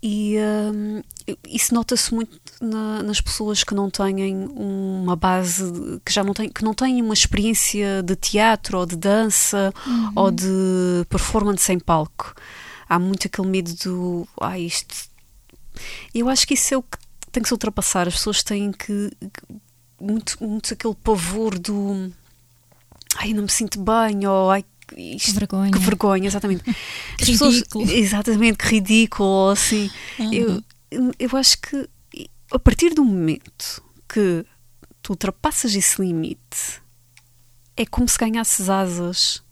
E 0.04 0.36
um, 0.74 1.02
isso 1.48 1.74
nota-se 1.74 2.14
muito 2.14 2.40
na- 2.62 3.02
nas 3.04 3.20
pessoas 3.22 3.64
que 3.64 3.74
não 3.74 3.90
têm 3.90 4.36
uma 4.56 5.16
base, 5.16 5.64
que 6.06 6.14
já 6.14 6.24
não 6.24 6.34
têm, 6.34 6.50
que 6.50 6.64
não 6.64 6.74
têm 6.76 7.02
uma 7.02 7.14
experiência 7.14 8.04
de 8.04 8.16
teatro 8.16 8.78
ou 8.78 8.86
de 8.86 8.96
dança 8.96 9.74
ou 10.16 10.30
de 10.32 11.06
performance 11.10 11.72
em 11.72 11.80
palco. 11.80 12.34
Há 12.88 12.98
muito 13.00 13.28
aquele 13.28 13.48
medo 13.48 13.74
do. 13.84 14.28
Ah, 14.40 14.60
isto. 14.60 15.10
Eu 16.14 16.28
acho 16.30 16.46
que 16.48 16.54
isso 16.56 16.74
é 16.74 16.78
o 16.78 16.84
que 16.84 16.98
tem 17.32 17.42
que 17.44 17.50
se 17.50 17.54
ultrapassar. 17.54 18.08
As 18.08 18.16
pessoas 18.16 18.44
têm 18.44 18.72
que. 18.72 19.12
Muito, 20.00 20.38
muito 20.44 20.74
aquele 20.74 20.96
pavor 20.96 21.58
do. 21.60 22.12
Ai, 23.18 23.34
não 23.34 23.44
me 23.44 23.50
sinto 23.50 23.80
bem, 23.82 24.26
ou 24.28 24.50
ai, 24.50 24.64
Que 24.88 25.16
isto, 25.16 25.34
vergonha. 25.34 25.72
que 25.72 25.80
vergonha, 25.80 26.28
exatamente. 26.28 26.64
Que 27.18 27.24
As 27.24 27.30
pessoas- 27.30 27.56
ridículo. 27.56 27.92
exatamente, 27.92 28.58
que 28.58 28.66
ridículo, 28.68 29.28
ou 29.30 29.50
assim. 29.52 29.90
Eu, 30.32 30.64
eu 31.20 31.38
acho 31.38 31.58
que 31.60 31.90
a 32.52 32.58
partir 32.60 32.94
do 32.94 33.04
momento 33.04 33.84
que 34.08 34.46
tu 35.02 35.12
ultrapassas 35.14 35.76
esse 35.76 36.02
limite, 36.02 36.82
é 37.76 37.86
como 37.86 38.08
se 38.08 38.18
ganhasses 38.18 38.70
asas. 38.70 39.44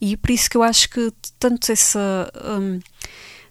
E 0.00 0.14
é 0.14 0.16
por 0.16 0.30
isso 0.30 0.48
que 0.48 0.56
eu 0.56 0.62
acho 0.62 0.88
que 0.88 1.12
tanto 1.38 1.70
essa. 1.70 2.30
hum, 2.58 2.80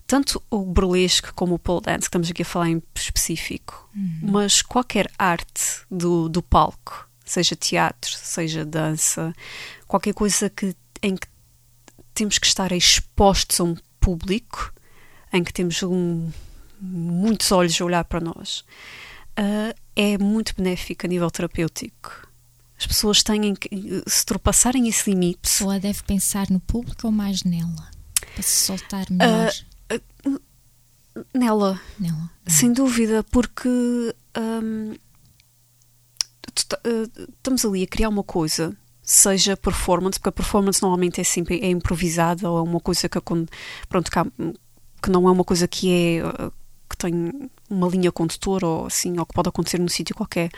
tanto 0.08 0.42
o 0.50 0.60
burlesque 0.66 1.32
como 1.34 1.56
o 1.56 1.60
pole 1.60 1.82
dance, 1.82 2.00
que 2.00 2.06
estamos 2.06 2.32
aqui 2.32 2.42
a 2.42 2.46
falar 2.46 2.70
em 2.70 2.82
específico, 2.96 3.90
mas 4.22 4.62
qualquer 4.62 5.12
arte 5.20 5.82
do, 5.92 6.30
do 6.30 6.42
palco, 6.42 7.08
seja 7.26 7.56
teatro, 7.56 8.12
seja 8.16 8.66
dança, 8.66 9.34
qualquer 9.88 10.14
coisa 10.14 10.50
que, 10.50 10.74
em 11.04 11.16
que 11.18 11.28
temos 12.14 12.38
que 12.40 12.48
estar 12.48 12.72
expostos 12.72 13.60
a 13.60 13.64
um 13.66 13.76
público, 14.00 14.74
em 15.34 15.44
que 15.44 15.52
temos 15.52 15.84
um- 15.84 16.32
muitos 16.80 17.52
olhos 17.52 17.80
a 17.82 17.86
olhar 17.86 18.04
para 18.06 18.22
nós, 18.22 18.64
ah, 19.36 19.76
é 19.96 20.18
muito 20.18 20.56
benéfico 20.56 21.06
a 21.06 21.10
nível 21.10 21.30
terapêutico. 21.30 22.28
As 22.80 22.86
pessoas 22.88 23.24
têm 23.24 23.56
que, 23.56 23.70
se 24.08 24.20
ultrapassarem 24.22 24.88
esse 24.88 25.10
A 25.10 25.14
limite, 25.14 25.40
pessoa 25.42 25.80
deve 25.80 26.02
pensar 26.04 26.50
no 26.50 26.60
público 26.60 27.08
ou 27.08 27.12
mais 27.12 27.44
nela? 27.44 27.90
Para 28.36 28.44
se 28.44 28.66
soltar 28.66 29.06
melhor 29.10 29.52
nela, 31.34 31.80
nela. 32.00 32.30
sem 32.46 32.72
dúvida, 32.74 33.24
porque 33.32 33.68
hum, 34.38 34.94
eh, 36.84 37.24
estamos 37.38 37.66
ali 37.66 37.84
a 37.84 37.88
criar 37.88 38.10
uma 38.10 38.24
coisa, 38.24 38.76
seja 39.02 39.56
performance, 39.56 40.20
porque 40.20 40.30
a 40.30 40.32
performance 40.32 40.82
normalmente 40.82 41.22
é 41.22 41.24
sempre 41.24 41.60
é 41.60 41.70
improvisada 41.70 42.50
ou 42.50 42.58
é 42.60 42.62
uma 42.62 42.80
coisa 42.80 43.08
que, 43.08 43.20
pronto, 43.88 44.12
que 45.02 45.10
não 45.10 45.28
é 45.28 45.32
uma 45.32 45.44
coisa 45.44 45.68
que 45.68 45.90
é 45.90 46.18
eh, 46.18 46.52
que 46.90 46.98
tem 46.98 47.50
uma 47.70 47.88
linha 47.88 48.12
condutora 48.12 48.66
ou 48.66 48.86
assim, 48.86 49.18
ou 49.20 49.26
que 49.26 49.34
pode 49.34 49.50
acontecer 49.50 49.80
num 49.80 49.88
sítio 49.88 50.16
qualquer, 50.16 50.50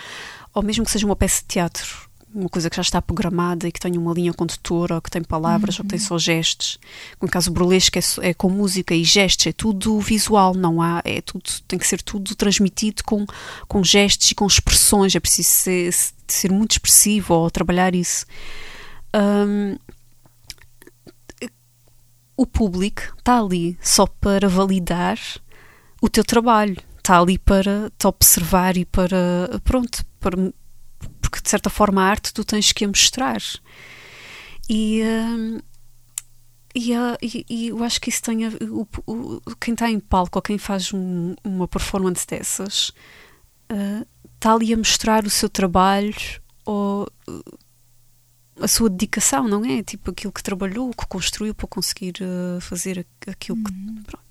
ou 0.54 0.62
mesmo 0.62 0.86
que 0.86 0.92
seja 0.92 1.06
uma 1.06 1.16
peça 1.16 1.42
de 1.42 1.48
teatro, 1.48 2.09
uma 2.34 2.50
coisa 2.50 2.70
que 2.70 2.76
já 2.76 2.82
está 2.82 3.02
programada 3.02 3.68
e 3.68 3.72
que 3.72 3.80
tenha 3.80 4.00
uma 4.00 4.14
linha 4.14 4.34
condutora, 4.34 4.96
ou 4.96 5.02
que 5.02 5.10
tem 5.10 5.24
palavras, 5.24 5.80
ou 5.80 5.84
que 5.84 5.90
tem 5.90 6.00
só 6.00 6.18
gestos. 6.18 6.78
No 7.22 7.28
caso 7.28 7.52
burlesco 7.52 7.98
é, 7.98 8.30
é 8.30 8.34
com 8.34 8.50
música 8.50 8.94
e 8.94 9.04
gestos, 9.04 9.48
é 9.48 9.52
tudo 9.52 10.00
visual, 10.00 10.54
não 10.54 10.82
há, 10.82 11.02
é 11.04 11.22
tudo, 11.22 11.44
tem 11.68 11.80
que 11.80 11.88
ser 11.88 12.02
tudo 12.02 12.36
transmitido 12.36 13.04
com, 13.04 13.26
com 13.68 13.84
gestos 13.84 14.32
e 14.32 14.36
com 14.36 14.46
expressões, 14.46 15.16
é 15.16 15.20
preciso 15.20 15.50
ser, 15.50 15.94
ser 16.28 16.52
muito 16.52 16.74
expressivo 16.74 17.34
ou 17.34 17.50
trabalhar 17.50 17.96
isso. 17.96 18.26
Hum, 19.16 19.78
o 22.38 22.46
público 22.46 23.02
está 23.18 23.40
ali 23.40 23.78
só 23.82 24.08
para 24.08 24.48
validar 24.48 25.20
o 26.02 26.08
teu 26.08 26.24
trabalho, 26.24 26.78
está 26.98 27.20
ali 27.20 27.38
para 27.38 27.92
te 27.98 28.08
observar 28.08 28.78
e 28.78 28.86
para, 28.86 29.60
pronto, 29.66 30.06
para, 30.22 30.38
porque 31.22 31.42
de 31.42 31.50
certa 31.50 31.70
forma 31.70 32.02
a 32.02 32.06
arte 32.10 32.34
tu 32.34 32.44
tens 32.44 32.72
que 32.72 32.86
a 32.86 32.88
mostrar. 32.88 33.42
E, 34.70 35.02
hum, 35.04 35.60
e, 36.76 36.94
ah, 36.94 37.18
e- 37.22 37.46
e 37.50 37.68
eu 37.70 37.84
acho 37.84 38.00
que 38.00 38.10
isso 38.10 38.22
tem 38.22 38.46
a, 38.46 38.50
o, 38.70 38.88
o- 39.08 39.42
quem 39.60 39.74
está 39.74 39.90
em 39.90 40.00
palco 40.00 40.38
ou 40.38 40.42
quem 40.42 40.58
faz 40.58 40.94
um- 40.94 41.36
uma 41.44 41.68
performance 41.68 42.26
dessas 42.28 42.92
ah, 43.70 44.06
está 44.36 44.54
ali 44.54 44.74
a 44.74 44.78
mostrar 44.78 45.26
o 45.26 45.30
seu 45.30 45.50
trabalho 45.50 46.14
ou 46.66 47.08
uh, 47.28 47.60
a 48.62 48.68
sua 48.68 48.90
dedicação, 48.90 49.48
não 49.48 49.66
é? 49.66 49.82
Tipo 49.84 50.12
aquilo 50.12 50.32
que 50.34 50.44
trabalhou, 50.44 50.92
que 50.92 51.06
construiu 51.08 51.54
para 51.56 51.68
conseguir 51.68 52.14
uh, 52.22 52.62
fazer 52.62 53.06
aquilo 53.28 53.58
que. 53.64 53.72
pronto. 54.06 54.26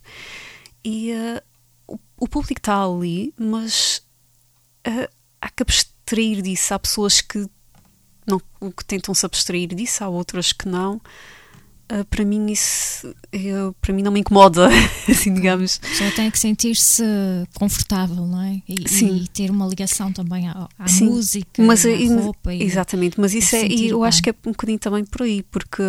E 0.85 1.12
uh, 1.12 1.43
o, 1.87 1.99
o 2.21 2.29
público 2.29 2.61
está 2.61 2.83
ali, 2.85 3.35
mas 3.39 4.03
uh, 4.87 5.09
há 5.41 5.51
que 5.51 5.62
abstrair 6.09 6.42
disso. 6.42 6.74
Há 6.74 6.78
pessoas 6.78 7.20
que, 7.20 7.46
não, 8.26 8.40
que 8.70 8.84
tentam 8.86 9.14
se 9.14 9.26
abstrair 9.26 9.68
disso, 9.74 10.02
há 10.04 10.09
outras 10.09 10.52
que 10.52 10.68
não. 10.68 11.00
Uh, 11.90 12.04
para 12.11 12.22
mim, 12.22 12.50
isso 12.52 13.14
eu- 13.32 13.74
para 13.80 13.94
mim 13.94 14.02
não 14.02 14.12
me 14.12 14.20
incomoda, 14.20 14.68
assim, 15.09 15.32
digamos. 15.32 15.80
A 15.82 15.88
pessoa 15.88 16.11
tem 16.12 16.30
que 16.30 16.38
sentir-se 16.38 17.02
confortável, 17.54 18.26
não 18.26 18.42
é? 18.42 18.61
E, 18.68 18.86
Sim. 18.88 19.16
e 19.22 19.28
ter 19.28 19.50
uma 19.50 19.66
ligação 19.66 20.12
também 20.12 20.46
à, 20.48 20.68
à 20.78 20.86
Sim, 20.86 21.06
música, 21.06 21.62
mas, 21.62 21.86
à 21.86 21.88
e- 21.90 22.09
roupa. 22.09 22.52
e- 22.52 22.62
exatamente, 22.62 23.18
mas 23.18 23.32
isso 23.32 23.56
é, 23.56 23.66
e 23.66 23.88
eu 23.88 24.04
acho 24.04 24.22
que 24.22 24.28
é 24.28 24.34
um 24.46 24.50
bocadinho 24.50 24.78
também 24.78 25.02
por 25.04 25.22
aí, 25.22 25.42
porque 25.44 25.82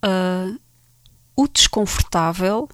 ah, 0.00 0.52
o 1.34 1.48
desconfortável 1.48 2.68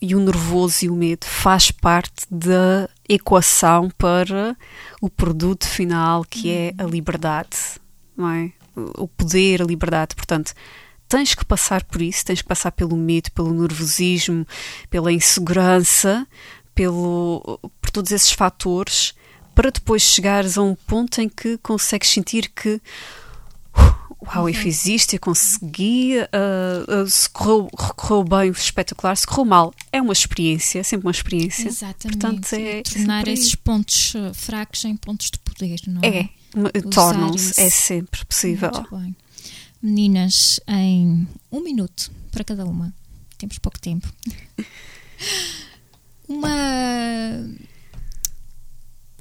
e 0.00 0.14
o 0.14 0.20
nervoso 0.20 0.84
e 0.84 0.88
o 0.88 0.94
medo 0.94 1.24
faz 1.26 1.72
parte 1.72 2.26
da 2.30 2.88
equação 3.08 3.90
para 3.98 4.56
o 5.02 5.10
produto 5.10 5.66
final 5.66 6.24
que 6.24 6.48
é 6.48 6.74
a 6.78 6.84
liberdade, 6.84 7.58
não 8.16 8.30
é? 8.30 8.52
O 8.96 9.08
poder, 9.08 9.60
a 9.60 9.64
liberdade. 9.64 10.14
Portanto, 10.14 10.54
tens 11.08 11.34
que 11.34 11.44
passar 11.44 11.82
por 11.82 12.00
isso, 12.00 12.24
tens 12.24 12.40
que 12.40 12.46
passar 12.46 12.70
pelo 12.70 12.96
medo, 12.96 13.32
pelo 13.32 13.52
nervosismo, 13.52 14.46
pela 14.88 15.12
insegurança, 15.12 16.24
pelo, 16.72 17.58
por 17.80 17.90
todos 17.90 18.12
esses 18.12 18.30
fatores, 18.30 19.12
para 19.56 19.72
depois 19.72 20.02
chegares 20.02 20.56
a 20.56 20.62
um 20.62 20.76
ponto 20.76 21.20
em 21.20 21.28
que 21.28 21.58
consegues 21.58 22.08
sentir 22.08 22.52
que 22.54 22.80
uau, 24.26 24.48
eu 24.48 24.54
fiz 24.54 24.86
isto, 24.86 25.14
eu 25.14 25.20
consegui, 25.20 26.18
ah, 26.20 26.84
ah, 26.88 27.08
se 27.08 27.28
correu, 27.28 27.68
correu 27.96 28.24
bem, 28.24 28.50
espetacular, 28.50 29.16
se 29.16 29.26
correu 29.26 29.44
mal, 29.44 29.74
é 29.90 30.00
uma 30.00 30.12
experiência, 30.12 30.78
é 30.78 30.82
sempre 30.82 31.06
uma 31.06 31.10
experiência. 31.10 31.68
Exatamente. 31.68 32.18
Portanto, 32.18 32.52
é, 32.52 32.82
tornar 32.82 33.28
esses 33.28 33.54
pontos 33.54 34.14
eh, 34.14 34.32
fracos 34.32 34.84
em 34.84 34.96
pontos 34.96 35.30
de 35.30 35.38
poder, 35.38 35.80
não 35.86 36.00
é? 36.02 36.28
É, 36.74 36.80
tornam-se, 36.82 37.60
é 37.60 37.70
sempre 37.70 38.24
possível. 38.24 38.70
Muito 38.72 38.96
bem. 38.96 39.16
Meninas, 39.82 40.60
em 40.68 41.26
um 41.50 41.60
minuto 41.60 42.10
para 42.30 42.44
cada 42.44 42.64
uma. 42.64 42.94
Temos 43.38 43.58
pouco 43.58 43.80
tempo. 43.80 44.08
Uma 46.28 46.48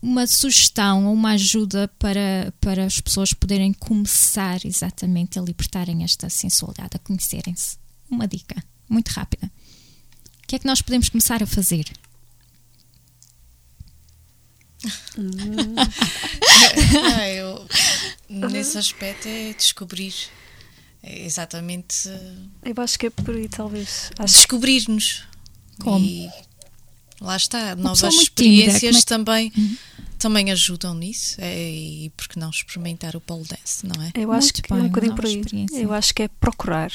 uma 0.01 0.25
sugestão 0.25 1.05
ou 1.05 1.13
uma 1.13 1.31
ajuda 1.31 1.87
para, 1.99 2.53
para 2.59 2.85
as 2.85 2.99
pessoas 2.99 3.33
poderem 3.33 3.71
começar 3.73 4.65
exatamente 4.65 5.37
a 5.37 5.41
libertarem 5.41 6.03
esta 6.03 6.29
sensualidade, 6.29 6.95
a 6.95 6.99
conhecerem-se. 6.99 7.77
Uma 8.09 8.27
dica 8.27 8.63
muito 8.89 9.09
rápida. 9.09 9.51
O 10.43 10.47
que 10.47 10.55
é 10.55 10.59
que 10.59 10.67
nós 10.67 10.81
podemos 10.81 11.09
começar 11.09 11.41
a 11.41 11.47
fazer? 11.47 11.85
Ah, 17.15 17.27
eu, 17.29 17.67
nesse 18.29 18.77
aspecto 18.77 19.27
é 19.27 19.53
descobrir 19.53 20.13
é 21.03 21.25
exatamente 21.25 22.09
Eu 22.63 22.73
acho 22.77 22.99
que 22.99 23.07
é 23.07 23.09
por 23.09 23.35
aí, 23.35 23.49
talvez. 23.49 24.11
Descobrir-nos. 24.23 25.23
Como? 25.79 26.05
E 26.05 26.29
lá 27.19 27.35
está, 27.35 27.75
novas 27.75 27.99
tímida, 27.99 28.21
experiências 28.23 28.81
como 28.81 28.97
é 28.97 29.05
também, 29.05 29.53
também 30.21 30.51
ajudam 30.51 30.93
nisso. 30.93 31.35
É, 31.39 31.69
e 31.69 32.09
por 32.15 32.27
que 32.27 32.37
não 32.39 32.49
experimentar 32.49 33.15
o 33.15 33.21
pole 33.21 33.43
dance, 33.45 33.85
não 33.85 34.01
é? 34.03 34.11
Eu 34.15 34.31
acho 34.31 34.47
Muito 34.47 34.61
que 34.63 34.71
é 34.71 34.75
um 34.75 34.79
bem, 34.81 34.87
bocadinho 34.89 35.15
por 35.15 35.25
aí. 35.25 35.39
experiência. 35.39 35.77
Eu 35.77 35.91
acho 35.93 36.13
que 36.13 36.23
é 36.23 36.27
procurar. 36.27 36.91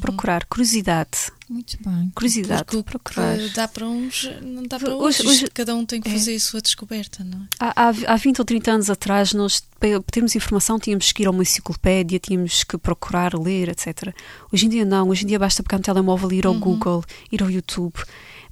Procurar, 0.00 0.44
curiosidade. 0.44 1.32
Muito 1.48 1.76
bem. 1.84 2.12
Curiosidade, 2.14 2.62
Porque 2.64 2.82
procurar. 2.82 3.36
dá 3.56 3.66
para 3.66 3.88
uns, 3.88 4.30
não 4.40 4.62
dá 4.62 4.78
para 4.78 4.94
Hoje- 4.94 5.22
outros. 5.22 5.26
hoje- 5.26 5.48
Cada 5.52 5.74
um 5.74 5.84
tem 5.84 6.00
que 6.00 6.08
é. 6.08 6.12
fazer 6.12 6.36
a 6.36 6.38
sua 6.38 6.60
descoberta, 6.60 7.24
não 7.24 7.38
é? 7.42 7.46
Há, 7.58 7.86
há, 7.88 8.12
há 8.12 8.16
20 8.16 8.38
ou 8.38 8.44
30 8.44 8.70
anos 8.70 8.88
atrás, 8.88 9.32
nós, 9.32 9.64
para 9.80 10.00
termos 10.02 10.36
informação, 10.36 10.78
tínhamos 10.78 11.10
que 11.10 11.22
ir 11.22 11.26
a 11.26 11.30
uma 11.32 11.42
enciclopédia, 11.42 12.20
tínhamos 12.20 12.62
que 12.62 12.78
procurar, 12.78 13.34
ler, 13.34 13.68
etc. 13.70 14.14
Hoje 14.52 14.66
em 14.66 14.68
dia 14.68 14.84
não. 14.84 15.08
Hoje 15.08 15.24
em 15.24 15.26
dia 15.26 15.40
basta 15.40 15.60
pegar 15.62 15.78
no 15.78 15.82
telemóvel, 15.84 16.30
ir 16.32 16.46
ao 16.46 16.54
Google, 16.54 17.02
ir 17.32 17.42
ao 17.42 17.50
YouTube. 17.50 17.94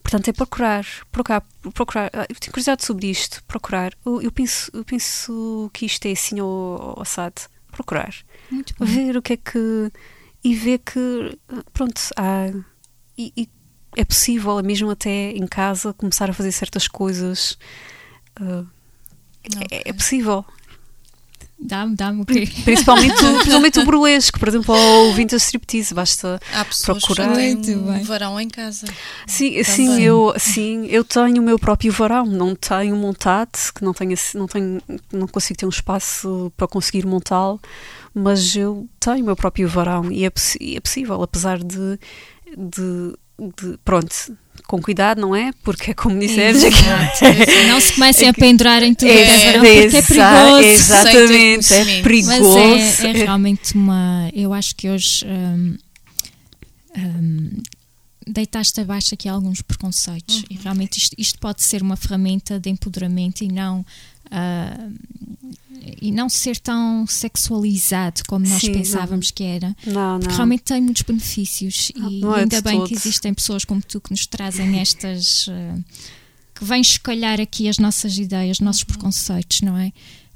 Portanto, 0.03 0.28
é 0.28 0.32
procurar, 0.32 0.86
procurar, 1.12 1.42
procurar. 1.74 2.11
Ah, 2.14 2.26
Eu 2.28 2.34
tenho 2.36 2.53
curiosidade 2.53 2.84
sobre 2.84 3.09
isto, 3.11 3.42
procurar. 3.44 3.92
Eu, 4.07 4.22
eu 4.22 4.32
penso, 4.32 4.70
eu 4.74 4.84
penso 4.84 5.70
que 5.74 5.84
isto 5.86 6.07
é 6.07 6.12
assim 6.12 6.38
ao, 6.40 6.49
ao 6.49 7.03
assado. 7.03 7.42
Procurar. 7.70 8.14
Muito 8.51 8.74
bem. 8.78 8.88
Ver 8.88 9.16
o 9.16 9.22
que 9.22 9.34
é 9.34 9.36
que. 9.36 9.92
E 10.42 10.55
ver 10.55 10.78
que, 10.78 11.38
pronto, 11.72 12.01
há, 12.16 12.46
e- 13.16 13.32
e 13.36 13.49
é 13.96 14.05
possível, 14.05 14.62
mesmo 14.62 14.88
até 14.90 15.32
em 15.32 15.46
casa, 15.46 15.92
começar 15.92 16.30
a 16.30 16.32
fazer 16.32 16.53
certas 16.53 16.88
coisas. 16.88 17.59
ah, 18.40 18.64
é, 19.70 19.90
é 19.90 19.92
possível. 19.92 20.44
Dá-me, 21.61 21.96
dá-me 21.96 22.22
o 22.22 22.24
quê? 22.24 22.48
Principalmente, 22.64 23.14
o- 23.24 23.34
principalmente 23.40 23.78
o 23.80 23.84
burlesque, 23.84 24.38
por 24.38 24.48
exemplo, 24.48 24.74
ou 24.74 25.11
o 25.11 25.12
vintage 25.14 25.42
striptease, 25.44 25.92
basta 25.92 26.38
Há 26.52 26.64
procurar. 26.64 27.28
que 27.30 27.34
têm 27.34 27.54
Muito 27.56 27.70
um 27.72 27.92
bem. 27.92 28.02
varão 28.04 28.40
em 28.40 28.48
casa. 28.48 28.86
Sim, 29.26 29.62
sim, 29.64 30.00
eu, 30.00 30.32
sim, 30.38 30.86
eu 30.86 31.02
tenho 31.04 31.42
o 31.42 31.44
meu 31.44 31.59
próprio 31.59 31.90
varão, 31.92 32.24
não 32.26 32.54
tenho 32.54 32.94
montado, 32.94 33.50
que 33.74 33.82
não 33.84 33.92
tenho, 33.92 34.14
não 34.34 34.46
tenho, 34.46 34.80
não 35.12 35.26
consigo 35.26 35.59
ter 35.59 35.66
um 35.66 35.70
espaço 35.70 36.52
para 36.56 36.68
conseguir 36.68 37.04
montá-lo, 37.04 37.61
mas 38.14 38.54
eu 38.54 38.88
tenho 39.00 39.22
o 39.22 39.26
meu 39.26 39.36
próprio 39.36 39.68
varão 39.68 40.11
e 40.12 40.24
é, 40.24 40.32
e 40.61 40.76
é 40.76 40.80
possível, 40.80 41.20
apesar 41.22 41.59
de, 41.59 41.98
de, 42.56 43.14
de- 43.38 43.78
pronto, 43.84 44.14
com 44.66 44.80
cuidado, 44.80 45.20
não 45.20 45.34
é? 45.34 45.50
Porque 45.62 45.90
é 45.90 45.94
como 45.94 46.18
dissemos, 46.18 46.62
é 46.64 46.68
Exato. 46.68 47.24
Não 47.68 47.80
se 47.80 47.92
comecem 47.92 48.28
a 48.28 48.34
pendurar 48.34 48.82
em 48.82 48.94
tudo, 48.94 49.11
É, 49.11 49.22
é, 49.22 49.26
verão, 49.26 49.61
porque 49.61 49.96
é 49.96 50.02
perigoso. 50.02 50.62
Exatamente, 50.62 51.74
é 51.74 52.02
perigoso. 52.02 52.59
Mas 52.59 53.04
é, 53.04 53.09
é 53.09 53.12
realmente 53.12 53.74
uma. 53.74 54.30
Eu 54.34 54.52
acho 54.52 54.74
que 54.76 54.88
hoje 54.88 55.26
hum, 55.26 55.76
hum, 56.96 57.62
deitaste 58.28 58.80
abaixo 58.80 59.14
aqui 59.14 59.28
alguns 59.28 59.62
preconceitos 59.62 60.44
e 60.50 60.54
realmente 60.54 60.98
isto, 60.98 61.14
isto 61.18 61.38
pode 61.38 61.62
ser 61.62 61.82
uma 61.82 61.96
ferramenta 61.96 62.58
de 62.60 62.70
empoderamento 62.70 63.42
e 63.42 63.48
não. 63.48 63.84
ah, 64.30 64.88
e 66.02 66.10
não 66.10 66.28
ser 66.28 66.58
tão 66.58 67.06
sexualizado 67.06 68.22
como 68.28 68.46
nós 68.46 68.60
Sim, 68.60 68.72
pensávamos 68.72 69.30
que 69.30 69.42
era. 69.44 69.74
Não, 69.86 70.18
Porque 70.18 70.28
não. 70.28 70.36
realmente 70.36 70.62
tem 70.64 70.82
muitos 70.82 71.02
benefícios 71.02 71.90
e 71.94 72.20
não 72.20 72.36
é 72.36 72.40
ainda 72.40 72.60
bem 72.60 72.78
todo. 72.78 72.88
que 72.88 72.94
existem 72.94 73.32
pessoas 73.32 73.64
como 73.64 73.80
tu 73.80 74.00
que 74.00 74.10
nos 74.10 74.26
trazem 74.26 74.80
estas 74.80 75.46
eh, 75.48 75.78
que 76.54 76.64
vêm 76.64 76.80
escolher 76.80 77.40
aqui 77.40 77.68
as 77.68 77.78
nossas 77.78 78.18
ideias, 78.18 78.56
os 78.58 78.60
nossos 78.60 78.84
preconceitos, 78.84 79.60
não 79.62 79.78
é? 79.78 79.92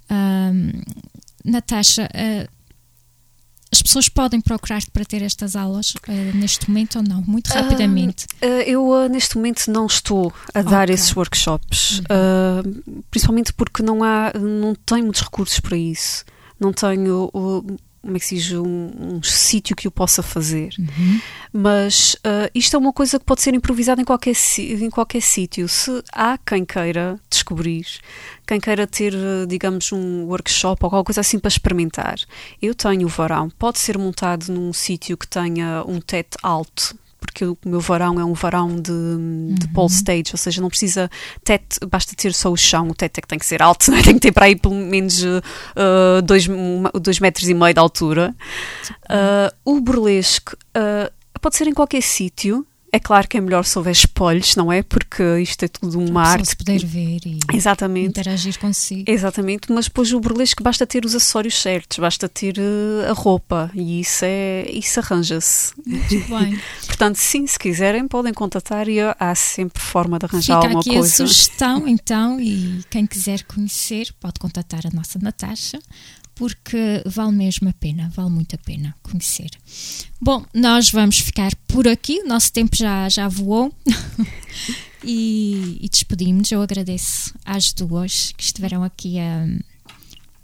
Ahm, 0.09 0.81
Natasha, 1.45 2.09
eh, 2.15 2.49
as 3.73 3.81
pessoas 3.81 4.09
podem 4.09 4.39
procurar-te 4.41 4.91
para 4.91 5.05
ter 5.05 5.23
estas 5.23 5.57
aulas 5.57 5.95
eh, 6.07 6.33
neste 6.35 6.69
momento 6.69 6.97
ou 6.99 7.03
não? 7.03 7.23
Muito 7.23 7.49
rapidamente. 7.49 8.27
Ah, 8.43 8.47
eu 8.67 8.93
ah, 8.93 9.09
neste 9.09 9.37
momento 9.37 9.67
não 9.69 9.87
estou 9.87 10.33
a 10.55 10.61
dar 10.61 10.85
Ok. 10.85 10.95
esses 10.95 11.17
workshops, 11.17 12.03
ah, 12.11 12.63
principalmente 13.11 13.53
porque 13.55 13.83
não 13.83 14.05
há, 14.05 14.31
não 14.39 14.75
tenho 14.75 15.05
muitos 15.05 15.23
recursos 15.23 15.59
para 15.59 15.77
isso. 15.77 16.25
Não 16.61 16.73
tenho, 16.73 17.29
uh, 17.35 17.77
como 18.03 18.17
é 18.17 18.21
que 18.21 18.27
se 18.27 18.37
diz, 18.37 18.53
um, 18.53 18.91
um 19.17 19.23
sítio 19.23 19.75
que 19.75 19.87
eu 19.87 19.91
possa 19.91 20.23
fazer. 20.23 20.71
Mas 21.53 22.15
ah, 22.23 22.51
isto 22.55 22.77
é 22.77 22.79
uma 22.79 22.93
coisa 22.93 23.19
que 23.19 23.25
pode 23.25 23.41
ser 23.41 23.55
improvisada 23.55 24.01
em 24.01 24.05
qualquer, 24.05 24.35
em 24.59 24.91
qualquer 24.91 25.23
sítio. 25.23 25.67
Se 25.69 25.91
há 26.13 26.39
quem 26.39 26.65
queira 26.65 27.19
descobrir, 27.31 27.87
quem 28.53 28.61
queira 28.61 28.87
ter, 28.87 29.15
ah, 29.15 29.47
digamos, 29.47 29.93
um 29.93 30.25
workshop 30.27 30.85
ou 30.85 30.87
alguma 30.89 31.05
coisa 31.05 31.23
assim 31.23 31.39
para 31.39 31.49
experimentar, 31.49 32.17
eu 32.61 32.75
tenho 32.75 33.07
o 33.07 33.09
varão. 33.09 33.49
Pode 33.49 33.79
ser 33.79 33.97
montado 33.97 34.53
num 34.53 34.75
sítio 34.75 35.17
que 35.17 35.27
tenha 35.27 35.83
um 35.87 36.01
teto 36.01 36.37
alto. 36.43 36.95
Porque 37.19 37.45
o 37.47 37.57
meu 37.65 37.81
varão 37.81 38.21
é 38.21 38.25
um 38.25 38.35
varão 38.35 38.69
de, 38.77 38.93
de 39.55 39.69
pole 39.69 39.89
stage, 39.91 40.33
ou 40.33 40.37
seja, 40.37 40.61
não 40.61 40.69
precisa 40.69 41.09
teto, 41.43 41.87
basta 41.87 42.15
ter 42.17 42.35
só 42.35 42.51
o 42.51 42.57
chão, 42.57 42.89
o 42.89 42.95
teto 42.95 43.19
é 43.19 43.21
que 43.23 43.29
tem 43.29 43.39
que 43.39 43.47
ser 43.47 43.63
alto, 43.63 43.91
é? 43.95 44.03
tem 44.03 44.15
que 44.15 44.21
ter 44.21 44.33
para 44.33 44.47
aí 44.47 44.57
pelo 44.57 44.75
menos 44.75 45.25
ah, 45.25 46.21
dois, 46.21 46.47
uma- 46.49 46.91
dois 47.01 47.21
metros 47.21 47.49
e 47.49 47.55
meio 47.55 47.73
de 47.73 47.81
altura. 47.81 48.35
Ah, 49.09 49.55
o 49.65 49.81
burlesque 49.81 50.55
ah, 50.75 51.11
pode 51.41 51.57
ser 51.57 51.69
em 51.69 51.73
qualquer 51.73 52.03
sítio. 52.03 52.67
É 52.95 53.01
claro 53.01 53.27
que 53.27 53.39
é 53.39 53.41
melhor 53.41 53.65
se 53.65 53.79
houver 53.79 53.93
espelhos, 53.93 54.55
não 54.55 54.71
é? 54.71 54.83
Porque 54.83 55.23
isto 55.41 55.65
é 55.65 55.69
tudo 55.69 55.99
uma 55.99 56.21
a 56.21 56.25
pessoa 56.25 56.33
arte. 56.35 56.49
se 56.49 56.57
poder 56.57 56.85
ver 56.85 57.21
e 57.25 57.39
Exatamente. 57.55 58.09
interagir 58.09 58.59
consigo. 58.59 59.11
Exatamente, 59.11 59.73
mas 59.73 59.87
depois 59.87 60.13
o 60.13 60.21
burlesque 60.21 60.63
basta 60.63 60.87
ter 60.87 61.05
os 61.07 61.15
acessórios 61.15 61.55
certos, 61.59 61.99
basta 61.99 62.29
ter 62.29 62.57
eh, 62.59 63.09
a 63.09 63.13
roupa 63.15 63.71
e 63.75 64.01
isso 64.01 64.27
é 64.27 64.67
isso 64.71 65.01
arranja-se. 65.01 65.73
Muito 65.87 66.29
bem. 66.29 66.61
Portanto, 66.87 67.17
sim, 67.17 67.47
se 67.47 67.59
quiserem 67.59 68.07
podem 68.07 68.35
contatar 68.35 68.87
e 68.89 68.99
há 69.01 69.35
sempre 69.35 69.83
forma 69.83 70.19
de 70.19 70.27
arranjar 70.27 70.57
Fica 70.57 70.67
alguma 70.67 70.81
aqui 70.81 70.91
a 70.91 70.99
coisa. 70.99 71.17
sugestão, 71.27 71.89
então, 71.89 72.39
e 72.39 72.85
quem 72.91 73.07
quiser 73.07 73.43
conhecer 73.45 74.13
pode 74.21 74.35
contatar 74.39 74.83
a 74.87 74.95
nossa 74.95 75.19
Natasha, 75.19 75.79
porque 76.35 77.03
vale 77.07 77.33
mesmo 77.33 77.69
a 77.69 77.73
pena, 77.73 78.11
vale 78.15 78.31
muito 78.31 78.55
a 78.55 78.59
pena 78.59 78.95
conhecer. 79.03 79.51
Bom, 80.21 80.45
nós 80.55 80.91
vamos 80.91 81.19
ficar 81.19 81.55
por 81.67 81.87
aqui, 81.87 82.21
o 82.21 82.29
nosso 82.29 82.53
tempo 82.53 82.77
já, 82.77 83.09
já 83.09 83.29
voou 83.29 83.75
e, 85.05 85.79
e 85.81 85.89
despedimos-nos. 85.89 86.53
Eu 86.53 86.63
agradeço 86.63 87.35
às 87.45 87.73
duas 87.73 88.33
que 88.37 88.45
estiveram 88.45 88.83
aqui 88.83 89.19
a, 89.19 89.47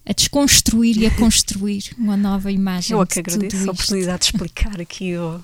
a 0.07 0.13
desconstruir 0.13 0.99
e 0.99 1.07
a 1.07 1.11
construir 1.17 1.95
uma 1.97 2.17
nova 2.17 2.51
imagem. 2.51 2.93
Eu 2.95 3.03
é 3.03 3.07
que 3.07 3.21
agradeço 3.21 3.69
a 3.69 3.73
oportunidade 3.73 4.21
de 4.21 4.25
explicar 4.33 4.81
aqui 4.81 5.17
ó, 5.17 5.41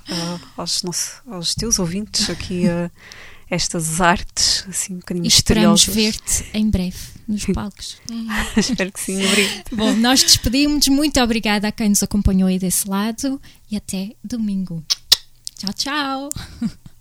aos, 0.56 0.82
nossos, 0.82 1.12
aos 1.26 1.54
teus 1.54 1.78
ouvintes 1.78 2.28
aqui 2.28 2.66
eh, 2.66 2.90
estas 3.50 4.00
artes 4.00 4.64
assim 4.68 4.94
um 4.94 4.98
bocadinho 4.98 5.24
E 5.24 5.28
esperamos 5.28 5.84
ver-te 5.84 6.44
em 6.52 6.68
breve 6.68 7.13
nos 7.26 7.44
palcos. 7.46 7.96
Espero 8.56 8.92
que 8.92 9.00
sim, 9.00 9.24
obrigado. 9.26 9.64
Bom, 9.72 9.94
nós 9.94 10.22
despedimos. 10.22 10.86
Muito 10.88 11.20
obrigada 11.20 11.68
a 11.68 11.72
quem 11.72 11.88
nos 11.88 12.02
acompanhou 12.02 12.48
aí 12.48 12.58
desse 12.58 12.88
lado 12.88 13.40
e 13.70 13.76
até 13.76 14.14
domingo. 14.22 14.84
Tchau, 15.56 15.72
tchau. 15.72 16.30